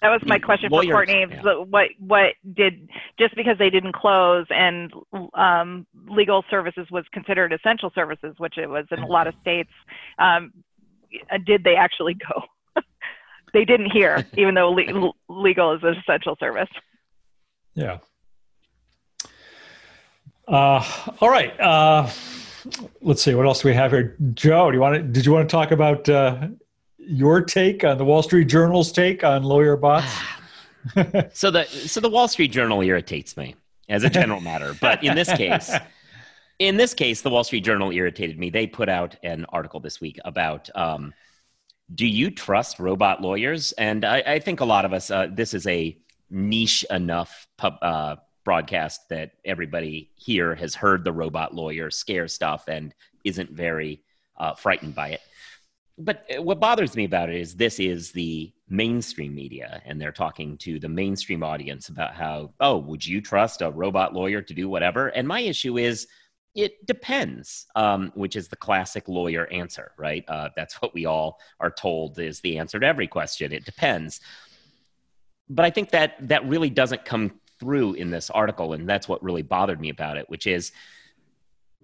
That 0.00 0.10
was 0.10 0.20
my 0.26 0.38
question 0.38 0.70
Lawyers, 0.70 0.86
for 0.86 0.92
Courtney. 0.92 1.26
Yeah. 1.30 1.54
What 1.64 1.88
what 1.98 2.34
did 2.54 2.88
just 3.18 3.34
because 3.34 3.58
they 3.58 3.70
didn't 3.70 3.94
close 3.94 4.46
and 4.50 4.92
um, 5.34 5.86
legal 6.06 6.44
services 6.50 6.86
was 6.90 7.04
considered 7.12 7.52
essential 7.52 7.90
services, 7.94 8.34
which 8.38 8.58
it 8.58 8.68
was 8.68 8.86
in 8.92 9.00
a 9.00 9.06
lot 9.06 9.26
of 9.26 9.34
states, 9.40 9.72
um, 10.18 10.52
did 11.44 11.64
they 11.64 11.74
actually 11.74 12.14
go? 12.14 12.44
They 13.52 13.64
didn't 13.64 13.90
hear, 13.90 14.26
even 14.36 14.54
though 14.54 14.70
le- 14.70 15.12
legal 15.28 15.74
is 15.74 15.82
an 15.82 15.96
essential 15.96 16.36
service. 16.38 16.68
Yeah. 17.74 17.98
Uh, 20.46 20.84
all 21.20 21.28
right. 21.28 21.58
Uh, 21.60 22.08
let's 23.02 23.22
see. 23.22 23.34
What 23.34 23.46
else 23.46 23.62
do 23.62 23.68
we 23.68 23.74
have 23.74 23.92
here? 23.92 24.16
Joe, 24.34 24.70
do 24.70 24.76
you 24.76 24.80
want 24.80 24.96
to, 24.96 25.02
did 25.02 25.26
you 25.26 25.32
want 25.32 25.48
to 25.48 25.52
talk 25.52 25.70
about 25.70 26.08
uh, 26.08 26.48
your 26.98 27.42
take 27.42 27.84
on 27.84 27.98
the 27.98 28.04
Wall 28.04 28.22
Street 28.22 28.46
Journal's 28.46 28.90
take 28.90 29.24
on 29.24 29.42
lawyer 29.42 29.76
bots? 29.76 30.12
so 31.32 31.50
the 31.50 31.64
so 31.66 32.00
the 32.00 32.08
Wall 32.08 32.28
Street 32.28 32.52
Journal 32.52 32.80
irritates 32.82 33.36
me 33.36 33.56
as 33.88 34.04
a 34.04 34.10
general 34.10 34.40
matter, 34.40 34.74
but 34.80 35.02
in 35.02 35.14
this 35.14 35.32
case, 35.32 35.70
in 36.58 36.76
this 36.76 36.94
case, 36.94 37.22
the 37.22 37.30
Wall 37.30 37.44
Street 37.44 37.64
Journal 37.64 37.90
irritated 37.90 38.38
me. 38.38 38.50
They 38.50 38.66
put 38.66 38.88
out 38.88 39.16
an 39.22 39.44
article 39.50 39.80
this 39.80 40.00
week 40.00 40.18
about 40.24 40.68
um, 40.74 41.12
do 41.94 42.06
you 42.06 42.30
trust 42.30 42.78
robot 42.78 43.22
lawyers? 43.22 43.72
And 43.72 44.04
I, 44.04 44.22
I 44.26 44.38
think 44.38 44.60
a 44.60 44.64
lot 44.64 44.84
of 44.84 44.92
us, 44.92 45.10
uh, 45.10 45.28
this 45.30 45.54
is 45.54 45.66
a 45.66 45.96
niche 46.30 46.84
enough 46.90 47.46
pub, 47.56 47.78
uh, 47.82 48.16
broadcast 48.44 49.08
that 49.10 49.32
everybody 49.44 50.10
here 50.14 50.54
has 50.54 50.74
heard 50.74 51.04
the 51.04 51.12
robot 51.12 51.54
lawyer 51.54 51.90
scare 51.90 52.28
stuff 52.28 52.64
and 52.68 52.94
isn't 53.24 53.50
very 53.50 54.02
uh, 54.38 54.54
frightened 54.54 54.94
by 54.94 55.08
it. 55.08 55.20
But 55.98 56.24
uh, 56.34 56.42
what 56.42 56.60
bothers 56.60 56.94
me 56.96 57.04
about 57.04 57.28
it 57.28 57.36
is 57.36 57.54
this 57.54 57.80
is 57.80 58.12
the 58.12 58.52
mainstream 58.68 59.34
media, 59.34 59.82
and 59.84 60.00
they're 60.00 60.12
talking 60.12 60.56
to 60.58 60.78
the 60.78 60.88
mainstream 60.88 61.42
audience 61.42 61.88
about 61.88 62.14
how, 62.14 62.52
oh, 62.60 62.78
would 62.78 63.04
you 63.04 63.20
trust 63.20 63.62
a 63.62 63.70
robot 63.70 64.14
lawyer 64.14 64.40
to 64.42 64.54
do 64.54 64.68
whatever? 64.68 65.08
And 65.08 65.26
my 65.26 65.40
issue 65.40 65.78
is, 65.78 66.06
it 66.58 66.84
depends, 66.86 67.68
um, 67.76 68.10
which 68.16 68.34
is 68.34 68.48
the 68.48 68.56
classic 68.56 69.06
lawyer 69.06 69.46
answer, 69.52 69.92
right? 69.96 70.24
Uh, 70.26 70.48
that's 70.56 70.82
what 70.82 70.92
we 70.92 71.06
all 71.06 71.38
are 71.60 71.70
told 71.70 72.18
is 72.18 72.40
the 72.40 72.58
answer 72.58 72.80
to 72.80 72.86
every 72.86 73.06
question. 73.06 73.52
It 73.52 73.64
depends. 73.64 74.20
But 75.48 75.64
I 75.64 75.70
think 75.70 75.90
that 75.90 76.16
that 76.28 76.44
really 76.48 76.68
doesn't 76.68 77.04
come 77.04 77.38
through 77.60 77.94
in 77.94 78.10
this 78.10 78.28
article, 78.28 78.72
and 78.72 78.88
that's 78.88 79.08
what 79.08 79.22
really 79.22 79.42
bothered 79.42 79.80
me 79.80 79.90
about 79.90 80.16
it, 80.16 80.28
which 80.28 80.48
is 80.48 80.72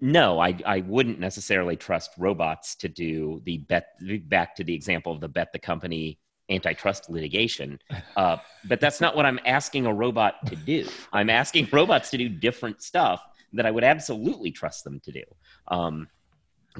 no, 0.01 0.41
I, 0.41 0.57
I 0.65 0.81
wouldn't 0.81 1.19
necessarily 1.19 1.77
trust 1.77 2.11
robots 2.17 2.75
to 2.75 2.89
do 2.89 3.41
the 3.45 3.59
bet. 3.59 3.87
Back 4.27 4.55
to 4.57 4.65
the 4.65 4.73
example 4.73 5.13
of 5.13 5.21
the 5.21 5.29
bet 5.29 5.53
the 5.53 5.59
company 5.59 6.19
antitrust 6.49 7.09
litigation. 7.09 7.79
Uh, 8.17 8.37
but 8.69 8.79
that's 8.79 9.01
not 9.01 9.13
what 9.13 9.25
I'm 9.25 9.41
asking 9.45 9.85
a 9.85 9.93
robot 9.93 10.45
to 10.45 10.55
do. 10.55 10.87
I'm 11.11 11.29
asking 11.29 11.67
robots 11.69 12.09
to 12.11 12.17
do 12.17 12.29
different 12.29 12.81
stuff 12.81 13.21
that 13.55 13.65
I 13.65 13.71
would 13.71 13.83
absolutely 13.83 14.51
trust 14.51 14.83
them 14.83 14.99
to 15.01 15.11
do. 15.11 15.23
Um, 15.67 16.07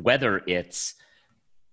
whether 0.02 0.42
it's 0.46 0.96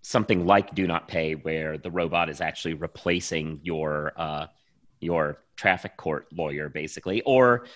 something 0.03 0.47
like 0.47 0.75
Do 0.75 0.87
Not 0.87 1.09
Pay, 1.09 1.35
where 1.35 1.79
the 1.79 1.91
robot 1.91 2.29
is 2.29 2.41
actually 2.41 2.75
replacing 2.75 3.61
your 3.63 4.13
uh, 4.17 4.47
your 5.01 5.39
traffic 5.57 5.97
court 5.97 6.27
lawyer, 6.33 6.69
basically, 6.69 7.23
or 7.23 7.67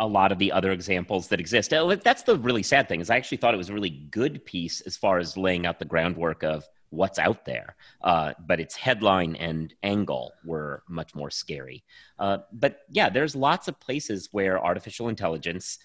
a 0.00 0.06
lot 0.06 0.32
of 0.32 0.38
the 0.38 0.50
other 0.50 0.72
examples 0.72 1.28
that 1.28 1.40
exist. 1.40 1.70
That's 1.70 2.22
the 2.22 2.38
really 2.38 2.62
sad 2.62 2.88
thing. 2.88 3.00
Is 3.00 3.10
I 3.10 3.16
actually 3.16 3.38
thought 3.38 3.54
it 3.54 3.58
was 3.58 3.70
a 3.70 3.74
really 3.74 4.08
good 4.10 4.44
piece 4.44 4.80
as 4.82 4.96
far 4.96 5.18
as 5.18 5.36
laying 5.36 5.66
out 5.66 5.78
the 5.78 5.84
groundwork 5.84 6.42
of 6.42 6.66
what's 6.90 7.18
out 7.18 7.44
there. 7.44 7.76
Uh, 8.02 8.32
but 8.46 8.60
its 8.60 8.74
headline 8.74 9.36
and 9.36 9.74
angle 9.82 10.32
were 10.44 10.82
much 10.88 11.14
more 11.14 11.30
scary. 11.30 11.84
Uh, 12.18 12.38
but 12.52 12.80
yeah, 12.90 13.08
there's 13.08 13.36
lots 13.36 13.68
of 13.68 13.78
places 13.80 14.28
where 14.32 14.62
artificial 14.62 15.08
intelligence, 15.08 15.78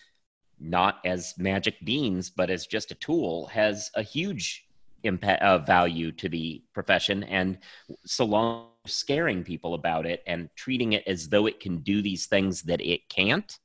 not 0.60 1.00
as 1.06 1.34
magic 1.38 1.76
beans, 1.84 2.30
but 2.30 2.50
as 2.50 2.68
just 2.68 2.92
a 2.92 2.96
tool, 2.96 3.48
has 3.48 3.92
a 3.96 4.02
huge 4.02 4.66
impact 5.04 5.42
uh, 5.44 5.60
value 5.60 6.12
to 6.12 6.30
the 6.30 6.64
profession. 6.74 7.24
And 7.24 7.58
so 8.06 8.26
long 8.26 8.70
scaring 8.88 9.44
people 9.44 9.74
about 9.74 10.06
it 10.06 10.24
and 10.28 10.50
treating 10.56 10.94
it 10.94 11.04
as 11.08 11.30
though 11.30 11.46
it 11.46 11.60
can 11.60 11.78
do 11.78 12.02
these 12.02 12.26
things 12.28 12.62
that 12.64 12.82
it 12.82 13.08
can't, 13.10 13.58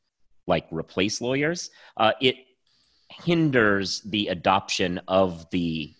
like 0.46 0.66
replace 0.70 1.20
lawyers, 1.20 1.70
uh, 1.96 2.12
it 2.20 2.36
hinders 3.10 4.00
the 4.02 4.28
adoption 4.28 5.00
of 5.08 5.48
the 5.50 5.92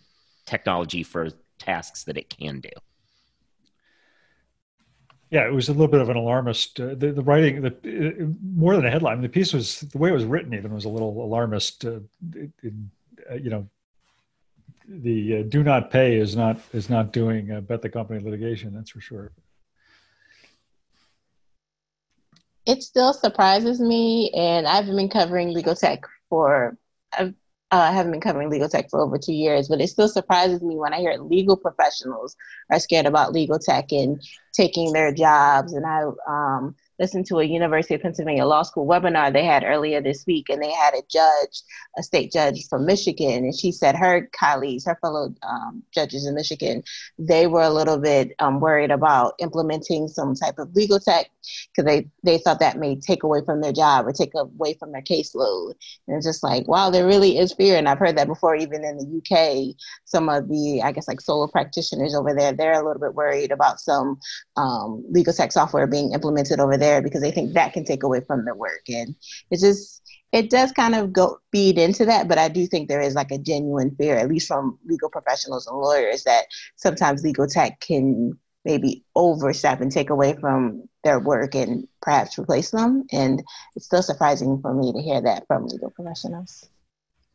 technology 0.46 1.03
for 1.03 1.31
tasks 1.59 2.05
that 2.05 2.16
it 2.16 2.31
can 2.31 2.61
do. 2.61 2.70
Yeah, 5.30 5.46
it 5.46 5.52
was 5.52 5.68
a 5.68 5.72
little 5.72 5.88
bit 5.88 6.00
of 6.00 6.08
an 6.08 6.16
alarmist. 6.16 6.80
Uh, 6.80 6.94
the, 6.96 7.12
the, 7.12 7.22
writing, 7.22 7.62
the, 7.62 7.68
uh, 7.68 8.26
more 8.42 8.74
than 8.74 8.84
a 8.84 8.90
headline, 8.90 9.20
the 9.20 9.28
piece 9.28 9.52
was 9.52 9.80
the 9.80 9.98
way 9.98 10.10
it 10.10 10.12
was 10.12 10.24
written. 10.24 10.52
Even 10.54 10.74
was 10.74 10.86
a 10.86 10.88
little 10.88 11.22
alarmist. 11.22 11.84
Uh, 11.84 12.00
uh, 12.34 13.34
you 13.34 13.50
know, 13.50 13.68
the 14.88 15.38
uh, 15.38 15.42
do 15.48 15.62
not 15.62 15.90
pay 15.90 16.16
is 16.16 16.34
not 16.34 16.60
is 16.72 16.90
not 16.90 17.12
doing 17.12 17.52
uh, 17.52 17.60
bet 17.60 17.80
the 17.80 17.88
company 17.88 18.18
litigation. 18.18 18.74
That's 18.74 18.90
for 18.90 19.00
sure. 19.00 19.30
It 22.66 22.82
still 22.82 23.12
surprises 23.12 23.80
me, 23.80 24.32
and 24.36 24.66
I've 24.66 24.86
been 24.86 25.08
covering 25.08 25.55
legal 25.55 25.76
tech 25.76 26.00
for 26.28 26.76
I've 27.16 27.34
uh, 27.72 27.78
I 27.78 27.92
haven't 27.92 28.12
been 28.12 28.20
covering 28.20 28.50
legal 28.50 28.68
tech 28.68 28.90
for 28.90 29.00
over 29.00 29.16
two 29.16 29.32
years, 29.32 29.68
but 29.68 29.80
it 29.80 29.88
still 29.88 30.08
surprises 30.08 30.60
me 30.60 30.76
when 30.76 30.92
I 30.92 30.98
hear 30.98 31.16
legal 31.18 31.56
professionals 31.56 32.36
are 32.70 32.80
scared 32.80 33.06
about 33.06 33.32
legal 33.32 33.58
tech 33.58 33.92
and 33.92 34.20
taking 34.52 34.92
their 34.92 35.12
jobs. 35.12 35.72
And 35.72 35.86
I, 35.86 36.02
um, 36.28 36.74
listened 37.01 37.24
to 37.26 37.38
a 37.38 37.44
University 37.44 37.94
of 37.94 38.03
Pennsylvania 38.03 38.44
Law 38.44 38.62
School 38.62 38.86
webinar 38.86 39.32
they 39.32 39.44
had 39.44 39.64
earlier 39.64 40.03
this 40.03 40.24
week, 40.26 40.51
and 40.51 40.62
they 40.62 40.70
had 40.70 40.92
a 40.92 41.03
judge, 41.11 41.62
a 41.98 42.03
state 42.03 42.30
judge 42.30 42.68
from 42.68 42.84
Michigan, 42.84 43.44
and 43.44 43.59
she 43.59 43.72
said 43.72 43.96
her 43.96 44.28
colleagues, 44.38 44.84
her 44.84 44.98
fellow 45.01 45.34
um, 45.42 45.82
judges 45.94 46.26
in 46.26 46.34
Michigan, 46.34 46.84
they 47.18 47.46
were 47.46 47.62
a 47.62 47.70
little 47.70 47.98
bit 47.98 48.32
um, 48.38 48.61
worried 48.61 48.90
about 48.90 49.32
implementing 49.38 50.09
some 50.09 50.34
type 50.34 50.59
of 50.59 50.74
legal 50.76 51.01
tech 51.01 51.30
because 51.74 51.86
they, 51.86 52.07
they 52.22 52.36
thought 52.36 52.61
that 52.61 52.78
may 52.78 52.96
take 52.96 53.22
away 53.22 53.40
from 53.44 53.62
their 53.62 53.72
job 53.72 54.07
or 54.07 54.12
take 54.12 54.32
away 54.34 54.74
from 54.74 54.92
their 54.92 55.03
caseload. 55.03 55.72
And 56.07 56.18
it's 56.18 56.26
just 56.26 56.42
like, 56.42 56.68
wow, 56.68 56.90
there 56.90 57.07
really 57.07 57.38
is 57.38 57.55
fear. 57.55 57.78
And 57.78 57.88
I've 57.88 57.98
heard 57.98 58.18
that 58.18 58.26
before, 58.26 58.55
even 58.57 58.84
in 58.84 58.98
the 58.98 59.18
UK, 59.18 59.74
some 60.05 60.28
of 60.28 60.48
the, 60.48 60.82
I 60.82 60.92
guess, 60.92 61.09
like 61.09 61.22
solo 61.22 61.46
practitioners 61.46 62.14
over 62.14 62.34
there, 62.34 62.53
they're 62.53 62.80
a 62.80 62.86
little 62.86 63.01
bit 63.01 63.14
worried 63.14 63.53
about 63.53 63.80
some 63.80 64.18
um, 64.57 65.03
legal 65.09 65.32
tech 65.32 65.53
software 65.53 65.86
being 65.86 66.12
implemented 66.12 66.61
over 66.61 66.76
there 66.76 66.89
because 66.99 67.20
they 67.20 67.30
think 67.30 67.53
that 67.53 67.72
can 67.72 67.84
take 67.84 68.03
away 68.03 68.20
from 68.20 68.45
their 68.45 68.55
work. 68.55 68.82
And 68.88 69.14
it's 69.51 69.62
just, 69.62 70.03
it 70.32 70.51
does 70.51 70.72
kind 70.72 70.95
of 70.95 71.12
go 71.12 71.38
feed 71.53 71.78
into 71.78 72.05
that, 72.07 72.28
but 72.28 72.38
I 72.38 72.49
do 72.49 72.66
think 72.66 72.88
there 72.88 73.01
is 73.01 73.14
like 73.14 73.30
a 73.30 73.38
genuine 73.38 73.95
fear, 73.97 74.16
at 74.16 74.28
least 74.28 74.49
from 74.49 74.78
legal 74.84 75.11
professionals 75.11 75.66
and 75.66 75.78
lawyers, 75.78 76.24
that 76.24 76.47
sometimes 76.76 77.22
legal 77.22 77.47
tech 77.47 77.80
can 77.80 78.38
maybe 78.64 79.05
overstep 79.16 79.80
and 79.80 79.91
take 79.91 80.11
away 80.11 80.36
from 80.41 80.88
their 81.03 81.18
work 81.18 81.55
and 81.55 81.88
perhaps 82.03 82.38
replace 82.38 82.70
them. 82.70 83.05
And 83.12 83.43
it's 83.74 83.86
still 83.86 84.03
surprising 84.03 84.61
for 84.61 84.74
me 84.74 84.93
to 84.93 85.01
hear 85.01 85.20
that 85.22 85.47
from 85.47 85.66
legal 85.66 85.91
professionals. 85.91 86.68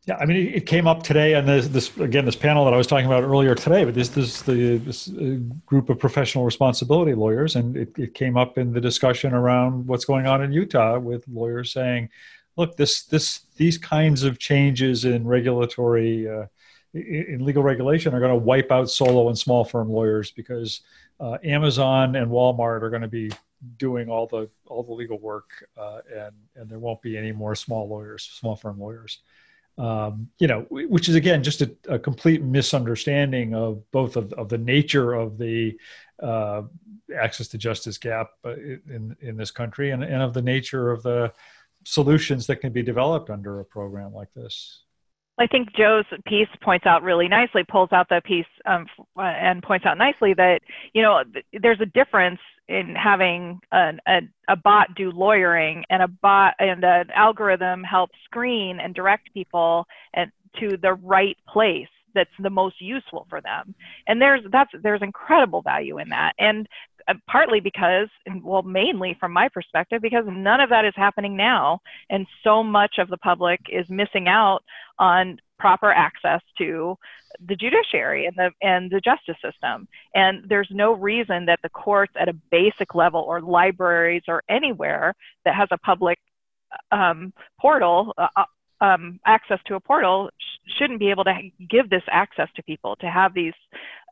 Yeah, 0.06 0.18
I 0.20 0.24
mean, 0.24 0.54
it 0.54 0.66
came 0.66 0.86
up 0.86 1.02
today 1.02 1.34
and 1.34 1.48
this, 1.48 1.66
this 1.66 1.96
again, 1.96 2.24
this 2.24 2.36
panel 2.36 2.64
that 2.64 2.72
I 2.72 2.76
was 2.76 2.86
talking 2.86 3.06
about 3.06 3.24
earlier 3.24 3.56
today. 3.56 3.84
But 3.84 3.94
this, 3.94 4.08
this, 4.10 4.40
the, 4.42 4.78
this 4.78 5.08
uh, 5.08 5.38
group 5.66 5.90
of 5.90 5.98
professional 5.98 6.44
responsibility 6.44 7.12
lawyers, 7.12 7.56
and 7.56 7.76
it, 7.76 7.98
it 7.98 8.14
came 8.14 8.36
up 8.36 8.56
in 8.56 8.72
the 8.72 8.80
discussion 8.80 9.34
around 9.34 9.84
what's 9.88 10.04
going 10.04 10.28
on 10.28 10.44
in 10.44 10.52
Utah 10.52 11.00
with 11.00 11.26
lawyers 11.26 11.72
saying, 11.72 12.08
"Look, 12.54 12.76
this, 12.76 13.02
this, 13.02 13.46
these 13.56 13.78
kinds 13.78 14.22
of 14.22 14.38
changes 14.38 15.04
in 15.04 15.26
regulatory, 15.26 16.28
uh, 16.28 16.46
in 16.94 17.44
legal 17.44 17.64
regulation, 17.64 18.14
are 18.14 18.20
going 18.20 18.30
to 18.30 18.36
wipe 18.36 18.70
out 18.70 18.88
solo 18.88 19.28
and 19.28 19.36
small 19.36 19.64
firm 19.64 19.90
lawyers 19.90 20.30
because 20.30 20.82
uh, 21.18 21.38
Amazon 21.42 22.14
and 22.14 22.30
Walmart 22.30 22.82
are 22.82 22.90
going 22.90 23.02
to 23.02 23.08
be 23.08 23.32
doing 23.76 24.08
all 24.08 24.28
the 24.28 24.48
all 24.66 24.84
the 24.84 24.92
legal 24.92 25.18
work, 25.18 25.50
uh, 25.76 25.98
and 26.16 26.32
and 26.54 26.70
there 26.70 26.78
won't 26.78 27.02
be 27.02 27.18
any 27.18 27.32
more 27.32 27.56
small 27.56 27.88
lawyers, 27.88 28.22
small 28.22 28.54
firm 28.54 28.78
lawyers. 28.78 29.18
Um, 29.78 30.30
you 30.38 30.46
know, 30.46 30.66
which 30.70 31.08
is 31.08 31.16
again 31.16 31.42
just 31.42 31.60
a, 31.60 31.70
a, 31.86 31.98
complete 31.98 32.42
misunderstanding 32.42 33.54
of 33.54 33.82
both 33.90 34.16
of, 34.16 34.32
of 34.32 34.48
the 34.48 34.56
nature 34.56 35.12
of 35.12 35.36
the 35.36 35.78
uh, 36.22 36.62
access 37.14 37.48
to 37.48 37.58
justice 37.58 37.98
gap 37.98 38.30
uh, 38.46 38.54
in 38.54 39.14
in 39.20 39.36
this 39.36 39.50
country, 39.50 39.90
and, 39.90 40.02
and 40.02 40.22
of 40.22 40.32
the 40.32 40.40
nature 40.40 40.90
of 40.90 41.02
the 41.02 41.30
solutions 41.84 42.46
that 42.46 42.56
can 42.56 42.72
be 42.72 42.82
developed 42.82 43.28
under 43.28 43.60
a 43.60 43.64
program 43.66 44.14
like 44.14 44.32
this. 44.34 44.82
I 45.38 45.46
think 45.46 45.74
Joe's 45.76 46.06
piece 46.26 46.48
points 46.62 46.86
out 46.86 47.02
really 47.02 47.28
nicely, 47.28 47.62
pulls 47.62 47.92
out 47.92 48.08
the 48.08 48.22
piece 48.24 48.46
um, 48.64 48.86
and 49.16 49.62
points 49.62 49.84
out 49.84 49.98
nicely 49.98 50.32
that 50.34 50.60
you 50.94 51.02
know 51.02 51.22
th- 51.30 51.44
there's 51.60 51.80
a 51.80 51.86
difference 51.86 52.40
in 52.68 52.94
having 52.94 53.60
an, 53.72 54.00
a, 54.08 54.20
a 54.48 54.56
bot 54.56 54.94
do 54.96 55.10
lawyering 55.10 55.84
and 55.90 56.02
a 56.02 56.08
bot 56.08 56.54
and 56.58 56.84
an 56.84 57.10
algorithm 57.14 57.84
help 57.84 58.10
screen 58.24 58.80
and 58.80 58.94
direct 58.94 59.32
people 59.32 59.86
and 60.14 60.30
to 60.60 60.76
the 60.82 60.94
right 60.94 61.36
place 61.48 61.88
that's 62.16 62.30
the 62.40 62.50
most 62.50 62.80
useful 62.80 63.26
for 63.30 63.40
them. 63.40 63.74
And 64.08 64.20
there's 64.20 64.42
that's 64.50 64.70
there's 64.82 65.02
incredible 65.02 65.62
value 65.62 65.98
in 65.98 66.08
that. 66.08 66.32
And 66.38 66.68
uh, 67.08 67.14
partly 67.28 67.60
because 67.60 68.08
well 68.42 68.62
mainly 68.62 69.16
from 69.20 69.32
my 69.32 69.48
perspective 69.48 70.02
because 70.02 70.24
none 70.26 70.60
of 70.60 70.70
that 70.70 70.84
is 70.84 70.94
happening 70.96 71.36
now. 71.36 71.80
And 72.10 72.26
so 72.42 72.64
much 72.64 72.98
of 72.98 73.08
the 73.08 73.18
public 73.18 73.60
is 73.68 73.88
missing 73.88 74.26
out 74.26 74.64
on 74.98 75.38
proper 75.58 75.90
access 75.92 76.40
to 76.58 76.96
the 77.46 77.56
judiciary 77.56 78.26
and 78.26 78.36
the 78.36 78.50
and 78.62 78.90
the 78.90 79.00
justice 79.00 79.36
system. 79.42 79.86
And 80.14 80.44
there's 80.48 80.68
no 80.70 80.92
reason 80.92 81.46
that 81.46 81.60
the 81.62 81.68
courts 81.68 82.14
at 82.18 82.28
a 82.28 82.36
basic 82.50 82.94
level 82.94 83.20
or 83.20 83.40
libraries 83.40 84.22
or 84.26 84.42
anywhere 84.48 85.14
that 85.44 85.54
has 85.54 85.68
a 85.70 85.78
public 85.78 86.18
um, 86.90 87.32
portal 87.60 88.12
uh, 88.18 88.44
um, 88.80 89.20
access 89.24 89.58
to 89.66 89.74
a 89.74 89.80
portal 89.80 90.30
sh- 90.38 90.72
shouldn't 90.78 90.98
be 90.98 91.10
able 91.10 91.24
to 91.24 91.34
give 91.68 91.88
this 91.90 92.02
access 92.10 92.48
to 92.56 92.62
people 92.62 92.96
to 92.96 93.06
have 93.06 93.34
these 93.34 93.54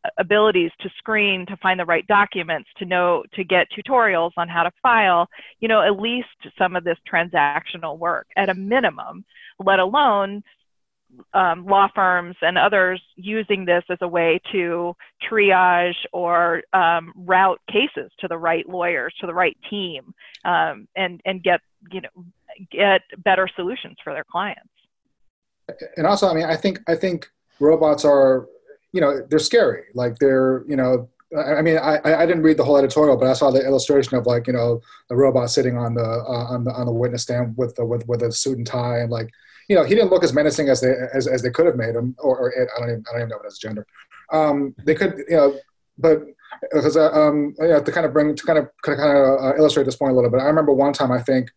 uh, 0.04 0.08
abilities 0.18 0.70
to 0.80 0.88
screen 0.98 1.46
to 1.46 1.56
find 1.58 1.78
the 1.78 1.84
right 1.84 2.06
documents 2.06 2.68
to 2.78 2.84
know 2.84 3.22
to 3.34 3.44
get 3.44 3.66
tutorials 3.70 4.32
on 4.36 4.48
how 4.48 4.62
to 4.62 4.70
file 4.82 5.28
you 5.60 5.68
know 5.68 5.82
at 5.82 6.00
least 6.00 6.28
some 6.58 6.76
of 6.76 6.84
this 6.84 6.98
transactional 7.10 7.98
work. 7.98 8.26
At 8.36 8.48
a 8.48 8.54
minimum 8.54 9.24
let 9.58 9.78
alone 9.78 10.42
um, 11.32 11.66
law 11.66 11.88
firms 11.94 12.36
and 12.42 12.58
others 12.58 13.00
using 13.16 13.64
this 13.64 13.84
as 13.88 13.98
a 14.00 14.08
way 14.08 14.40
to 14.52 14.94
triage 15.30 15.94
or 16.12 16.62
um, 16.72 17.12
route 17.16 17.60
cases 17.70 18.10
to 18.20 18.28
the 18.28 18.36
right 18.36 18.68
lawyers, 18.68 19.14
to 19.20 19.26
the 19.26 19.34
right 19.34 19.56
team, 19.70 20.14
um, 20.44 20.88
and 20.96 21.20
and 21.24 21.42
get 21.42 21.60
you 21.92 22.00
know 22.00 22.08
get 22.70 23.02
better 23.18 23.48
solutions 23.54 23.96
for 24.02 24.12
their 24.12 24.24
clients. 24.30 24.70
And 25.96 26.06
also, 26.06 26.28
I 26.28 26.34
mean, 26.34 26.44
I 26.44 26.56
think 26.56 26.80
I 26.86 26.94
think 26.94 27.28
robots 27.60 28.04
are 28.04 28.46
you 28.92 29.00
know 29.00 29.20
they're 29.28 29.38
scary. 29.38 29.84
Like 29.94 30.18
they're 30.18 30.64
you 30.66 30.76
know 30.76 31.08
I 31.36 31.62
mean, 31.62 31.78
I, 31.78 31.98
I 32.04 32.26
didn't 32.26 32.42
read 32.42 32.58
the 32.58 32.64
whole 32.64 32.76
editorial, 32.76 33.16
but 33.16 33.26
I 33.26 33.32
saw 33.32 33.50
the 33.50 33.64
illustration 33.64 34.16
of 34.16 34.26
like 34.26 34.46
you 34.46 34.52
know 34.52 34.80
the 35.08 35.16
robot 35.16 35.50
sitting 35.50 35.76
on 35.76 35.94
the 35.94 36.04
uh, 36.04 36.52
on 36.54 36.64
the 36.64 36.72
on 36.72 36.86
the 36.86 36.92
witness 36.92 37.22
stand 37.22 37.56
with 37.56 37.74
the, 37.76 37.84
with 37.84 38.06
with 38.06 38.22
a 38.22 38.30
suit 38.30 38.58
and 38.58 38.66
tie 38.66 38.98
and 38.98 39.10
like 39.10 39.30
you 39.68 39.76
know, 39.76 39.84
he 39.84 39.94
didn't 39.94 40.10
look 40.10 40.24
as 40.24 40.32
menacing 40.32 40.68
as 40.68 40.80
they 40.80 40.94
as, 41.12 41.26
as 41.26 41.42
they 41.42 41.50
could 41.50 41.66
have 41.66 41.76
made 41.76 41.94
him, 41.94 42.14
or, 42.18 42.38
or 42.38 42.52
it, 42.52 42.68
I 42.76 42.80
don't 42.80 42.90
even 42.90 43.04
I 43.08 43.12
don't 43.12 43.20
even 43.20 43.28
know 43.30 43.36
what 43.36 43.46
his 43.46 43.58
gender. 43.58 43.86
Um, 44.32 44.74
they 44.84 44.94
could, 44.94 45.18
you 45.28 45.36
know, 45.36 45.58
but 45.98 46.22
because 46.72 46.96
uh, 46.96 47.12
um, 47.12 47.54
yeah, 47.58 47.80
to 47.80 47.92
kind 47.92 48.06
of 48.06 48.12
bring 48.12 48.34
to 48.34 48.44
kind 48.44 48.58
of 48.58 48.68
kind 48.82 49.00
of 49.00 49.42
uh, 49.42 49.56
illustrate 49.56 49.84
this 49.84 49.96
point 49.96 50.12
a 50.12 50.14
little 50.14 50.30
bit. 50.30 50.40
I 50.40 50.46
remember 50.46 50.72
one 50.72 50.92
time 50.92 51.12
I 51.12 51.22
think 51.22 51.50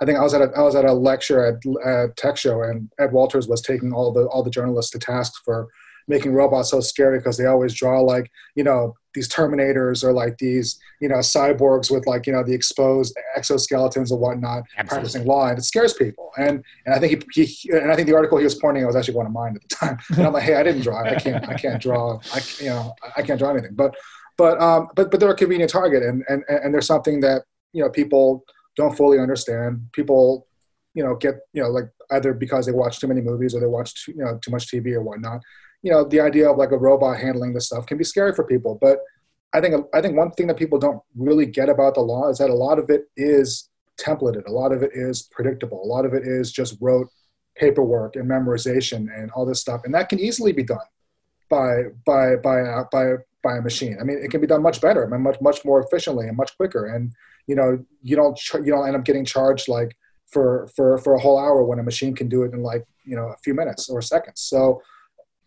I 0.00 0.04
think 0.04 0.18
I 0.18 0.22
was 0.22 0.34
at 0.34 0.42
a, 0.42 0.50
I 0.56 0.62
was 0.62 0.74
at 0.74 0.84
a 0.84 0.92
lecture 0.92 1.44
at, 1.44 1.86
at 1.86 2.16
Tech 2.16 2.36
Show, 2.36 2.62
and 2.62 2.90
Ed 2.98 3.12
Walters 3.12 3.48
was 3.48 3.62
taking 3.62 3.92
all 3.92 4.12
the 4.12 4.26
all 4.26 4.42
the 4.42 4.50
journalists 4.50 4.90
to 4.92 4.98
task 4.98 5.32
for 5.44 5.68
making 6.08 6.34
robots 6.34 6.70
so 6.70 6.80
scary 6.80 7.18
because 7.18 7.36
they 7.36 7.46
always 7.46 7.74
draw 7.74 8.00
like 8.00 8.30
you 8.54 8.64
know 8.64 8.94
these 9.14 9.28
terminators 9.28 10.02
or 10.02 10.12
like 10.12 10.36
these 10.38 10.78
you 11.00 11.08
know 11.08 11.16
cyborgs 11.16 11.90
with 11.90 12.06
like 12.06 12.26
you 12.26 12.32
know 12.32 12.42
the 12.42 12.52
exposed 12.52 13.16
exoskeletons 13.38 14.10
and 14.10 14.20
whatnot 14.20 14.64
Absolutely. 14.76 14.88
practicing 14.88 15.24
law 15.24 15.48
and 15.48 15.58
it 15.58 15.62
scares 15.62 15.94
people. 15.94 16.30
And 16.36 16.62
and 16.84 16.94
i 16.94 16.98
think 16.98 17.24
he, 17.32 17.44
he, 17.44 17.70
and 17.70 17.90
i 17.90 17.96
think 17.96 18.08
the 18.08 18.14
article 18.14 18.38
he 18.38 18.44
was 18.44 18.56
pointing 18.56 18.82
at 18.82 18.86
was 18.86 18.96
actually 18.96 19.14
one 19.14 19.26
of 19.26 19.32
mine 19.32 19.56
at 19.56 19.62
the 19.62 19.74
time. 19.74 19.98
And 20.16 20.26
i'm 20.26 20.32
like 20.32 20.42
hey 20.42 20.56
i 20.56 20.62
didn't 20.62 20.82
draw 20.82 21.02
i 21.02 21.14
can't 21.14 21.48
i 21.48 21.54
can't 21.54 21.80
draw 21.80 22.18
i 22.34 22.40
you 22.58 22.70
know 22.70 22.92
i 23.16 23.22
can't 23.22 23.38
draw 23.38 23.50
anything. 23.50 23.74
But 23.74 23.94
but 24.36 24.60
um 24.60 24.88
but 24.94 25.10
but 25.10 25.20
they're 25.20 25.30
a 25.30 25.36
convenient 25.36 25.70
target 25.70 26.02
and 26.02 26.24
and 26.28 26.42
and 26.48 26.74
there's 26.74 26.86
something 26.86 27.20
that 27.20 27.42
you 27.72 27.82
know 27.82 27.90
people 27.90 28.44
don't 28.76 28.96
fully 28.96 29.18
understand. 29.18 29.88
People 29.92 30.46
you 30.94 31.02
know 31.02 31.16
get 31.16 31.34
you 31.52 31.62
know 31.62 31.68
like 31.68 31.90
either 32.12 32.32
because 32.32 32.66
they 32.66 32.72
watch 32.72 33.00
too 33.00 33.08
many 33.08 33.20
movies 33.20 33.54
or 33.54 33.60
they 33.60 33.66
watch 33.66 34.04
too, 34.04 34.12
you 34.12 34.24
know 34.24 34.38
too 34.38 34.50
much 34.50 34.70
tv 34.70 34.92
or 34.94 35.02
whatnot. 35.02 35.40
You 35.82 35.90
know 35.92 36.04
the 36.04 36.20
idea 36.20 36.50
of 36.50 36.56
like 36.56 36.70
a 36.72 36.78
robot 36.78 37.18
handling 37.18 37.52
this 37.52 37.66
stuff 37.66 37.86
can 37.86 37.98
be 37.98 38.04
scary 38.04 38.32
for 38.34 38.44
people 38.44 38.78
but 38.80 39.00
i 39.52 39.60
think 39.60 39.86
i 39.92 40.00
think 40.00 40.16
one 40.16 40.30
thing 40.30 40.46
that 40.46 40.56
people 40.56 40.78
don't 40.78 41.02
really 41.14 41.44
get 41.44 41.68
about 41.68 41.94
the 41.94 42.00
law 42.00 42.30
is 42.30 42.38
that 42.38 42.48
a 42.48 42.54
lot 42.54 42.78
of 42.78 42.88
it 42.88 43.04
is 43.16 43.68
templated. 43.98 44.46
A 44.46 44.50
lot 44.50 44.72
of 44.72 44.82
it 44.82 44.90
is 44.92 45.22
predictable. 45.22 45.82
A 45.82 45.86
lot 45.86 46.04
of 46.04 46.14
it 46.14 46.26
is 46.26 46.50
just 46.50 46.76
rote 46.80 47.08
paperwork 47.56 48.16
and 48.16 48.28
memorization 48.28 49.06
and 49.16 49.30
all 49.30 49.46
this 49.46 49.60
stuff 49.60 49.82
and 49.84 49.94
that 49.94 50.08
can 50.08 50.18
easily 50.18 50.52
be 50.52 50.64
done 50.64 50.78
by 51.48 51.84
by 52.04 52.34
by 52.34 52.82
by 52.90 53.14
by 53.44 53.58
a 53.58 53.62
machine. 53.62 53.96
I 54.00 54.04
mean 54.04 54.18
it 54.18 54.30
can 54.30 54.40
be 54.40 54.46
done 54.46 54.62
much 54.62 54.80
better 54.80 55.06
much 55.06 55.40
much 55.40 55.64
more 55.64 55.80
efficiently 55.80 56.26
and 56.26 56.36
much 56.36 56.56
quicker 56.56 56.86
and 56.86 57.12
you 57.46 57.54
know 57.54 57.84
you 58.02 58.16
don't 58.16 58.38
you 58.54 58.66
don't 58.66 58.86
end 58.86 58.96
up 58.96 59.04
getting 59.04 59.24
charged 59.24 59.68
like 59.68 59.96
for 60.26 60.68
for 60.74 60.98
for 60.98 61.14
a 61.14 61.20
whole 61.20 61.38
hour 61.38 61.64
when 61.64 61.78
a 61.78 61.82
machine 61.82 62.14
can 62.14 62.28
do 62.28 62.42
it 62.42 62.52
in 62.52 62.62
like 62.62 62.84
you 63.04 63.16
know 63.16 63.26
a 63.26 63.36
few 63.44 63.54
minutes 63.54 63.88
or 63.88 64.00
seconds 64.02 64.40
so 64.40 64.80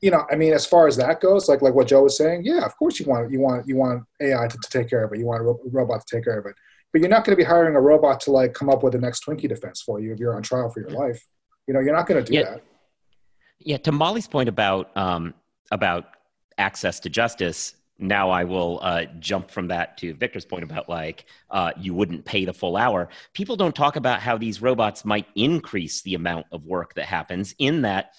you 0.02 0.12
know, 0.12 0.26
I 0.32 0.36
mean, 0.36 0.54
as 0.54 0.66
far 0.66 0.88
as 0.88 0.96
that 0.98 1.22
goes, 1.22 1.50
like 1.50 1.62
like 1.62 1.74
what 1.74 1.88
Joe 1.88 2.04
was 2.04 2.18
saying, 2.18 2.44
yeah, 2.46 2.64
of 2.64 2.78
course 2.78 3.00
you 3.00 3.06
want 3.08 3.32
you 3.32 3.40
want 3.40 3.68
you 3.68 3.76
want 3.76 4.04
AI 4.22 4.48
to, 4.48 4.58
to 4.58 4.70
take 4.70 4.90
care 4.90 5.04
of 5.04 5.12
it. 5.12 5.20
You 5.20 5.26
want 5.26 5.42
a 5.42 5.44
ro- 5.44 5.60
robot 5.72 6.06
to 6.06 6.16
take 6.16 6.24
care 6.24 6.38
of 6.38 6.46
it, 6.46 6.56
but 6.92 7.02
you're 7.02 7.10
not 7.10 7.26
going 7.26 7.36
to 7.36 7.38
be 7.38 7.44
hiring 7.44 7.76
a 7.76 7.82
robot 7.82 8.20
to 8.22 8.32
like 8.32 8.54
come 8.54 8.70
up 8.70 8.84
with 8.84 8.94
the 8.94 9.00
next 9.00 9.26
Twinkie 9.26 9.50
defense 9.50 9.82
for 9.82 10.00
you 10.00 10.14
if 10.14 10.20
you're 10.20 10.36
on 10.36 10.44
trial 10.44 10.70
for 10.70 10.82
your 10.82 10.92
life. 10.92 11.26
You 11.68 11.74
know, 11.74 11.80
you're 11.80 11.96
not 11.96 12.06
going 12.06 12.24
to 12.24 12.32
do 12.32 12.38
yeah. 12.38 12.44
that. 12.44 12.64
Yeah. 13.60 13.78
To 13.78 13.92
Molly's 13.92 14.28
point 14.28 14.50
about 14.50 14.96
um, 14.96 15.34
about 15.72 16.06
access 16.60 17.00
to 17.02 17.10
justice, 17.10 17.76
now 18.00 18.30
I 18.30 18.44
will 18.44 18.80
uh, 18.82 19.06
jump 19.20 19.50
from 19.50 19.68
that 19.70 19.98
to 19.98 20.14
Victor's 20.14 20.46
point 20.46 20.64
about 20.64 20.88
like 20.88 21.26
uh, 21.50 21.72
you 21.78 21.94
wouldn't 21.94 22.26
pay 22.26 22.46
the 22.46 22.54
full 22.54 22.78
hour. 22.78 23.10
People 23.34 23.56
don't 23.56 23.76
talk 23.76 23.96
about 23.96 24.22
how 24.22 24.38
these 24.38 24.62
robots 24.62 25.04
might 25.04 25.28
increase 25.36 26.02
the 26.02 26.14
amount 26.14 26.46
of 26.52 26.66
work 26.66 26.94
that 26.96 27.06
happens. 27.06 27.56
In 27.58 27.82
that 27.82 28.12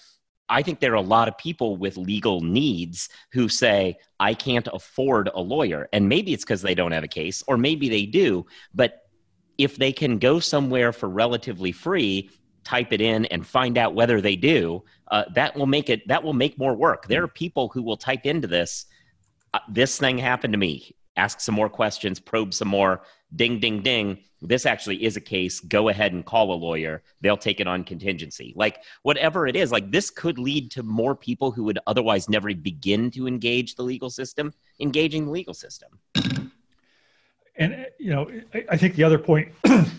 I 0.49 0.63
think 0.63 0.79
there 0.79 0.91
are 0.93 0.95
a 0.95 1.01
lot 1.01 1.27
of 1.27 1.37
people 1.37 1.77
with 1.77 1.95
legal 1.95 2.41
needs 2.41 3.09
who 3.31 3.47
say, 3.47 3.97
I 4.19 4.33
can't 4.33 4.67
afford 4.73 5.29
a 5.33 5.39
lawyer. 5.39 5.87
And 5.93 6.09
maybe 6.09 6.33
it's 6.33 6.43
because 6.43 6.61
they 6.61 6.75
don't 6.75 6.91
have 6.91 7.03
a 7.03 7.07
case, 7.07 7.43
or 7.47 7.55
maybe 7.55 7.87
they 7.87 8.05
do. 8.05 8.47
But 8.73 9.03
if 9.57 9.75
they 9.77 9.91
can 9.91 10.17
go 10.17 10.39
somewhere 10.39 10.91
for 10.91 11.07
relatively 11.07 11.71
free, 11.71 12.31
type 12.63 12.91
it 12.91 13.01
in 13.01 13.25
and 13.25 13.45
find 13.45 13.77
out 13.77 13.93
whether 13.93 14.21
they 14.21 14.35
do, 14.35 14.83
uh, 15.09 15.25
that 15.35 15.55
will 15.55 15.65
make 15.65 15.89
it 15.89 16.07
that 16.07 16.23
will 16.23 16.33
make 16.33 16.57
more 16.57 16.75
work. 16.75 17.07
There 17.07 17.23
are 17.23 17.27
people 17.27 17.69
who 17.69 17.83
will 17.83 17.97
type 17.97 18.25
into 18.25 18.47
this. 18.47 18.85
Uh, 19.53 19.59
this 19.69 19.97
thing 19.97 20.17
happened 20.17 20.53
to 20.53 20.59
me. 20.59 20.95
Ask 21.17 21.41
some 21.41 21.55
more 21.55 21.69
questions, 21.69 22.19
probe 22.19 22.53
some 22.53 22.67
more. 22.67 23.01
Ding, 23.35 23.59
ding, 23.59 23.81
ding. 23.81 24.19
This 24.41 24.65
actually 24.65 25.03
is 25.03 25.17
a 25.17 25.21
case. 25.21 25.59
Go 25.59 25.89
ahead 25.89 26.13
and 26.13 26.25
call 26.25 26.53
a 26.53 26.55
lawyer. 26.55 27.03
They'll 27.21 27.37
take 27.37 27.59
it 27.59 27.67
on 27.67 27.83
contingency. 27.83 28.53
Like 28.55 28.83
whatever 29.03 29.45
it 29.45 29.55
is, 29.55 29.71
like 29.71 29.91
this 29.91 30.09
could 30.09 30.39
lead 30.39 30.71
to 30.71 30.83
more 30.83 31.13
people 31.13 31.51
who 31.51 31.63
would 31.65 31.79
otherwise 31.87 32.29
never 32.29 32.53
begin 32.55 33.11
to 33.11 33.27
engage 33.27 33.75
the 33.75 33.83
legal 33.83 34.09
system 34.09 34.53
engaging 34.79 35.25
the 35.25 35.31
legal 35.31 35.53
system. 35.53 35.99
And 37.57 37.85
you 37.99 38.11
know, 38.11 38.31
I, 38.53 38.65
I 38.69 38.77
think 38.77 38.95
the 38.95 39.03
other 39.03 39.19
point 39.19 39.49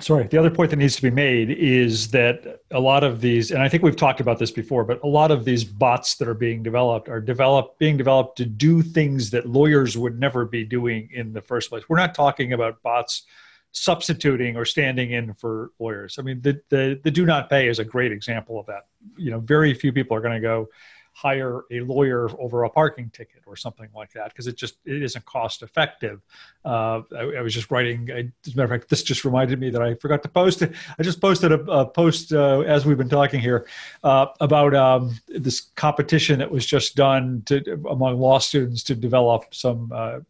sorry 0.00 0.26
the 0.26 0.38
other 0.38 0.50
point 0.50 0.70
that 0.70 0.76
needs 0.76 0.96
to 0.96 1.02
be 1.02 1.10
made 1.10 1.50
is 1.50 2.10
that 2.10 2.60
a 2.72 2.80
lot 2.80 3.04
of 3.04 3.20
these 3.20 3.50
and 3.50 3.62
i 3.62 3.68
think 3.68 3.82
we've 3.82 3.96
talked 3.96 4.20
about 4.20 4.38
this 4.38 4.50
before 4.50 4.84
but 4.84 5.02
a 5.02 5.06
lot 5.06 5.30
of 5.30 5.44
these 5.44 5.64
bots 5.64 6.16
that 6.16 6.28
are 6.28 6.34
being 6.34 6.62
developed 6.62 7.08
are 7.08 7.20
developed 7.20 7.78
being 7.78 7.96
developed 7.96 8.36
to 8.36 8.44
do 8.44 8.82
things 8.82 9.30
that 9.30 9.46
lawyers 9.46 9.96
would 9.96 10.18
never 10.18 10.44
be 10.44 10.64
doing 10.64 11.08
in 11.12 11.32
the 11.32 11.40
first 11.40 11.70
place. 11.70 11.88
We're 11.88 11.98
not 11.98 12.14
talking 12.14 12.52
about 12.52 12.82
bots 12.82 13.24
substituting 13.72 14.56
or 14.56 14.64
standing 14.64 15.12
in 15.12 15.34
for 15.34 15.70
lawyers. 15.78 16.16
I 16.18 16.22
mean 16.22 16.40
the 16.40 16.60
the, 16.70 17.00
the 17.02 17.10
do 17.10 17.24
not 17.24 17.50
pay 17.50 17.68
is 17.68 17.78
a 17.78 17.84
great 17.84 18.12
example 18.12 18.58
of 18.58 18.66
that. 18.66 18.86
You 19.16 19.30
know 19.30 19.40
very 19.40 19.74
few 19.74 19.92
people 19.92 20.16
are 20.16 20.20
going 20.20 20.34
to 20.34 20.40
go 20.40 20.68
hire 21.12 21.62
a 21.70 21.80
lawyer 21.80 22.28
over 22.38 22.64
a 22.64 22.70
parking 22.70 23.10
ticket 23.10 23.42
or 23.46 23.56
something 23.56 23.88
like 23.94 24.12
that 24.12 24.28
because 24.28 24.46
it 24.46 24.56
just 24.56 24.76
it 24.84 25.02
isn't 25.02 25.24
cost 25.24 25.62
effective. 25.62 26.20
Uh, 26.64 27.02
I, 27.16 27.32
I, 27.38 27.40
was 27.42 27.52
just 27.52 27.70
writing. 27.70 28.08
I, 28.10 28.30
as 28.46 28.54
a 28.54 28.56
matter 28.56 28.64
of 28.64 28.70
fact, 28.70 28.88
this 28.88 29.02
just 29.02 29.24
reminded 29.24 29.58
me 29.58 29.70
that 29.70 29.82
I 29.82 29.94
forgot 29.94 30.22
to 30.22 30.28
post 30.28 30.62
it. 30.62 30.72
I 30.98 31.02
just 31.02 31.20
posted 31.20 31.52
a, 31.52 31.60
a 31.70 31.86
post 31.86 32.32
uh, 32.32 32.60
as 32.60 32.86
we've 32.86 32.98
been 32.98 33.08
talking 33.08 33.40
here 33.40 33.66
uh, 34.04 34.26
about 34.40 34.74
um, 34.74 35.18
this 35.28 35.60
competition 35.76 36.38
that 36.38 36.50
was 36.50 36.64
just 36.64 36.96
done 36.96 37.42
to, 37.46 37.80
among 37.88 38.18
law 38.18 38.38
students 38.38 38.82
to 38.84 38.94
develop 38.94 39.54
some 39.54 39.90
uh, 39.94 40.20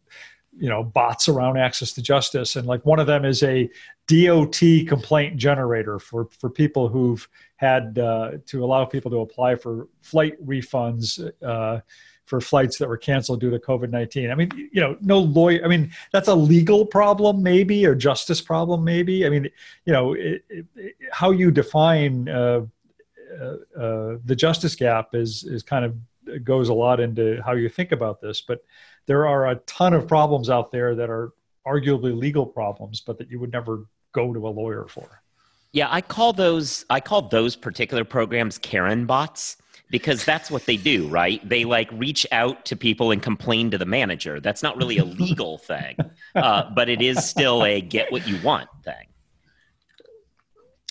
you 0.57 0.69
know 0.69 0.83
bots 0.83 1.27
around 1.27 1.57
access 1.57 1.91
to 1.93 2.01
justice. 2.01 2.55
And 2.55 2.67
like 2.67 2.85
one 2.85 2.99
of 2.99 3.07
them 3.07 3.25
is 3.25 3.43
a 3.43 3.69
dot 4.07 4.59
complaint 4.87 5.37
generator 5.37 5.99
for 5.99 6.27
for 6.39 6.49
people 6.49 6.87
who've 6.87 7.27
had 7.55 7.97
uh, 7.99 8.31
to 8.47 8.63
allow 8.63 8.85
people 8.85 9.11
to 9.11 9.19
apply 9.19 9.55
for 9.55 9.87
flight 10.01 10.33
refunds 10.45 11.31
uh, 11.41 11.79
for 12.25 12.39
flights 12.39 12.77
that 12.77 12.87
were 12.87 12.97
canceled 12.97 13.41
due 13.41 13.49
to 13.49 13.59
covid-19 13.59 14.31
i 14.31 14.35
mean 14.35 14.49
you 14.71 14.79
know 14.79 14.95
no 15.01 15.19
lawyer 15.19 15.59
i 15.65 15.67
mean 15.67 15.91
that's 16.13 16.29
a 16.29 16.33
legal 16.33 16.85
problem 16.85 17.43
maybe 17.43 17.85
or 17.85 17.93
justice 17.93 18.39
problem 18.39 18.85
maybe. 18.85 19.25
I 19.25 19.29
mean 19.29 19.49
you 19.85 19.91
know 19.91 20.13
it, 20.13 20.43
it, 20.49 20.65
how 21.11 21.31
you 21.31 21.51
define 21.51 22.29
uh, 22.29 22.61
uh, 23.39 23.55
uh, 23.77 24.17
the 24.25 24.35
justice 24.35 24.75
gap 24.75 25.13
is 25.13 25.43
is 25.43 25.63
kind 25.63 25.85
of 25.85 25.95
goes 26.43 26.69
a 26.69 26.73
lot 26.73 26.99
into 26.99 27.41
how 27.45 27.53
you 27.53 27.69
think 27.69 27.91
about 27.91 28.21
this 28.21 28.41
but 28.41 28.63
there 29.05 29.27
are 29.27 29.49
a 29.49 29.55
ton 29.55 29.93
of 29.93 30.07
problems 30.07 30.49
out 30.49 30.71
there 30.71 30.95
that 30.95 31.09
are 31.09 31.33
arguably 31.65 32.17
legal 32.17 32.45
problems, 32.45 33.01
but 33.01 33.17
that 33.17 33.29
you 33.29 33.39
would 33.39 33.51
never 33.51 33.85
go 34.13 34.33
to 34.33 34.47
a 34.47 34.49
lawyer 34.49 34.87
for. 34.87 35.21
Yeah, 35.71 35.87
I 35.89 36.01
call 36.01 36.33
those 36.33 36.85
I 36.89 36.99
call 36.99 37.23
those 37.23 37.55
particular 37.55 38.03
programs 38.03 38.57
Karen 38.57 39.05
bots 39.05 39.57
because 39.89 40.25
that's 40.25 40.51
what 40.51 40.65
they 40.65 40.77
do, 40.77 41.07
right? 41.07 41.47
They 41.47 41.65
like 41.65 41.89
reach 41.93 42.25
out 42.31 42.65
to 42.65 42.75
people 42.75 43.11
and 43.11 43.21
complain 43.21 43.71
to 43.71 43.77
the 43.77 43.85
manager. 43.85 44.39
That's 44.39 44.63
not 44.63 44.77
really 44.77 44.97
a 44.97 45.05
legal 45.25 45.57
thing, 45.57 45.95
uh, 46.35 46.69
but 46.75 46.89
it 46.89 47.01
is 47.01 47.25
still 47.25 47.63
a 47.63 47.79
get 47.79 48.11
what 48.11 48.27
you 48.27 48.41
want 48.41 48.69
thing. 48.83 49.07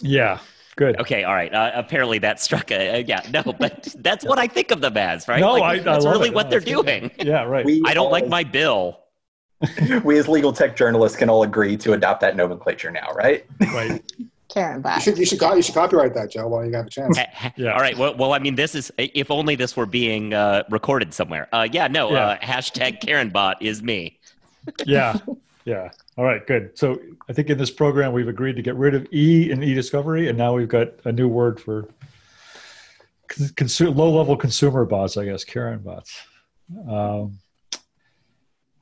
Yeah, 0.02 0.38
Good. 0.76 0.98
Okay. 1.00 1.24
All 1.24 1.34
right. 1.34 1.52
Uh, 1.52 1.72
apparently 1.74 2.18
that 2.18 2.40
struck 2.40 2.70
a, 2.70 2.96
uh, 2.96 3.04
yeah. 3.06 3.22
No, 3.32 3.42
but 3.58 3.94
that's 3.98 4.24
what 4.24 4.38
I 4.38 4.46
think 4.46 4.70
of 4.70 4.80
them 4.80 4.96
as, 4.96 5.28
right? 5.28 5.40
No, 5.40 5.54
like, 5.54 5.80
I, 5.80 5.82
that's 5.82 6.04
I 6.04 6.10
really 6.10 6.28
it. 6.28 6.34
what 6.34 6.46
no, 6.46 6.50
they're 6.50 6.60
doing. 6.60 7.10
Yeah. 7.18 7.44
Right. 7.44 7.64
We 7.64 7.82
I 7.86 7.94
don't 7.94 8.06
all, 8.06 8.12
like 8.12 8.28
my 8.28 8.44
bill. 8.44 9.00
we 10.04 10.18
as 10.18 10.26
legal 10.26 10.52
tech 10.52 10.74
journalists 10.74 11.18
can 11.18 11.28
all 11.28 11.42
agree 11.42 11.76
to 11.76 11.92
adopt 11.92 12.20
that 12.22 12.34
nomenclature 12.34 12.90
now, 12.90 13.10
right? 13.12 13.44
Right. 13.60 14.02
Karen 14.48 14.80
bye. 14.80 14.96
You 14.96 15.00
should, 15.00 15.18
you 15.18 15.26
should 15.26 15.40
you 15.40 15.62
should 15.62 15.74
copyright 15.74 16.12
that, 16.14 16.32
Joe, 16.32 16.48
while 16.48 16.64
you 16.64 16.72
have 16.74 16.86
a 16.86 16.90
chance. 16.90 17.16
yeah. 17.56 17.72
All 17.72 17.78
right. 17.78 17.96
Well, 17.96 18.16
well, 18.16 18.32
I 18.32 18.40
mean, 18.40 18.56
this 18.56 18.74
is 18.74 18.90
if 18.98 19.30
only 19.30 19.54
this 19.54 19.76
were 19.76 19.86
being 19.86 20.34
uh, 20.34 20.64
recorded 20.70 21.14
somewhere. 21.14 21.48
Uh, 21.52 21.68
yeah. 21.70 21.86
No. 21.86 22.10
Yeah. 22.10 22.26
Uh, 22.26 22.38
hashtag 22.38 23.00
Karen 23.00 23.30
bot 23.30 23.62
is 23.62 23.80
me. 23.80 24.18
Yeah. 24.84 25.16
Yeah. 25.64 25.90
All 26.20 26.26
right, 26.26 26.46
good. 26.46 26.76
So 26.78 27.00
I 27.30 27.32
think 27.32 27.48
in 27.48 27.56
this 27.56 27.70
program 27.70 28.12
we've 28.12 28.28
agreed 28.28 28.56
to 28.56 28.60
get 28.60 28.74
rid 28.76 28.94
of 28.94 29.10
E 29.10 29.50
in 29.50 29.62
e-discovery, 29.62 30.28
and 30.28 30.36
now 30.36 30.52
we've 30.52 30.68
got 30.68 30.88
a 31.06 31.12
new 31.12 31.28
word 31.28 31.58
for 31.58 31.88
consu- 33.30 33.96
low-level 33.96 34.36
consumer 34.36 34.84
bots, 34.84 35.16
I 35.16 35.24
guess, 35.24 35.44
Karen 35.44 35.78
bots. 35.78 36.20
Um, 36.86 37.38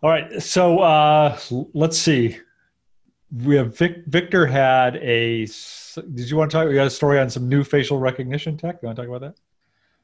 all 0.02 0.10
right, 0.10 0.42
so 0.42 0.80
uh, 0.80 1.38
let's 1.74 1.96
see. 1.96 2.38
We 3.30 3.54
have 3.54 3.78
Vic, 3.78 3.98
Victor 4.08 4.44
had 4.44 4.96
a. 4.96 5.46
Did 5.46 6.28
you 6.28 6.36
want 6.36 6.50
to 6.50 6.56
talk? 6.56 6.66
We 6.66 6.74
got 6.74 6.88
a 6.88 6.90
story 6.90 7.20
on 7.20 7.30
some 7.30 7.48
new 7.48 7.62
facial 7.62 8.00
recognition 8.00 8.56
tech. 8.56 8.80
You 8.82 8.86
want 8.86 8.96
to 8.96 9.02
talk 9.02 9.16
about 9.16 9.36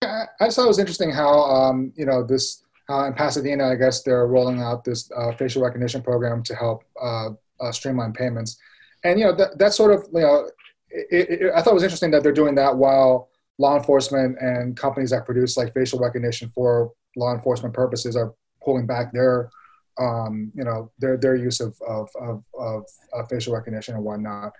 that? 0.01 0.29
I 0.39 0.45
just 0.45 0.55
thought 0.55 0.67
it 0.67 0.69
was 0.69 0.79
interesting 0.79 1.11
how 1.11 1.41
um, 1.41 1.93
you 1.97 2.07
know 2.07 2.23
this 2.23 2.64
uh, 2.91 3.07
in 3.07 3.15
Pasadena, 3.15 3.69
I 3.69 3.77
guess 3.77 4.03
they're 4.03 4.27
rolling 4.27 4.61
out 4.61 4.85
this 4.85 5.11
uh, 5.17 5.33
facial 5.33 5.63
recognition 5.63 6.03
program 6.03 6.43
to 6.45 6.55
help 6.55 6.85
uh, 7.01 7.31
uh 7.61 7.73
streamline 7.73 8.13
payments. 8.13 8.59
And 9.05 9.19
you 9.19 9.27
know 9.27 9.35
that 9.37 9.59
that 9.59 9.73
sort 9.73 9.93
of 9.93 10.07
you 10.13 10.21
know, 10.21 10.51
it, 10.91 11.31
it, 11.31 11.53
I 11.55 11.63
thought 11.63 11.71
it 11.71 11.75
was 11.75 11.83
interesting 11.83 12.11
that 12.13 12.23
they're 12.23 12.33
doing 12.33 12.55
that 12.57 12.77
while 12.77 13.29
law 13.59 13.77
enforcement 13.77 14.37
and 14.41 14.77
companies 14.77 15.11
that 15.11 15.25
produce 15.25 15.57
like 15.57 15.73
facial 15.73 15.99
recognition 15.99 16.49
for 16.49 16.93
law 17.17 17.33
enforcement 17.33 17.75
purposes 17.75 18.17
are 18.17 18.35
pulling 18.63 18.87
back 18.87 19.13
their 19.13 19.51
um, 20.01 20.51
you 20.55 20.65
know 20.65 20.91
their 20.99 21.17
their 21.17 21.37
use 21.37 21.61
of 21.61 21.77
of, 21.87 22.09
of, 22.19 22.85
of 23.13 23.29
facial 23.29 23.55
recognition 23.55 23.95
and 23.95 24.05
whatnot. 24.05 24.53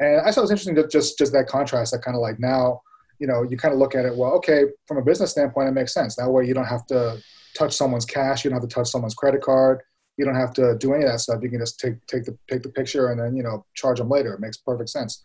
And 0.00 0.20
I 0.20 0.32
thought 0.32 0.38
it 0.38 0.42
was 0.42 0.50
interesting 0.50 0.74
that 0.76 0.90
just 0.90 1.16
just 1.16 1.32
that 1.32 1.46
contrast 1.46 1.92
that 1.92 2.02
kind 2.02 2.16
of 2.16 2.20
like 2.20 2.40
now 2.40 2.82
you 3.18 3.26
know 3.26 3.42
you 3.42 3.56
kind 3.56 3.72
of 3.72 3.78
look 3.78 3.94
at 3.94 4.04
it 4.04 4.16
well 4.16 4.32
okay 4.32 4.64
from 4.88 4.96
a 4.96 5.02
business 5.02 5.30
standpoint 5.30 5.68
it 5.68 5.72
makes 5.72 5.92
sense 5.92 6.16
that 6.16 6.28
way 6.28 6.44
you 6.46 6.54
don't 6.54 6.66
have 6.66 6.86
to 6.86 7.22
touch 7.54 7.74
someone's 7.74 8.04
cash. 8.04 8.44
You 8.44 8.50
don't 8.50 8.60
have 8.60 8.68
to 8.68 8.74
touch 8.74 8.88
someone's 8.88 9.14
credit 9.14 9.42
card. 9.42 9.80
You 10.16 10.24
don't 10.24 10.34
have 10.34 10.52
to 10.54 10.76
do 10.78 10.92
any 10.94 11.04
of 11.04 11.10
that 11.10 11.20
stuff. 11.20 11.42
You 11.42 11.50
can 11.50 11.60
just 11.60 11.80
take 11.80 12.04
take 12.06 12.24
the 12.24 12.36
take 12.48 12.62
the 12.62 12.68
picture 12.68 13.08
and 13.10 13.20
then 13.20 13.36
you 13.36 13.42
know 13.42 13.64
charge 13.74 13.98
them 13.98 14.08
later. 14.08 14.34
It 14.34 14.40
makes 14.40 14.56
perfect 14.56 14.90
sense. 14.90 15.22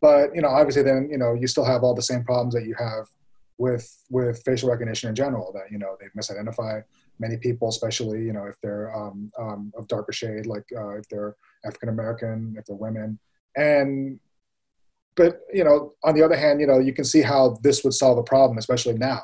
But 0.00 0.34
you 0.34 0.42
know, 0.42 0.48
obviously, 0.48 0.82
then 0.82 1.08
you 1.10 1.18
know 1.18 1.34
you 1.34 1.46
still 1.46 1.64
have 1.64 1.82
all 1.82 1.94
the 1.94 2.02
same 2.02 2.24
problems 2.24 2.54
that 2.54 2.64
you 2.64 2.74
have 2.78 3.06
with 3.58 4.04
with 4.10 4.42
facial 4.44 4.70
recognition 4.70 5.08
in 5.08 5.14
general. 5.14 5.52
That 5.52 5.70
you 5.70 5.78
know 5.78 5.96
they 6.00 6.06
misidentify 6.18 6.82
many 7.18 7.36
people, 7.36 7.68
especially 7.68 8.22
you 8.22 8.32
know 8.32 8.44
if 8.46 8.56
they're 8.62 8.94
um, 8.96 9.30
um, 9.38 9.72
of 9.76 9.88
darker 9.88 10.12
shade, 10.12 10.46
like 10.46 10.64
uh, 10.76 10.96
if 10.96 11.08
they're 11.08 11.36
African 11.64 11.88
American, 11.88 12.54
if 12.56 12.64
they're 12.64 12.76
women, 12.76 13.18
and 13.56 14.18
but 15.16 15.40
you 15.52 15.64
know 15.64 15.94
on 16.04 16.14
the 16.14 16.22
other 16.22 16.36
hand, 16.36 16.60
you 16.60 16.66
know 16.66 16.78
you 16.78 16.92
can 16.92 17.04
see 17.04 17.22
how 17.22 17.58
this 17.62 17.82
would 17.84 17.94
solve 17.94 18.18
a 18.18 18.22
problem, 18.22 18.58
especially 18.58 18.94
now 18.94 19.22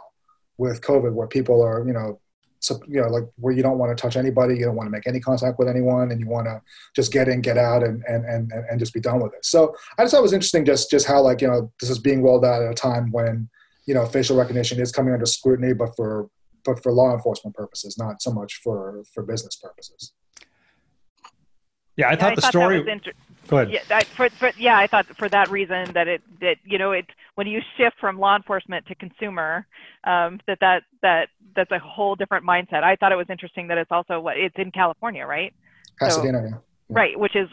with 0.58 0.80
COVID, 0.80 1.12
where 1.12 1.28
people 1.28 1.62
are 1.62 1.86
you 1.86 1.92
know 1.92 2.20
you 2.86 3.00
know 3.00 3.08
like 3.08 3.24
where 3.36 3.52
you 3.52 3.62
don't 3.62 3.78
want 3.78 3.96
to 3.96 4.00
touch 4.00 4.16
anybody 4.16 4.54
you 4.56 4.64
don't 4.64 4.76
want 4.76 4.86
to 4.86 4.90
make 4.90 5.06
any 5.06 5.20
contact 5.20 5.58
with 5.58 5.68
anyone 5.68 6.10
and 6.10 6.20
you 6.20 6.26
want 6.26 6.46
to 6.46 6.60
just 6.94 7.12
get 7.12 7.28
in 7.28 7.40
get 7.40 7.58
out 7.58 7.82
and 7.82 8.02
and 8.06 8.24
and, 8.24 8.52
and 8.52 8.78
just 8.78 8.94
be 8.94 9.00
done 9.00 9.20
with 9.20 9.32
it. 9.34 9.44
So 9.44 9.74
i 9.98 10.02
just 10.02 10.12
thought 10.12 10.20
it 10.20 10.22
was 10.22 10.32
interesting 10.32 10.64
just 10.64 10.90
just 10.90 11.06
how 11.06 11.20
like 11.20 11.40
you 11.40 11.48
know 11.48 11.70
this 11.80 11.90
is 11.90 11.98
being 11.98 12.22
rolled 12.22 12.44
out 12.44 12.62
at 12.62 12.70
a 12.70 12.74
time 12.74 13.10
when 13.10 13.48
you 13.86 13.94
know 13.94 14.06
facial 14.06 14.36
recognition 14.36 14.80
is 14.80 14.92
coming 14.92 15.12
under 15.12 15.26
scrutiny 15.26 15.72
but 15.72 15.94
for 15.96 16.28
but 16.64 16.82
for 16.82 16.92
law 16.92 17.12
enforcement 17.12 17.54
purposes 17.54 17.98
not 17.98 18.22
so 18.22 18.30
much 18.32 18.60
for 18.62 19.02
for 19.12 19.22
business 19.22 19.56
purposes. 19.56 20.12
Yeah 21.96 22.08
i 22.08 22.16
thought 22.16 22.30
yeah, 22.30 22.34
the 22.36 22.42
story 22.42 22.90
inter- 22.90 23.12
go 23.48 23.58
ahead. 23.58 23.70
Yeah, 23.72 23.80
I, 23.90 24.04
for, 24.04 24.28
for, 24.30 24.50
yeah 24.58 24.78
i 24.78 24.86
thought 24.86 25.06
for 25.16 25.28
that 25.28 25.50
reason 25.50 25.92
that 25.92 26.08
it 26.08 26.22
that 26.40 26.56
you 26.64 26.78
know 26.78 26.92
it 26.92 27.06
when 27.34 27.46
you 27.46 27.60
shift 27.76 27.96
from 28.00 28.18
law 28.18 28.36
enforcement 28.36 28.86
to 28.86 28.94
consumer 28.94 29.66
um, 30.04 30.40
that 30.46 30.58
that 30.60 30.82
that 31.02 31.28
that's 31.56 31.70
a 31.70 31.78
whole 31.78 32.14
different 32.14 32.46
mindset. 32.46 32.82
I 32.82 32.96
thought 32.96 33.12
it 33.12 33.16
was 33.16 33.26
interesting 33.30 33.68
that 33.68 33.78
it's 33.78 33.90
also 33.90 34.20
what 34.20 34.36
it's 34.36 34.54
in 34.58 34.70
California, 34.70 35.26
right? 35.26 35.52
Pasadena, 35.98 36.42
so, 36.42 36.48
yeah. 36.48 36.58
Right, 36.90 37.18
which 37.18 37.34
is 37.34 37.48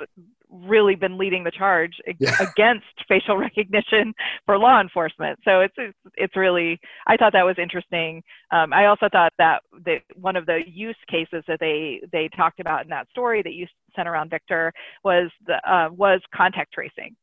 really 0.51 0.95
been 0.95 1.17
leading 1.17 1.43
the 1.43 1.51
charge 1.51 1.93
yeah. 2.19 2.35
against 2.41 2.85
facial 3.07 3.37
recognition 3.37 4.13
for 4.45 4.57
law 4.57 4.81
enforcement. 4.81 5.39
So 5.45 5.61
it's, 5.61 5.73
it's, 5.77 5.97
it's 6.15 6.35
really 6.35 6.79
I 7.07 7.15
thought 7.17 7.33
that 7.33 7.45
was 7.45 7.55
interesting. 7.57 8.21
Um, 8.51 8.73
I 8.73 8.87
also 8.87 9.07
thought 9.11 9.33
that 9.37 9.61
that 9.85 10.01
one 10.15 10.35
of 10.35 10.45
the 10.45 10.59
use 10.67 10.97
cases 11.09 11.43
that 11.47 11.59
they 11.59 12.01
they 12.11 12.29
talked 12.35 12.59
about 12.59 12.83
in 12.83 12.89
that 12.89 13.09
story 13.09 13.41
that 13.41 13.53
you 13.53 13.67
sent 13.95 14.07
around 14.07 14.29
Victor 14.29 14.73
was 15.03 15.31
the 15.47 15.55
uh, 15.69 15.89
was 15.91 16.21
contact 16.35 16.73
tracing. 16.73 17.15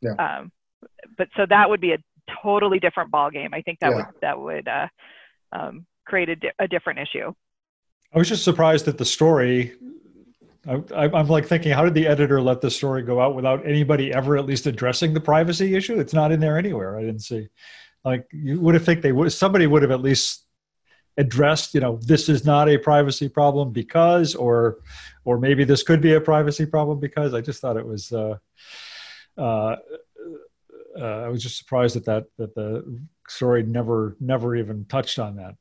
Yeah. 0.00 0.14
Um, 0.14 0.50
but 1.16 1.28
so 1.36 1.46
that 1.48 1.68
would 1.68 1.80
be 1.80 1.92
a 1.92 1.98
totally 2.42 2.78
different 2.78 3.10
ball 3.10 3.30
game. 3.30 3.52
I 3.52 3.62
think 3.62 3.78
that 3.80 3.90
yeah. 3.90 3.96
would 3.96 4.06
that 4.22 4.40
would 4.40 4.68
uh, 4.68 4.88
um, 5.52 5.86
create 6.06 6.28
a, 6.28 6.36
di- 6.36 6.52
a 6.58 6.68
different 6.68 7.00
issue. 7.00 7.32
I 8.14 8.18
was 8.18 8.28
just 8.28 8.44
surprised 8.44 8.88
at 8.88 8.98
the 8.98 9.04
story 9.04 9.74
I, 10.66 11.06
am 11.18 11.26
like 11.26 11.46
thinking, 11.46 11.72
how 11.72 11.84
did 11.84 11.94
the 11.94 12.06
editor 12.06 12.40
let 12.40 12.60
this 12.60 12.76
story 12.76 13.02
go 13.02 13.20
out 13.20 13.34
without 13.34 13.66
anybody 13.66 14.12
ever 14.12 14.36
at 14.36 14.46
least 14.46 14.66
addressing 14.66 15.12
the 15.12 15.20
privacy 15.20 15.74
issue? 15.74 15.98
It's 15.98 16.14
not 16.14 16.30
in 16.30 16.38
there 16.38 16.56
anywhere. 16.56 16.96
I 16.96 17.00
didn't 17.00 17.22
see. 17.22 17.48
Like 18.04 18.26
you 18.32 18.60
would 18.60 18.74
have 18.74 18.84
think 18.84 19.02
they 19.02 19.12
would. 19.12 19.32
Somebody 19.32 19.66
would 19.66 19.82
have 19.82 19.90
at 19.90 20.00
least 20.00 20.44
addressed. 21.16 21.74
You 21.74 21.80
know, 21.80 21.98
this 22.02 22.28
is 22.28 22.44
not 22.44 22.68
a 22.68 22.78
privacy 22.78 23.28
problem 23.28 23.72
because, 23.72 24.36
or, 24.36 24.78
or 25.24 25.36
maybe 25.36 25.64
this 25.64 25.82
could 25.82 26.00
be 26.00 26.14
a 26.14 26.20
privacy 26.20 26.66
problem 26.66 27.00
because. 27.00 27.34
I 27.34 27.40
just 27.40 27.60
thought 27.60 27.76
it 27.76 27.86
was. 27.86 28.12
Uh, 28.12 28.38
uh, 29.36 29.76
uh, 30.98 31.22
I 31.24 31.28
was 31.28 31.42
just 31.42 31.58
surprised 31.58 31.96
at 31.96 32.04
that 32.04 32.26
that 32.38 32.54
the 32.54 33.00
story 33.28 33.62
never 33.62 34.16
never 34.20 34.56
even 34.56 34.84
touched 34.86 35.18
on 35.18 35.36
that. 35.36 35.56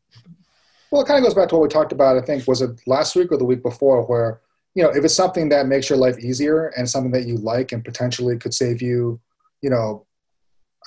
Well, 0.92 1.02
it 1.02 1.08
kind 1.08 1.18
of 1.18 1.24
goes 1.24 1.34
back 1.34 1.50
to 1.50 1.56
what 1.56 1.64
we 1.64 1.70
talked 1.70 1.94
about. 1.94 2.18
I 2.18 2.22
think 2.22 2.48
was 2.48 2.62
it 2.62 2.82
last 2.86 3.16
week 3.16 3.32
or 3.32 3.38
the 3.38 3.46
week 3.46 3.64
before, 3.64 4.04
where 4.04 4.42
you 4.76 4.84
know 4.84 4.90
if 4.90 5.04
it's 5.04 5.16
something 5.16 5.50
that 5.50 5.68
makes 5.68 5.90
your 5.90 5.98
life 5.98 6.20
easier 6.20 6.68
and 6.78 6.90
something 6.90 7.12
that 7.12 7.26
you 7.26 7.38
like 7.38 7.72
and 7.72 7.84
potentially 7.84 8.38
could 8.38 8.54
save 8.54 8.82
you, 8.82 9.20
you 9.62 9.70
know, 9.70 10.06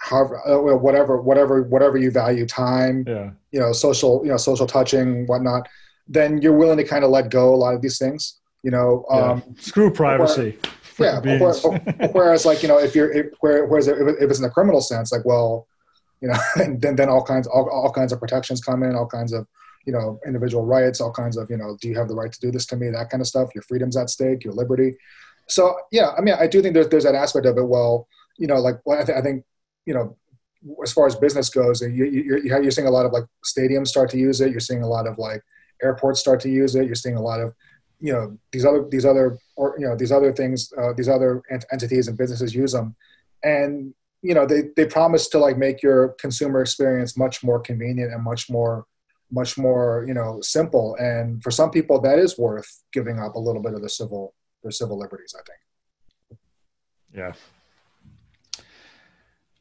however, 0.01 0.41
uh, 0.47 0.77
whatever, 0.77 1.21
whatever, 1.21 1.63
whatever 1.63 1.97
you 1.97 2.11
value, 2.11 2.47
time, 2.47 3.05
yeah. 3.07 3.31
you 3.53 3.61
know, 3.61 3.73
social, 3.73 4.21
you 4.25 4.31
know, 4.31 4.37
social 4.37 4.67
touching, 4.67 5.27
whatnot, 5.27 5.69
then 6.07 6.41
you're 6.43 6.57
willing 6.57 6.77
to 6.77 6.85
kind 6.85 7.05
of 7.05 7.11
let 7.11 7.31
go 7.31 7.55
a 7.55 7.57
lot 7.57 7.75
of 7.75 7.81
these 7.81 7.99
things. 7.99 8.41
You 8.63 8.71
know, 8.71 9.05
um, 9.11 9.43
yeah. 9.47 9.61
screw 9.61 9.91
privacy. 9.91 10.59
Yeah. 10.99 12.09
whereas, 12.13 12.45
like 12.45 12.63
you 12.63 12.69
know, 12.69 12.79
if 12.79 12.95
you're, 12.95 13.13
if, 13.13 13.27
whereas 13.41 13.89
if 13.89 13.97
it's 13.99 14.39
in 14.39 14.45
a 14.45 14.51
criminal 14.51 14.81
sense, 14.81 15.13
like 15.13 15.25
well, 15.25 15.67
you 16.21 16.29
know, 16.29 16.39
then 16.79 16.97
then 16.97 17.09
all 17.09 17.23
kinds, 17.23 17.47
all, 17.47 17.69
all 17.71 17.93
kinds 17.93 18.13
of 18.13 18.21
protections 18.21 18.61
come 18.61 18.83
in, 18.83 18.95
all 18.95 19.07
kinds 19.07 19.33
of 19.33 19.47
you 19.87 19.93
know 19.93 20.19
individual 20.27 20.65
rights 20.65 21.01
all 21.01 21.13
kinds 21.13 21.37
of 21.37 21.51
you 21.51 21.57
know 21.57 21.77
do 21.81 21.89
you 21.89 21.99
have 21.99 22.09
the 22.09 22.15
right 22.15 22.33
to 22.33 22.41
do 22.41 22.51
this 22.51 22.67
to 22.67 22.77
me 22.77 22.91
that 22.91 23.11
kind 23.11 23.21
of 23.21 23.27
stuff 23.27 23.55
your 23.55 23.63
freedom's 23.63 23.97
at 23.97 24.11
stake 24.11 24.45
your 24.45 24.53
liberty 24.53 24.97
so 25.49 25.77
yeah 25.93 26.13
i 26.17 26.21
mean 26.21 26.35
i 26.39 26.47
do 26.47 26.63
think 26.63 26.75
there's, 26.75 26.89
there's 26.89 27.05
that 27.05 27.15
aspect 27.15 27.47
of 27.47 27.57
it 27.59 27.63
well 27.63 28.09
you 28.39 28.47
know 28.47 28.57
like 28.57 28.77
well, 28.85 29.01
I, 29.01 29.05
th- 29.05 29.19
I 29.19 29.21
think 29.21 29.45
you 29.87 29.95
know 29.95 30.17
as 30.83 30.93
far 30.93 31.07
as 31.07 31.15
business 31.15 31.51
goes 31.51 31.83
you, 31.83 31.89
you, 31.91 32.23
you're, 32.23 32.63
you're 32.63 32.71
seeing 32.71 32.87
a 32.87 32.91
lot 32.91 33.05
of 33.05 33.13
like 33.13 33.25
stadiums 33.45 33.89
start 33.89 34.11
to 34.11 34.19
use 34.19 34.41
it 34.41 34.51
you're 34.51 34.61
seeing 34.61 34.83
a 34.83 34.89
lot 34.89 35.07
of 35.07 35.19
like 35.19 35.43
airports 35.83 36.21
start 36.21 36.41
to 36.41 36.49
use 36.49 36.75
it 36.75 36.87
you're 36.87 36.95
seeing 36.95 37.17
a 37.17 37.23
lot 37.23 37.41
of 37.41 37.53
you 38.05 38.13
know 38.13 38.37
these 38.53 38.67
other 38.67 38.87
these 38.91 39.07
other 39.07 39.39
or 39.57 39.77
you 39.79 39.87
know 39.87 39.97
these 39.97 40.13
other 40.13 40.31
things 40.31 40.71
uh, 40.77 40.93
these 40.93 41.09
other 41.09 41.43
ent- 41.51 41.65
entities 41.73 42.07
and 42.07 42.19
businesses 42.19 42.55
use 42.55 42.73
them. 42.73 42.95
And 43.43 43.95
you 44.21 44.35
know 44.35 44.45
they, 44.45 44.65
they 44.77 44.85
promise 44.85 45.27
to 45.29 45.39
like 45.39 45.57
make 45.57 45.83
your 45.83 46.09
consumer 46.21 46.61
experience 46.61 47.17
much 47.17 47.43
more 47.43 47.61
convenient 47.61 48.13
and 48.13 48.23
much 48.23 48.51
more 48.51 48.85
much 49.33 49.57
more 49.57 50.05
you 50.07 50.13
know 50.13 50.39
simple. 50.43 50.97
And 50.97 51.43
for 51.43 51.51
some 51.51 51.71
people 51.71 51.99
that 52.03 52.19
is 52.19 52.39
worth 52.39 52.71
giving 52.93 53.19
up 53.19 53.37
a 53.37 53.41
little 53.47 53.63
bit 53.63 53.73
of 53.73 53.81
the 53.81 53.89
civil 53.89 54.35
their 54.63 54.71
civil 54.71 54.99
liberties 54.99 55.35
i 55.39 55.43
think. 55.49 56.41
Yeah 57.15 57.33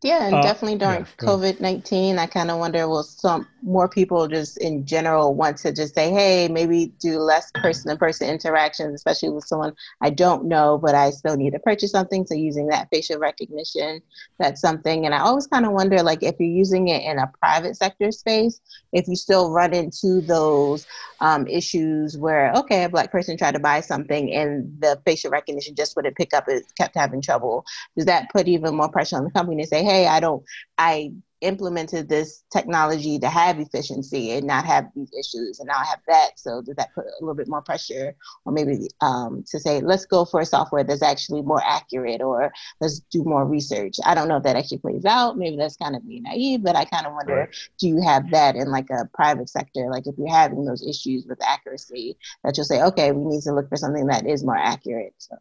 yeah, 0.04 0.26
and 0.26 0.36
uh, 0.36 0.42
definitely 0.42 0.78
during 0.78 1.02
yeah, 1.02 1.06
COVID 1.18 1.60
19, 1.60 2.20
I 2.20 2.26
kind 2.26 2.52
of 2.52 2.60
wonder 2.60 2.88
will 2.88 3.04
some 3.04 3.48
more 3.62 3.88
people 3.88 4.28
just 4.28 4.58
in 4.58 4.86
general 4.86 5.34
want 5.34 5.58
to 5.58 5.72
just 5.72 5.96
say, 5.96 6.12
hey, 6.12 6.48
maybe 6.50 6.94
do 7.00 7.20
less 7.20 7.50
person 7.56 7.92
to 7.92 7.98
person 7.98 8.30
interactions, 8.30 8.94
especially 8.94 9.30
with 9.30 9.46
someone 9.46 9.74
I 10.02 10.10
don't 10.10 10.46
know, 10.46 10.78
but 10.78 10.96
I 10.96 11.12
still 11.12 11.38
need 11.38 11.54
to 11.54 11.60
purchase 11.60 11.92
something. 11.92 12.26
So 12.26 12.36
using 12.36 12.68
that 12.68 12.90
facial 12.92 13.20
recognition, 13.20 14.02
that's 14.38 14.60
something. 14.60 15.06
And 15.06 15.16
I 15.16 15.20
always 15.20 15.48
kind 15.48 15.66
of 15.66 15.72
wonder, 15.72 16.04
like, 16.04 16.24
if 16.24 16.36
you're 16.40 16.50
using 16.50 16.90
it 16.90 17.04
in 17.04 17.20
a 17.20 17.32
private 17.42 17.78
sector 17.78 18.12
space, 18.12 18.60
if 18.92 19.08
you 19.08 19.16
still 19.16 19.52
run 19.52 19.74
into 19.74 20.22
those 20.22 20.86
um, 21.22 21.48
issues 21.48 22.18
where, 22.18 22.52
okay, 22.54 22.84
a 22.84 22.90
black 22.90 23.12
person 23.12 23.38
tried 23.38 23.54
to 23.54 23.60
buy 23.60 23.80
something 23.80 24.34
and 24.34 24.82
the 24.82 25.02
facial 25.06 25.32
recognition 25.32 25.76
just 25.76 25.96
wouldn't 25.96 26.18
pick 26.18 26.34
up, 26.34 26.46
it 26.48 26.64
kept 26.78 26.96
having 26.96 27.22
trouble. 27.22 27.66
Does 27.96 28.06
that 28.06 28.30
put 28.30 28.48
even 28.48 28.76
more 28.76 28.90
pressure 28.90 29.16
on 29.16 29.24
the 29.24 29.32
company 29.32 29.64
to 29.64 29.68
say, 29.68 29.84
hey, 29.84 29.93
I 29.94 30.20
don't, 30.20 30.44
I 30.78 31.12
implemented 31.44 32.08
this 32.08 32.44
technology 32.52 33.20
to 33.20 33.28
have 33.28 33.60
efficiency 33.60 34.32
and 34.32 34.48
not 34.48 34.66
have 34.66 34.88
these 34.96 35.12
issues 35.14 35.60
and 35.60 35.68
now 35.68 35.78
I 35.78 35.86
have 35.86 36.00
that. 36.08 36.32
So 36.38 36.62
does 36.62 36.76
that 36.78 36.94
put 36.96 37.06
a 37.06 37.20
little 37.20 37.36
bit 37.36 37.50
more 37.50 37.62
pressure 37.62 38.16
or 38.46 38.54
maybe 38.54 38.88
um, 39.02 39.44
to 39.50 39.60
say 39.60 39.82
let's 39.82 40.06
go 40.06 40.26
for 40.26 40.40
a 40.40 40.46
software 40.46 40.84
that's 40.84 41.04
actually 41.04 41.42
more 41.42 41.62
accurate 41.64 42.22
or 42.22 42.52
let's 42.80 43.00
do 43.12 43.24
more 43.24 43.46
research? 43.46 43.96
I 44.06 44.16
don't 44.16 44.28
know 44.28 44.38
if 44.38 44.44
that 44.44 44.56
actually 44.56 44.80
plays 44.80 45.06
out. 45.06 45.38
Maybe 45.38 45.58
that's 45.58 45.78
kind 45.78 45.96
of 45.96 46.08
being 46.08 46.24
naive 46.24 46.64
but 46.64 46.76
i 46.76 46.86
kind 46.86 47.06
of 47.06 47.14
wonder 47.14 47.36
right. 47.36 47.56
do 47.78 47.88
you 47.88 48.02
have 48.02 48.32
that 48.32 48.56
in 48.56 48.72
like 48.72 48.90
a 48.90 49.06
private 49.14 49.50
sector? 49.50 49.90
Like 49.92 50.08
if 50.08 50.16
you're 50.18 50.34
having 50.34 50.66
those 50.66 50.88
issues 50.88 51.26
with 51.28 51.44
accuracy 51.46 52.18
that 52.44 52.56
you'll 52.58 52.66
say 52.66 52.82
okay 52.84 53.12
we 53.12 53.36
need 53.36 53.42
to 53.42 53.54
look 53.54 53.68
for 53.68 53.76
something 53.76 54.08
that 54.08 54.26
is 54.26 54.44
more 54.44 54.58
accurate 54.58 55.14
so 55.18 55.36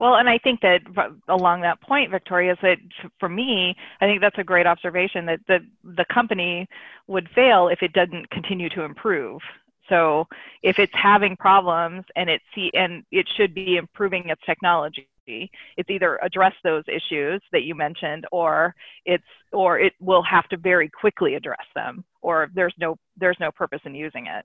well, 0.00 0.16
and 0.16 0.28
I 0.28 0.38
think 0.38 0.62
that 0.62 0.80
along 1.28 1.60
that 1.60 1.80
point, 1.82 2.10
Victoria, 2.10 2.52
is 2.52 2.58
that 2.62 2.78
for 3.20 3.28
me, 3.28 3.76
I 4.00 4.06
think 4.06 4.22
that's 4.22 4.38
a 4.38 4.44
great 4.44 4.66
observation 4.66 5.26
that 5.26 5.40
the, 5.46 5.58
the 5.84 6.06
company 6.12 6.66
would 7.06 7.28
fail 7.34 7.68
if 7.68 7.82
it 7.82 7.92
doesn't 7.92 8.30
continue 8.30 8.70
to 8.70 8.82
improve. 8.82 9.42
So 9.90 10.26
if 10.62 10.78
it's 10.78 10.92
having 10.94 11.36
problems 11.36 12.04
and 12.16 12.30
it 12.30 12.40
see 12.54 12.70
and 12.74 13.04
it 13.10 13.28
should 13.36 13.54
be 13.54 13.76
improving 13.76 14.28
its 14.28 14.40
technology, 14.46 15.06
it's 15.26 15.90
either 15.90 16.18
address 16.22 16.54
those 16.64 16.84
issues 16.88 17.42
that 17.52 17.64
you 17.64 17.74
mentioned 17.74 18.24
or 18.32 18.74
it's 19.04 19.24
or 19.52 19.78
it 19.78 19.92
will 20.00 20.22
have 20.22 20.48
to 20.48 20.56
very 20.56 20.88
quickly 20.88 21.34
address 21.34 21.66
them 21.74 22.04
or 22.22 22.48
there's 22.54 22.74
no 22.78 22.96
there's 23.16 23.36
no 23.40 23.50
purpose 23.50 23.80
in 23.84 23.94
using 23.94 24.26
it. 24.28 24.44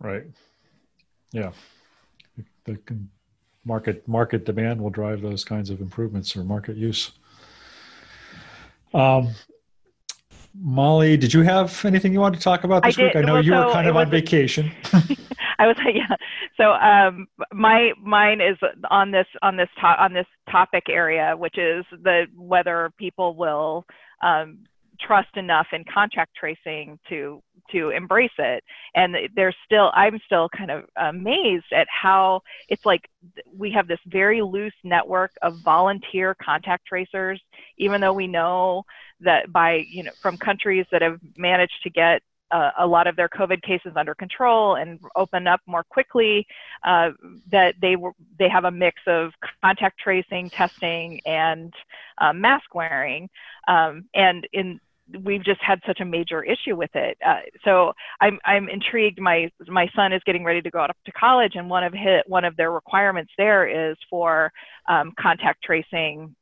Right. 0.00 0.24
Yeah. 1.32 1.52
The, 2.64 2.78
market 3.66 4.06
market 4.08 4.46
demand 4.46 4.80
will 4.80 4.90
drive 4.90 5.20
those 5.20 5.44
kinds 5.44 5.68
of 5.70 5.80
improvements 5.80 6.36
or 6.36 6.44
market 6.44 6.76
use. 6.76 7.12
Um, 8.94 9.34
Molly, 10.58 11.16
did 11.16 11.34
you 11.34 11.42
have 11.42 11.84
anything 11.84 12.12
you 12.12 12.20
wanted 12.20 12.38
to 12.38 12.42
talk 12.42 12.64
about 12.64 12.82
this 12.82 12.98
I 12.98 13.02
week? 13.02 13.12
Did. 13.12 13.24
I 13.24 13.26
know 13.26 13.34
well, 13.34 13.44
you 13.44 13.52
so 13.52 13.66
were 13.66 13.72
kind 13.72 13.88
of 13.88 13.96
on 13.96 14.08
vacation. 14.08 14.70
I 15.58 15.66
was 15.66 15.76
like, 15.84 15.94
yeah. 15.94 16.16
So 16.56 16.72
um, 16.72 17.26
my 17.52 17.92
mine 18.02 18.40
is 18.40 18.56
on 18.90 19.10
this 19.10 19.26
on 19.42 19.56
this 19.56 19.68
to- 19.80 20.02
on 20.02 20.12
this 20.14 20.26
topic 20.50 20.84
area, 20.88 21.34
which 21.36 21.58
is 21.58 21.84
the 21.90 22.26
whether 22.36 22.90
people 22.96 23.34
will 23.36 23.84
um, 24.22 24.60
trust 25.00 25.36
enough 25.36 25.66
in 25.72 25.84
contact 25.92 26.34
tracing 26.34 26.98
to 27.08 27.42
to 27.70 27.90
embrace 27.90 28.30
it 28.38 28.62
and 28.94 29.16
there's 29.34 29.56
still 29.64 29.90
i'm 29.94 30.18
still 30.24 30.48
kind 30.56 30.70
of 30.70 30.84
amazed 30.96 31.66
at 31.72 31.86
how 31.90 32.40
it's 32.68 32.86
like 32.86 33.08
we 33.56 33.70
have 33.70 33.88
this 33.88 33.98
very 34.06 34.40
loose 34.40 34.74
network 34.84 35.32
of 35.42 35.58
volunteer 35.64 36.36
contact 36.42 36.86
tracers 36.86 37.40
even 37.78 38.00
though 38.00 38.12
we 38.12 38.26
know 38.26 38.84
that 39.20 39.50
by 39.52 39.84
you 39.88 40.02
know 40.02 40.12
from 40.20 40.36
countries 40.36 40.86
that 40.92 41.02
have 41.02 41.18
managed 41.36 41.82
to 41.82 41.90
get 41.90 42.22
uh, 42.50 42.70
a 42.78 42.86
lot 42.86 43.06
of 43.06 43.16
their 43.16 43.28
COVID 43.28 43.62
cases 43.62 43.92
under 43.96 44.14
control 44.14 44.76
and 44.76 45.00
open 45.16 45.46
up 45.46 45.60
more 45.66 45.84
quickly. 45.84 46.46
Uh, 46.84 47.10
that 47.50 47.74
they 47.80 47.96
were 47.96 48.12
they 48.38 48.48
have 48.48 48.64
a 48.64 48.70
mix 48.70 49.00
of 49.06 49.32
contact 49.62 49.98
tracing, 49.98 50.50
testing, 50.50 51.20
and 51.26 51.72
uh, 52.18 52.32
mask 52.32 52.74
wearing. 52.74 53.28
Um, 53.68 54.04
and 54.14 54.46
in 54.52 54.80
we've 55.22 55.44
just 55.44 55.60
had 55.62 55.80
such 55.86 56.00
a 56.00 56.04
major 56.04 56.42
issue 56.42 56.76
with 56.76 56.94
it. 56.94 57.16
Uh, 57.24 57.40
so 57.64 57.92
I'm 58.20 58.38
I'm 58.44 58.68
intrigued. 58.68 59.20
My 59.20 59.50
my 59.68 59.88
son 59.94 60.12
is 60.12 60.22
getting 60.26 60.44
ready 60.44 60.62
to 60.62 60.70
go 60.70 60.80
up 60.80 60.96
to 61.04 61.12
college, 61.12 61.52
and 61.54 61.70
one 61.70 61.84
of 61.84 61.92
his, 61.92 62.22
one 62.26 62.44
of 62.44 62.56
their 62.56 62.72
requirements 62.72 63.32
there 63.38 63.90
is 63.90 63.96
for 64.10 64.52
um, 64.88 65.12
contact 65.18 65.62
tracing. 65.62 66.34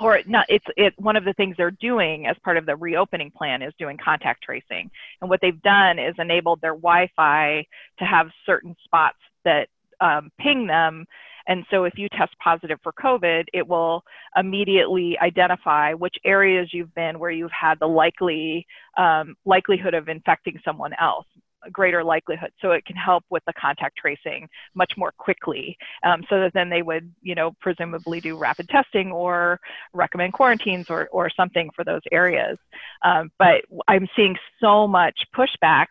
Or 0.00 0.20
not, 0.26 0.46
it's 0.48 0.64
it. 0.76 0.94
One 0.96 1.16
of 1.16 1.24
the 1.24 1.32
things 1.32 1.56
they're 1.56 1.72
doing 1.72 2.26
as 2.26 2.36
part 2.44 2.56
of 2.56 2.66
the 2.66 2.76
reopening 2.76 3.32
plan 3.36 3.62
is 3.62 3.72
doing 3.78 3.98
contact 4.02 4.44
tracing, 4.44 4.90
and 5.20 5.28
what 5.28 5.40
they've 5.40 5.60
done 5.62 5.98
is 5.98 6.14
enabled 6.18 6.60
their 6.60 6.74
Wi-Fi 6.74 7.66
to 7.98 8.04
have 8.04 8.28
certain 8.46 8.76
spots 8.84 9.18
that 9.44 9.68
um, 10.00 10.30
ping 10.38 10.68
them 10.68 11.04
and 11.48 11.64
so 11.70 11.84
if 11.84 11.94
you 11.96 12.08
test 12.10 12.32
positive 12.42 12.78
for 12.82 12.92
COVID, 12.92 13.44
it 13.52 13.66
will 13.66 14.02
immediately 14.36 15.18
identify 15.20 15.94
which 15.94 16.14
areas 16.24 16.68
you've 16.72 16.94
been 16.94 17.18
where 17.18 17.30
you've 17.30 17.50
had 17.58 17.80
the 17.80 17.86
likely 17.86 18.66
um, 18.96 19.34
likelihood 19.44 19.94
of 19.94 20.08
infecting 20.08 20.60
someone 20.64 20.92
else 21.00 21.26
a 21.64 21.70
greater 21.70 22.04
likelihood. 22.04 22.50
So 22.60 22.70
it 22.70 22.84
can 22.84 22.94
help 22.94 23.24
with 23.30 23.42
the 23.46 23.52
contact 23.60 23.96
tracing 23.96 24.48
much 24.74 24.92
more 24.96 25.12
quickly 25.18 25.76
um, 26.04 26.22
so 26.30 26.38
that 26.38 26.52
then 26.54 26.70
they 26.70 26.82
would 26.82 27.12
you 27.20 27.34
know 27.34 27.52
presumably 27.60 28.20
do 28.20 28.36
rapid 28.36 28.68
testing 28.68 29.10
or 29.10 29.58
recommend 29.92 30.34
quarantines 30.34 30.86
or, 30.88 31.08
or 31.10 31.30
something 31.30 31.70
for 31.74 31.84
those 31.84 32.02
areas. 32.12 32.58
Um, 33.04 33.30
but 33.38 33.62
i'm 33.88 34.06
seeing 34.14 34.36
so 34.60 34.86
much 34.86 35.18
pushback 35.36 35.86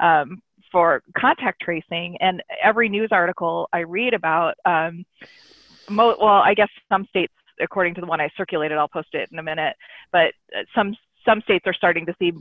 um, 0.00 0.40
for 0.70 1.02
contact 1.16 1.62
tracing. 1.62 2.16
And 2.20 2.42
every 2.62 2.88
news 2.88 3.08
article 3.12 3.68
I 3.72 3.80
read 3.80 4.14
about, 4.14 4.54
um, 4.64 5.04
mo- 5.88 6.16
well, 6.20 6.42
I 6.42 6.54
guess 6.54 6.68
some 6.88 7.06
states, 7.06 7.32
according 7.60 7.94
to 7.94 8.00
the 8.00 8.06
one 8.06 8.20
I 8.20 8.30
circulated, 8.36 8.78
I'll 8.78 8.88
post 8.88 9.08
it 9.12 9.28
in 9.32 9.38
a 9.38 9.42
minute, 9.42 9.76
but 10.12 10.32
uh, 10.56 10.62
some 10.74 10.94
some 11.24 11.42
states 11.42 11.66
are 11.66 11.74
starting 11.74 12.06
to 12.06 12.14
see 12.18 12.32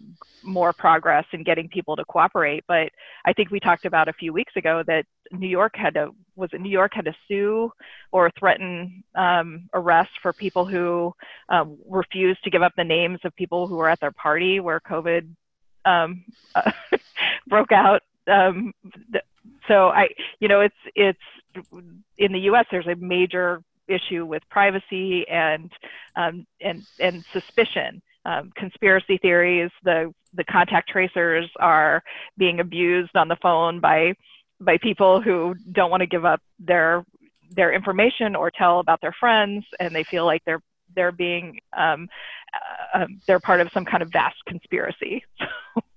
more 0.44 0.72
progress 0.72 1.26
in 1.34 1.44
getting 1.44 1.68
people 1.68 1.96
to 1.98 2.06
cooperate. 2.06 2.64
But 2.68 2.90
I 3.26 3.34
think 3.34 3.52
we 3.52 3.60
talked 3.60 3.86
about 3.86 4.08
a 4.08 4.14
few 4.14 4.32
weeks 4.32 4.54
ago 4.56 4.82
that 4.88 5.06
New 5.32 5.50
York 5.50 5.74
had 5.76 5.96
to 5.96 6.12
was 6.36 6.50
it 6.54 6.62
New 6.62 6.70
York 6.70 6.94
had 6.94 7.06
to 7.06 7.14
sue 7.28 7.72
or 8.12 8.32
threaten 8.40 9.04
um, 9.16 9.68
arrest 9.74 10.12
for 10.22 10.32
people 10.32 10.66
who 10.66 11.14
um, 11.50 11.78
refused 11.90 12.44
to 12.44 12.50
give 12.50 12.62
up 12.62 12.74
the 12.78 12.84
names 12.84 13.20
of 13.26 13.36
people 13.36 13.68
who 13.68 13.76
were 13.76 13.90
at 13.90 14.00
their 14.00 14.12
party 14.12 14.60
where 14.60 14.80
COVID 14.80 15.28
um, 15.84 16.24
uh, 16.56 16.72
broke 17.48 17.72
out. 17.72 18.04
Um, 18.28 18.74
so 19.68 19.90
I, 19.90 20.10
you 20.40 20.48
know, 20.48 20.62
it's 20.62 20.76
it's 20.96 21.20
in 22.18 22.32
the 22.32 22.40
U.S. 22.40 22.66
There's 22.72 22.88
a 22.88 22.96
major 22.96 23.62
issue 23.88 24.26
with 24.26 24.44
privacy 24.50 25.28
and 25.28 25.72
um, 26.16 26.46
and 26.62 26.86
and 27.00 27.24
suspicion. 27.34 28.02
Um, 28.26 28.52
conspiracy 28.58 29.18
theories. 29.18 29.72
The 29.84 30.14
the 30.34 30.44
contact 30.44 30.90
tracers 30.90 31.50
are 31.60 32.04
being 32.38 32.60
abused 32.60 33.16
on 33.16 33.28
the 33.28 33.38
phone 33.42 33.80
by 33.80 34.14
by 34.60 34.78
people 34.78 35.22
who 35.22 35.56
don't 35.72 35.92
want 35.92 36.02
to 36.02 36.08
give 36.08 36.26
up 36.26 36.42
their 36.60 37.06
their 37.52 37.74
information 37.74 38.36
or 38.36 38.52
tell 38.52 38.80
about 38.80 39.00
their 39.02 39.16
friends, 39.18 39.66
and 39.80 39.96
they 39.96 40.04
feel 40.04 40.26
like 40.26 40.44
they're 40.46 40.62
they're 40.96 41.12
being 41.12 41.60
um, 41.78 42.08
uh, 42.54 43.00
um, 43.00 43.22
they're 43.28 43.40
part 43.40 43.62
of 43.62 43.70
some 43.74 43.86
kind 43.86 44.04
of 44.04 44.10
vast 44.12 44.38
conspiracy. 44.46 45.24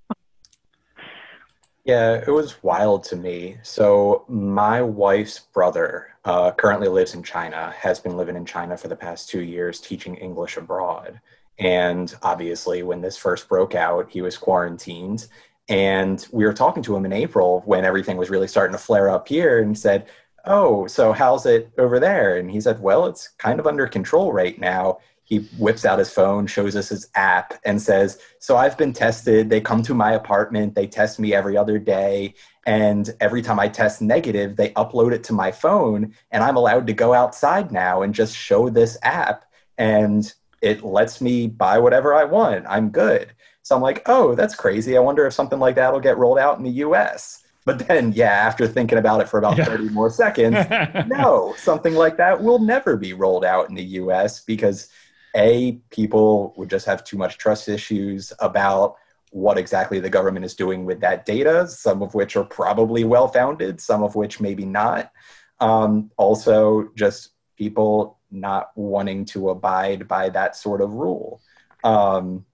yeah, 1.85 2.23
it 2.27 2.31
was 2.31 2.63
wild 2.63 3.05
to 3.05 3.17
me. 3.17 3.57
So 3.63 4.25
my 4.29 4.83
wife's 4.83 5.39
brother 5.39 6.09
uh, 6.25 6.53
currently 6.53 6.89
lives 6.89 7.15
in 7.15 7.23
China. 7.23 7.75
Has 7.79 7.99
been 7.99 8.17
living 8.17 8.37
in 8.37 8.45
China 8.45 8.77
for 8.77 8.89
the 8.89 8.97
past 8.97 9.29
two 9.29 9.43
years, 9.43 9.81
teaching 9.81 10.17
English 10.17 10.57
abroad. 10.57 11.21
And 11.59 12.15
obviously, 12.23 12.83
when 12.83 13.01
this 13.01 13.17
first 13.17 13.49
broke 13.49 13.75
out, 13.75 14.11
he 14.11 14.23
was 14.23 14.37
quarantined 14.37 15.27
and 15.71 16.27
we 16.33 16.45
were 16.45 16.53
talking 16.53 16.83
to 16.83 16.97
him 16.97 17.05
in 17.05 17.13
April 17.13 17.63
when 17.65 17.85
everything 17.85 18.17
was 18.17 18.29
really 18.29 18.49
starting 18.49 18.73
to 18.77 18.83
flare 18.83 19.09
up 19.09 19.29
here 19.29 19.63
and 19.63 19.79
said, 19.79 20.09
Oh, 20.45 20.87
so 20.89 21.13
how's 21.13 21.47
it 21.47 21.71
over 21.79 22.01
there? 22.01 22.39
And 22.39 22.51
he 22.51 22.61
said, 22.61 22.81
Well, 22.81 23.07
it's 23.07 23.29
kind 23.39 23.61
of 23.61 23.67
under 23.67 23.87
control 23.87 24.33
right 24.33 24.59
now. 24.59 24.99
He 25.31 25.39
whips 25.59 25.85
out 25.85 26.01
his 26.01 26.11
phone, 26.11 26.49
shows 26.49 26.75
us 26.75 26.89
his 26.89 27.09
app, 27.15 27.55
and 27.65 27.81
says, 27.81 28.19
So 28.41 28.57
I've 28.57 28.77
been 28.77 28.93
tested. 28.93 29.49
They 29.49 29.61
come 29.61 29.83
to 29.85 29.95
my 29.95 30.13
apartment, 30.13 30.75
they 30.75 30.89
test 30.89 31.21
me 31.21 31.33
every 31.33 31.57
other 31.57 31.79
day. 31.79 32.35
And 32.67 33.09
every 33.21 33.41
time 33.41 33.61
I 33.61 33.69
test 33.69 34.03
negative, 34.03 34.57
they 34.57 34.71
upload 34.71 35.13
it 35.13 35.25
to 35.25 35.33
my 35.33 35.51
phone, 35.51 36.15
and 36.31 36.43
I'm 36.43 36.57
allowed 36.57 36.87
to 36.89 36.93
go 36.93 37.15
outside 37.15 37.73
now 37.73 38.03
and 38.03 38.15
just 38.15 38.37
show 38.37 38.69
this 38.69 38.99
app. 39.03 39.45
And 39.79 40.31
it 40.61 40.85
lets 40.85 41.21
me 41.21 41.47
buy 41.47 41.79
whatever 41.79 42.13
I 42.13 42.25
want. 42.25 42.67
I'm 42.69 42.91
good. 42.91 43.33
So 43.63 43.77
I'm 43.77 43.83
like, 43.83 44.03
oh, 44.07 44.35
that's 44.35 44.55
crazy. 44.55 44.97
I 44.97 45.01
wonder 45.01 45.27
if 45.27 45.33
something 45.33 45.61
like 45.61 45.77
that 45.77 45.93
will 45.93 46.01
get 46.01 46.19
rolled 46.19 46.39
out 46.39 46.59
in 46.59 46.65
the 46.65 46.83
US. 46.85 47.45
But 47.65 47.87
then, 47.87 48.13
yeah, 48.13 48.33
after 48.33 48.67
thinking 48.67 48.99
about 48.99 49.21
it 49.21 49.29
for 49.29 49.39
about 49.39 49.57
yeah. 49.57 49.65
30 49.65 49.91
more 49.91 50.11
seconds, 50.11 50.57
no, 51.07 51.55
something 51.57 51.95
like 51.95 52.17
that 52.17 52.43
will 52.43 52.59
never 52.59 52.97
be 52.97 53.13
rolled 53.13 53.45
out 53.45 53.69
in 53.69 53.75
the 53.75 53.85
US 53.85 54.41
because 54.41 54.89
A, 55.37 55.81
people 55.91 56.55
would 56.57 56.71
just 56.71 56.87
have 56.87 57.05
too 57.05 57.17
much 57.17 57.39
trust 57.39 57.69
issues 57.69 58.33
about 58.41 58.97
what 59.31 59.59
exactly 59.59 60.01
the 60.01 60.11
government 60.11 60.45
is 60.45 60.55
doing 60.55 60.85
with 60.85 61.01
that 61.01 61.25
data, 61.25 61.67
some 61.69 62.03
of 62.03 62.15
which 62.15 62.37
are 62.37 62.45
probably 62.45 63.05
well 63.05 63.29
founded, 63.29 63.81
some 63.81 64.03
of 64.03 64.17
which 64.17 64.41
maybe 64.41 64.65
not. 64.65 65.13
Um, 65.61 66.11
also, 66.17 66.91
just 66.97 67.31
people 67.57 68.19
not 68.31 68.71
wanting 68.75 69.25
to 69.27 69.51
abide 69.51 70.09
by 70.09 70.31
that 70.31 70.57
sort 70.57 70.81
of 70.81 70.95
rule. 70.95 71.41
Um, 71.85 72.45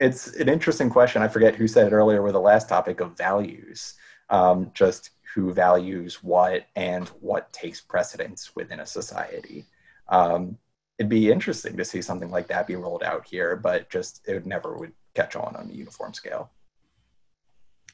it's 0.00 0.28
an 0.34 0.48
interesting 0.48 0.90
question. 0.90 1.22
I 1.22 1.28
forget 1.28 1.54
who 1.54 1.68
said 1.68 1.86
it 1.86 1.92
earlier 1.92 2.22
with 2.22 2.32
the 2.32 2.40
last 2.40 2.68
topic 2.68 3.00
of 3.00 3.16
values. 3.16 3.94
Um, 4.30 4.70
just 4.74 5.10
who 5.34 5.52
values 5.52 6.22
what 6.22 6.66
and 6.76 7.08
what 7.20 7.52
takes 7.52 7.80
precedence 7.80 8.54
within 8.54 8.80
a 8.80 8.86
society. 8.86 9.66
Um, 10.08 10.58
it'd 10.98 11.10
be 11.10 11.30
interesting 11.30 11.76
to 11.76 11.84
see 11.84 12.00
something 12.00 12.30
like 12.30 12.48
that 12.48 12.66
be 12.66 12.76
rolled 12.76 13.02
out 13.02 13.26
here, 13.26 13.56
but 13.56 13.90
just 13.90 14.26
it 14.26 14.46
never 14.46 14.76
would 14.76 14.92
catch 15.14 15.36
on 15.36 15.56
on 15.56 15.70
a 15.70 15.72
uniform 15.72 16.14
scale. 16.14 16.50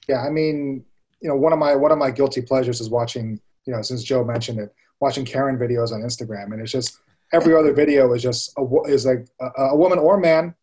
Yeah, 0.09 0.23
I 0.23 0.31
mean, 0.31 0.85
you 1.21 1.29
know, 1.29 1.37
one 1.37 1.53
of 1.53 1.59
my 1.59 1.75
one 1.75 1.93
of 1.93 1.99
my 1.99 2.11
guilty 2.11 2.43
pleasures 2.43 2.81
is 2.81 2.91
watching. 2.91 3.41
You 3.67 3.75
know, 3.75 3.83
since 3.83 4.03
Joe 4.03 4.25
mentioned 4.25 4.59
it, 4.59 4.73
watching 5.01 5.25
Karen 5.25 5.59
videos 5.59 5.93
on 5.93 6.01
Instagram, 6.01 6.53
and 6.53 6.61
it's 6.61 6.73
just 6.73 6.99
every 7.33 7.55
other 7.55 7.73
video 7.73 8.13
is 8.13 8.23
just 8.23 8.53
a, 8.59 8.67
is 8.87 9.07
like 9.07 9.27
a, 9.41 9.63
a 9.63 9.77
woman 9.77 9.99
or 9.99 10.19
man 10.19 10.55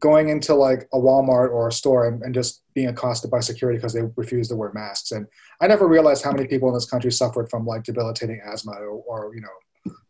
going 0.00 0.28
into 0.28 0.54
like 0.54 0.88
a 0.92 0.98
Walmart 0.98 1.50
or 1.50 1.68
a 1.68 1.72
store 1.72 2.06
and, 2.06 2.22
and 2.22 2.34
just 2.34 2.62
being 2.74 2.88
accosted 2.88 3.30
by 3.30 3.40
security 3.40 3.78
because 3.78 3.92
they 3.92 4.02
refuse 4.16 4.48
to 4.48 4.56
wear 4.56 4.70
masks. 4.74 5.12
And 5.12 5.26
I 5.60 5.66
never 5.66 5.88
realized 5.88 6.22
how 6.22 6.32
many 6.32 6.46
people 6.46 6.68
in 6.68 6.74
this 6.74 6.84
country 6.84 7.10
suffered 7.10 7.48
from 7.48 7.64
like 7.64 7.84
debilitating 7.84 8.40
asthma 8.46 8.72
or, 8.72 9.02
or 9.06 9.34
you 9.34 9.40
know, 9.40 9.48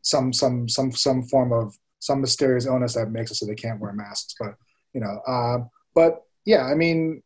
some, 0.02 0.32
some, 0.32 0.68
some, 0.68 0.92
some 0.92 1.22
form 1.24 1.52
of 1.52 1.76
some 1.98 2.20
mysterious 2.20 2.66
illness 2.66 2.94
that 2.94 3.10
makes 3.10 3.30
it 3.30 3.36
so 3.36 3.46
they 3.46 3.54
can't 3.54 3.80
wear 3.80 3.92
masks. 3.92 4.34
But, 4.38 4.54
you 4.92 5.00
know, 5.00 5.20
uh, 5.26 5.64
but 5.94 6.22
yeah, 6.44 6.64
I 6.64 6.74
mean, 6.74 7.22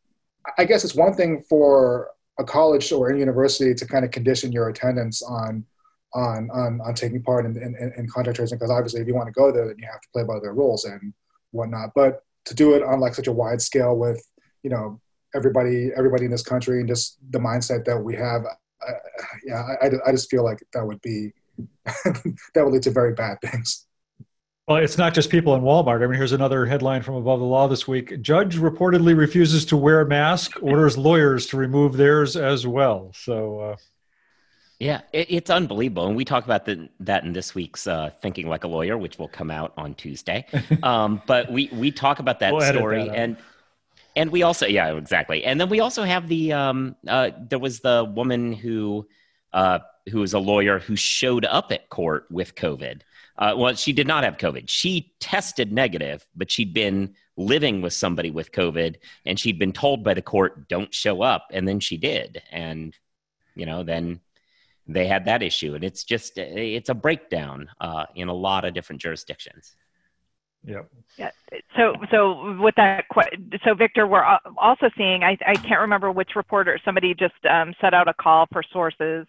I 0.56 0.64
guess 0.64 0.84
it's 0.84 0.94
one 0.94 1.14
thing 1.14 1.44
for 1.48 2.10
a 2.38 2.44
college 2.44 2.92
or 2.92 3.10
a 3.10 3.18
university 3.18 3.74
to 3.74 3.86
kind 3.86 4.04
of 4.04 4.10
condition 4.10 4.52
your 4.52 4.68
attendance 4.68 5.22
on, 5.22 5.64
on, 6.14 6.48
on, 6.52 6.80
on 6.80 6.94
taking 6.94 7.22
part 7.22 7.44
in, 7.44 7.56
in, 7.56 7.92
in 7.96 8.08
contact 8.08 8.36
tracing 8.36 8.56
because 8.56 8.70
obviously 8.70 9.00
if 9.00 9.06
you 9.06 9.14
want 9.14 9.26
to 9.26 9.32
go 9.32 9.52
there, 9.52 9.66
then 9.66 9.76
you 9.78 9.86
have 9.90 10.00
to 10.00 10.08
play 10.12 10.22
by 10.22 10.38
their 10.40 10.54
rules 10.54 10.84
and 10.84 11.12
whatnot. 11.50 11.90
But 11.94 12.22
to 12.48 12.54
do 12.54 12.74
it 12.74 12.82
on 12.82 12.98
like 12.98 13.14
such 13.14 13.26
a 13.26 13.32
wide 13.32 13.60
scale 13.60 13.96
with 13.96 14.26
you 14.62 14.70
know 14.70 15.00
everybody 15.34 15.90
everybody 15.96 16.24
in 16.24 16.30
this 16.30 16.42
country 16.42 16.80
and 16.80 16.88
just 16.88 17.18
the 17.30 17.38
mindset 17.38 17.84
that 17.84 17.98
we 17.98 18.16
have 18.16 18.42
yeah 19.44 19.62
I, 19.82 19.90
I 20.06 20.10
just 20.12 20.30
feel 20.30 20.44
like 20.44 20.64
that 20.72 20.84
would 20.84 21.00
be 21.02 21.32
that 21.84 22.64
would 22.64 22.72
lead 22.72 22.82
to 22.82 22.90
very 22.90 23.14
bad 23.14 23.38
things 23.40 23.86
well, 24.68 24.76
it's 24.76 24.98
not 24.98 25.14
just 25.14 25.30
people 25.30 25.54
in 25.54 25.62
Walmart. 25.62 26.04
I 26.04 26.06
mean, 26.06 26.16
here's 26.16 26.32
another 26.32 26.66
headline 26.66 27.00
from 27.00 27.14
Above 27.14 27.40
the 27.40 27.46
Law 27.46 27.68
this 27.68 27.88
week. 27.88 28.20
Judge 28.20 28.58
reportedly 28.58 29.16
refuses 29.16 29.64
to 29.66 29.78
wear 29.78 30.04
mask, 30.04 30.62
orders 30.62 30.98
lawyers 30.98 31.46
to 31.46 31.56
remove 31.56 31.96
theirs 31.96 32.36
as 32.36 32.66
well. 32.66 33.10
So, 33.14 33.60
uh, 33.60 33.76
yeah, 34.78 35.00
it, 35.14 35.28
it's 35.30 35.48
unbelievable, 35.48 36.06
and 36.06 36.14
we 36.14 36.26
talk 36.26 36.44
about 36.44 36.66
the, 36.66 36.90
that 37.00 37.24
in 37.24 37.32
this 37.32 37.54
week's 37.54 37.86
uh, 37.86 38.10
"Thinking 38.20 38.46
Like 38.46 38.64
a 38.64 38.68
Lawyer," 38.68 38.98
which 38.98 39.18
will 39.18 39.28
come 39.28 39.50
out 39.50 39.72
on 39.78 39.94
Tuesday. 39.94 40.44
Um, 40.82 41.22
but 41.26 41.50
we 41.50 41.70
we 41.72 41.90
talk 41.90 42.18
about 42.18 42.40
that 42.40 42.52
we'll 42.52 42.60
story, 42.60 43.08
that 43.08 43.16
and 43.16 43.36
and 44.16 44.30
we 44.30 44.42
also 44.42 44.66
yeah 44.66 44.94
exactly, 44.94 45.44
and 45.44 45.58
then 45.58 45.70
we 45.70 45.80
also 45.80 46.02
have 46.02 46.28
the 46.28 46.52
um, 46.52 46.94
uh, 47.06 47.30
there 47.48 47.58
was 47.58 47.80
the 47.80 48.04
woman 48.04 48.52
who 48.52 49.08
uh, 49.52 49.78
who 50.08 50.20
was 50.20 50.34
a 50.34 50.38
lawyer 50.38 50.78
who 50.78 50.96
showed 50.96 51.44
up 51.44 51.72
at 51.72 51.88
court 51.88 52.26
with 52.30 52.54
COVID. 52.54 53.02
Uh, 53.38 53.54
well, 53.56 53.74
she 53.74 53.92
did 53.92 54.06
not 54.06 54.24
have 54.24 54.36
COVID. 54.36 54.64
She 54.68 55.12
tested 55.20 55.72
negative, 55.72 56.26
but 56.34 56.50
she'd 56.50 56.74
been 56.74 57.14
living 57.36 57.80
with 57.80 57.92
somebody 57.92 58.30
with 58.30 58.50
COVID, 58.50 58.96
and 59.24 59.38
she'd 59.38 59.58
been 59.58 59.72
told 59.72 60.02
by 60.02 60.14
the 60.14 60.22
court, 60.22 60.68
"Don't 60.68 60.92
show 60.92 61.22
up," 61.22 61.46
and 61.52 61.66
then 61.66 61.78
she 61.78 61.96
did, 61.96 62.42
and 62.50 62.96
you 63.54 63.64
know 63.64 63.84
then 63.84 64.20
they 64.88 65.06
had 65.06 65.26
that 65.26 65.42
issue, 65.42 65.74
and 65.74 65.84
it's 65.84 66.02
just 66.02 66.36
it's 66.36 66.88
a 66.88 66.94
breakdown 66.94 67.70
uh, 67.80 68.06
in 68.16 68.28
a 68.28 68.34
lot 68.34 68.64
of 68.64 68.74
different 68.74 69.00
jurisdictions. 69.00 69.76
Yep. 70.64 70.88
Yeah. 71.16 71.30
So, 71.76 71.94
so 72.10 72.56
with 72.60 72.74
that, 72.76 73.04
so 73.64 73.74
Victor, 73.74 74.06
we're 74.06 74.24
also 74.56 74.88
seeing. 74.96 75.24
I, 75.24 75.36
I 75.46 75.56
can't 75.56 75.80
remember 75.80 76.12
which 76.12 76.36
reporter. 76.36 76.78
Somebody 76.84 77.14
just 77.14 77.34
um, 77.50 77.74
set 77.80 77.92
out 77.92 78.06
a 78.06 78.14
call 78.14 78.46
for 78.52 78.62
sources 78.72 79.26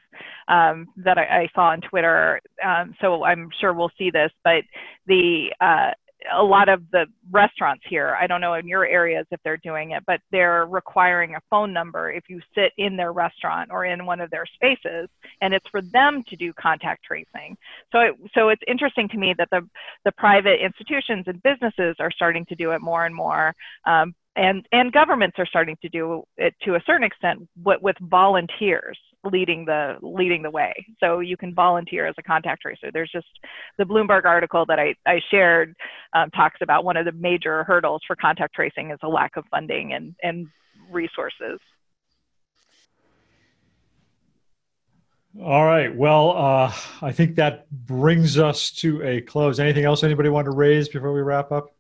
um, 0.47 0.87
that 0.97 1.17
I, 1.17 1.23
I, 1.23 1.47
saw 1.55 1.69
on 1.69 1.81
Twitter. 1.81 2.41
Um, 2.63 2.93
so 3.01 3.23
I'm 3.23 3.49
sure 3.59 3.73
we'll 3.73 3.91
see 3.97 4.11
this, 4.11 4.31
but 4.43 4.63
the 5.07 5.51
uh, 5.61 5.91
a 6.33 6.43
lot 6.43 6.69
of 6.69 6.83
the 6.91 7.05
restaurants 7.31 7.83
here, 7.87 8.17
I 8.19 8.27
don't 8.27 8.41
know 8.41 8.55
in 8.55 8.67
your 8.67 8.85
areas 8.85 9.25
if 9.31 9.39
they're 9.43 9.57
doing 9.57 9.91
it, 9.91 10.03
but 10.05 10.19
they're 10.31 10.65
requiring 10.65 11.35
a 11.35 11.41
phone 11.49 11.71
number 11.71 12.11
if 12.11 12.23
you 12.27 12.41
sit 12.53 12.73
in 12.77 12.97
their 12.97 13.13
restaurant 13.13 13.69
or 13.71 13.85
in 13.85 14.05
one 14.05 14.19
of 14.19 14.29
their 14.29 14.45
spaces, 14.45 15.07
and 15.41 15.53
it's 15.53 15.67
for 15.69 15.81
them 15.81 16.23
to 16.27 16.35
do 16.35 16.51
contact 16.53 17.03
tracing. 17.03 17.57
So, 17.91 17.99
it, 17.99 18.15
so 18.33 18.49
it's 18.49 18.61
interesting 18.67 19.07
to 19.09 19.17
me 19.17 19.33
that 19.37 19.49
the 19.51 19.67
the 20.05 20.11
private 20.13 20.63
institutions 20.63 21.25
and 21.27 21.41
businesses 21.43 21.95
are 21.99 22.11
starting 22.11 22.45
to 22.47 22.55
do 22.55 22.71
it 22.71 22.81
more 22.81 23.05
and 23.05 23.15
more, 23.15 23.53
um, 23.85 24.13
and 24.35 24.65
and 24.71 24.91
governments 24.91 25.35
are 25.39 25.45
starting 25.45 25.77
to 25.81 25.89
do 25.89 26.23
it 26.37 26.53
to 26.63 26.75
a 26.75 26.83
certain 26.85 27.03
extent 27.03 27.47
with, 27.63 27.81
with 27.81 27.95
volunteers 28.01 28.97
leading 29.23 29.65
the 29.65 29.97
leading 30.01 30.41
the 30.41 30.49
way. 30.49 30.73
So 30.99 31.19
you 31.19 31.37
can 31.37 31.53
volunteer 31.53 32.07
as 32.07 32.15
a 32.17 32.23
contact 32.23 32.61
tracer. 32.61 32.89
There's 32.91 33.11
just 33.11 33.27
the 33.77 33.83
bloomberg 33.83 34.25
article 34.25 34.65
that 34.67 34.79
i, 34.79 34.95
I 35.05 35.19
shared 35.29 35.75
um, 36.13 36.29
talks 36.31 36.59
about 36.61 36.83
one 36.85 36.97
of 36.97 37.05
the 37.05 37.11
major 37.11 37.63
hurdles 37.65 38.01
for 38.07 38.15
contact 38.15 38.55
tracing 38.55 38.91
is 38.91 38.99
a 39.03 39.07
lack 39.07 39.35
of 39.35 39.45
funding 39.51 39.93
and 39.93 40.15
and 40.23 40.47
resources. 40.89 41.59
All 45.41 45.65
right. 45.65 45.95
Well 45.95 46.31
uh, 46.37 46.73
i 47.01 47.11
think 47.11 47.35
that 47.35 47.69
brings 47.71 48.37
us 48.37 48.71
to 48.71 49.01
a 49.03 49.21
close. 49.21 49.59
Anything 49.59 49.85
else 49.85 50.03
anybody 50.03 50.29
want 50.29 50.45
to 50.45 50.51
raise 50.51 50.89
before 50.89 51.13
we 51.13 51.21
wrap 51.21 51.51
up 51.51 51.73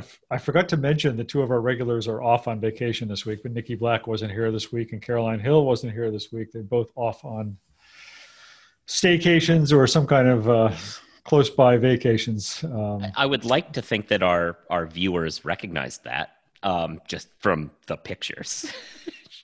I, 0.00 0.02
f- 0.02 0.20
I 0.30 0.38
forgot 0.38 0.66
to 0.70 0.78
mention 0.78 1.18
the 1.18 1.24
two 1.24 1.42
of 1.42 1.50
our 1.50 1.60
regulars 1.60 2.08
are 2.08 2.22
off 2.22 2.48
on 2.48 2.58
vacation 2.58 3.06
this 3.06 3.26
week, 3.26 3.40
but 3.42 3.52
Niki 3.52 3.78
Black 3.78 4.06
wasn't 4.06 4.32
here 4.32 4.50
this 4.50 4.72
week 4.72 4.92
and 4.92 5.02
Caroline 5.02 5.40
Hill 5.40 5.66
wasn't 5.66 5.92
here 5.92 6.10
this 6.10 6.32
week. 6.32 6.52
They're 6.52 6.62
both 6.62 6.90
off 6.96 7.22
on 7.22 7.58
staycations 8.88 9.76
or 9.76 9.86
some 9.86 10.06
kind 10.06 10.26
of 10.26 10.48
uh, 10.48 10.74
close 11.24 11.50
by 11.50 11.76
vacations. 11.76 12.64
Um, 12.64 13.04
I 13.14 13.26
would 13.26 13.44
like 13.44 13.74
to 13.74 13.82
think 13.82 14.08
that 14.08 14.22
our 14.22 14.56
our 14.70 14.86
viewers 14.86 15.44
recognize 15.44 15.98
that 15.98 16.36
um, 16.62 17.02
just 17.06 17.28
from 17.38 17.70
the 17.86 17.98
pictures. 17.98 18.72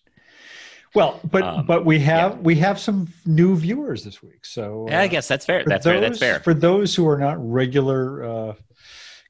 well, 0.95 1.21
but 1.31 1.43
um, 1.43 1.67
but 1.67 1.85
we 1.85 1.99
have 2.01 2.33
yeah. 2.33 2.39
we 2.39 2.55
have 2.55 2.81
some 2.81 3.09
new 3.27 3.55
viewers 3.57 4.05
this 4.05 4.23
week, 4.23 4.47
so 4.47 4.87
uh, 4.89 4.93
yeah, 4.93 5.03
I 5.03 5.07
guess 5.07 5.29
that's 5.29 5.45
fair. 5.45 5.65
That's 5.67 5.85
those, 5.85 5.93
fair. 5.93 6.01
That's 6.01 6.19
fair 6.19 6.41
for 6.41 6.55
those 6.55 6.95
who 6.95 7.07
are 7.07 7.19
not 7.19 7.37
regular 7.39 8.25
uh, 8.25 8.55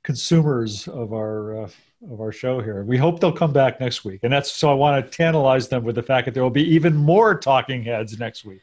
consumers 0.07 0.89
of 0.89 1.13
our. 1.13 1.65
Uh, 1.65 1.69
of 2.11 2.21
our 2.21 2.31
show 2.31 2.61
here. 2.61 2.85
We 2.85 2.99
hope 2.99 3.21
they'll 3.21 3.33
come 3.33 3.55
back 3.55 3.81
next 3.81 4.05
week. 4.05 4.21
And 4.23 4.33
that's 4.33 4.53
so 4.53 4.71
I 4.71 4.75
want 4.75 5.05
to 5.05 5.11
tantalize 5.17 5.69
them 5.69 5.83
with 5.83 5.95
the 5.95 6.03
fact 6.03 6.27
that 6.27 6.35
there 6.35 6.43
will 6.43 6.51
be 6.51 6.63
even 6.75 6.95
more 6.95 7.37
talking 7.37 7.83
heads 7.83 8.19
next 8.19 8.45
week. 8.45 8.61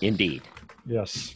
Indeed. 0.00 0.42
Yes. 0.86 1.34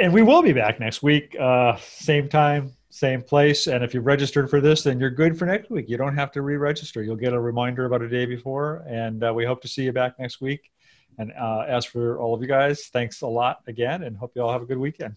And 0.00 0.12
we 0.12 0.22
will 0.22 0.42
be 0.42 0.52
back 0.52 0.80
next 0.80 1.02
week, 1.02 1.36
uh, 1.38 1.76
same 1.76 2.28
time, 2.28 2.72
same 2.88 3.22
place. 3.22 3.66
And 3.66 3.84
if 3.84 3.92
you've 3.92 4.06
registered 4.06 4.48
for 4.48 4.60
this, 4.60 4.82
then 4.82 4.98
you're 4.98 5.10
good 5.10 5.38
for 5.38 5.46
next 5.46 5.70
week. 5.70 5.88
You 5.88 5.96
don't 5.96 6.16
have 6.16 6.32
to 6.32 6.42
re 6.42 6.56
register. 6.56 7.02
You'll 7.02 7.16
get 7.16 7.32
a 7.32 7.40
reminder 7.40 7.84
about 7.84 8.02
a 8.02 8.08
day 8.08 8.24
before. 8.24 8.84
And 8.88 9.22
uh, 9.22 9.32
we 9.34 9.44
hope 9.44 9.60
to 9.62 9.68
see 9.68 9.84
you 9.84 9.92
back 9.92 10.18
next 10.18 10.40
week. 10.40 10.70
And 11.18 11.32
uh, 11.38 11.66
as 11.68 11.84
for 11.84 12.18
all 12.18 12.34
of 12.34 12.40
you 12.40 12.48
guys, 12.48 12.86
thanks 12.86 13.20
a 13.20 13.26
lot 13.26 13.60
again 13.66 14.04
and 14.04 14.16
hope 14.16 14.32
you 14.34 14.42
all 14.42 14.52
have 14.52 14.62
a 14.62 14.66
good 14.66 14.78
weekend. 14.78 15.16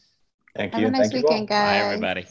Thank 0.56 0.78
you. 0.78 0.86
Have 0.86 0.94
a 0.94 0.98
nice 0.98 1.12
Thank 1.12 1.14
weekend, 1.14 1.48
guys. 1.48 1.64
Bye, 1.64 1.78
everybody. 1.94 2.28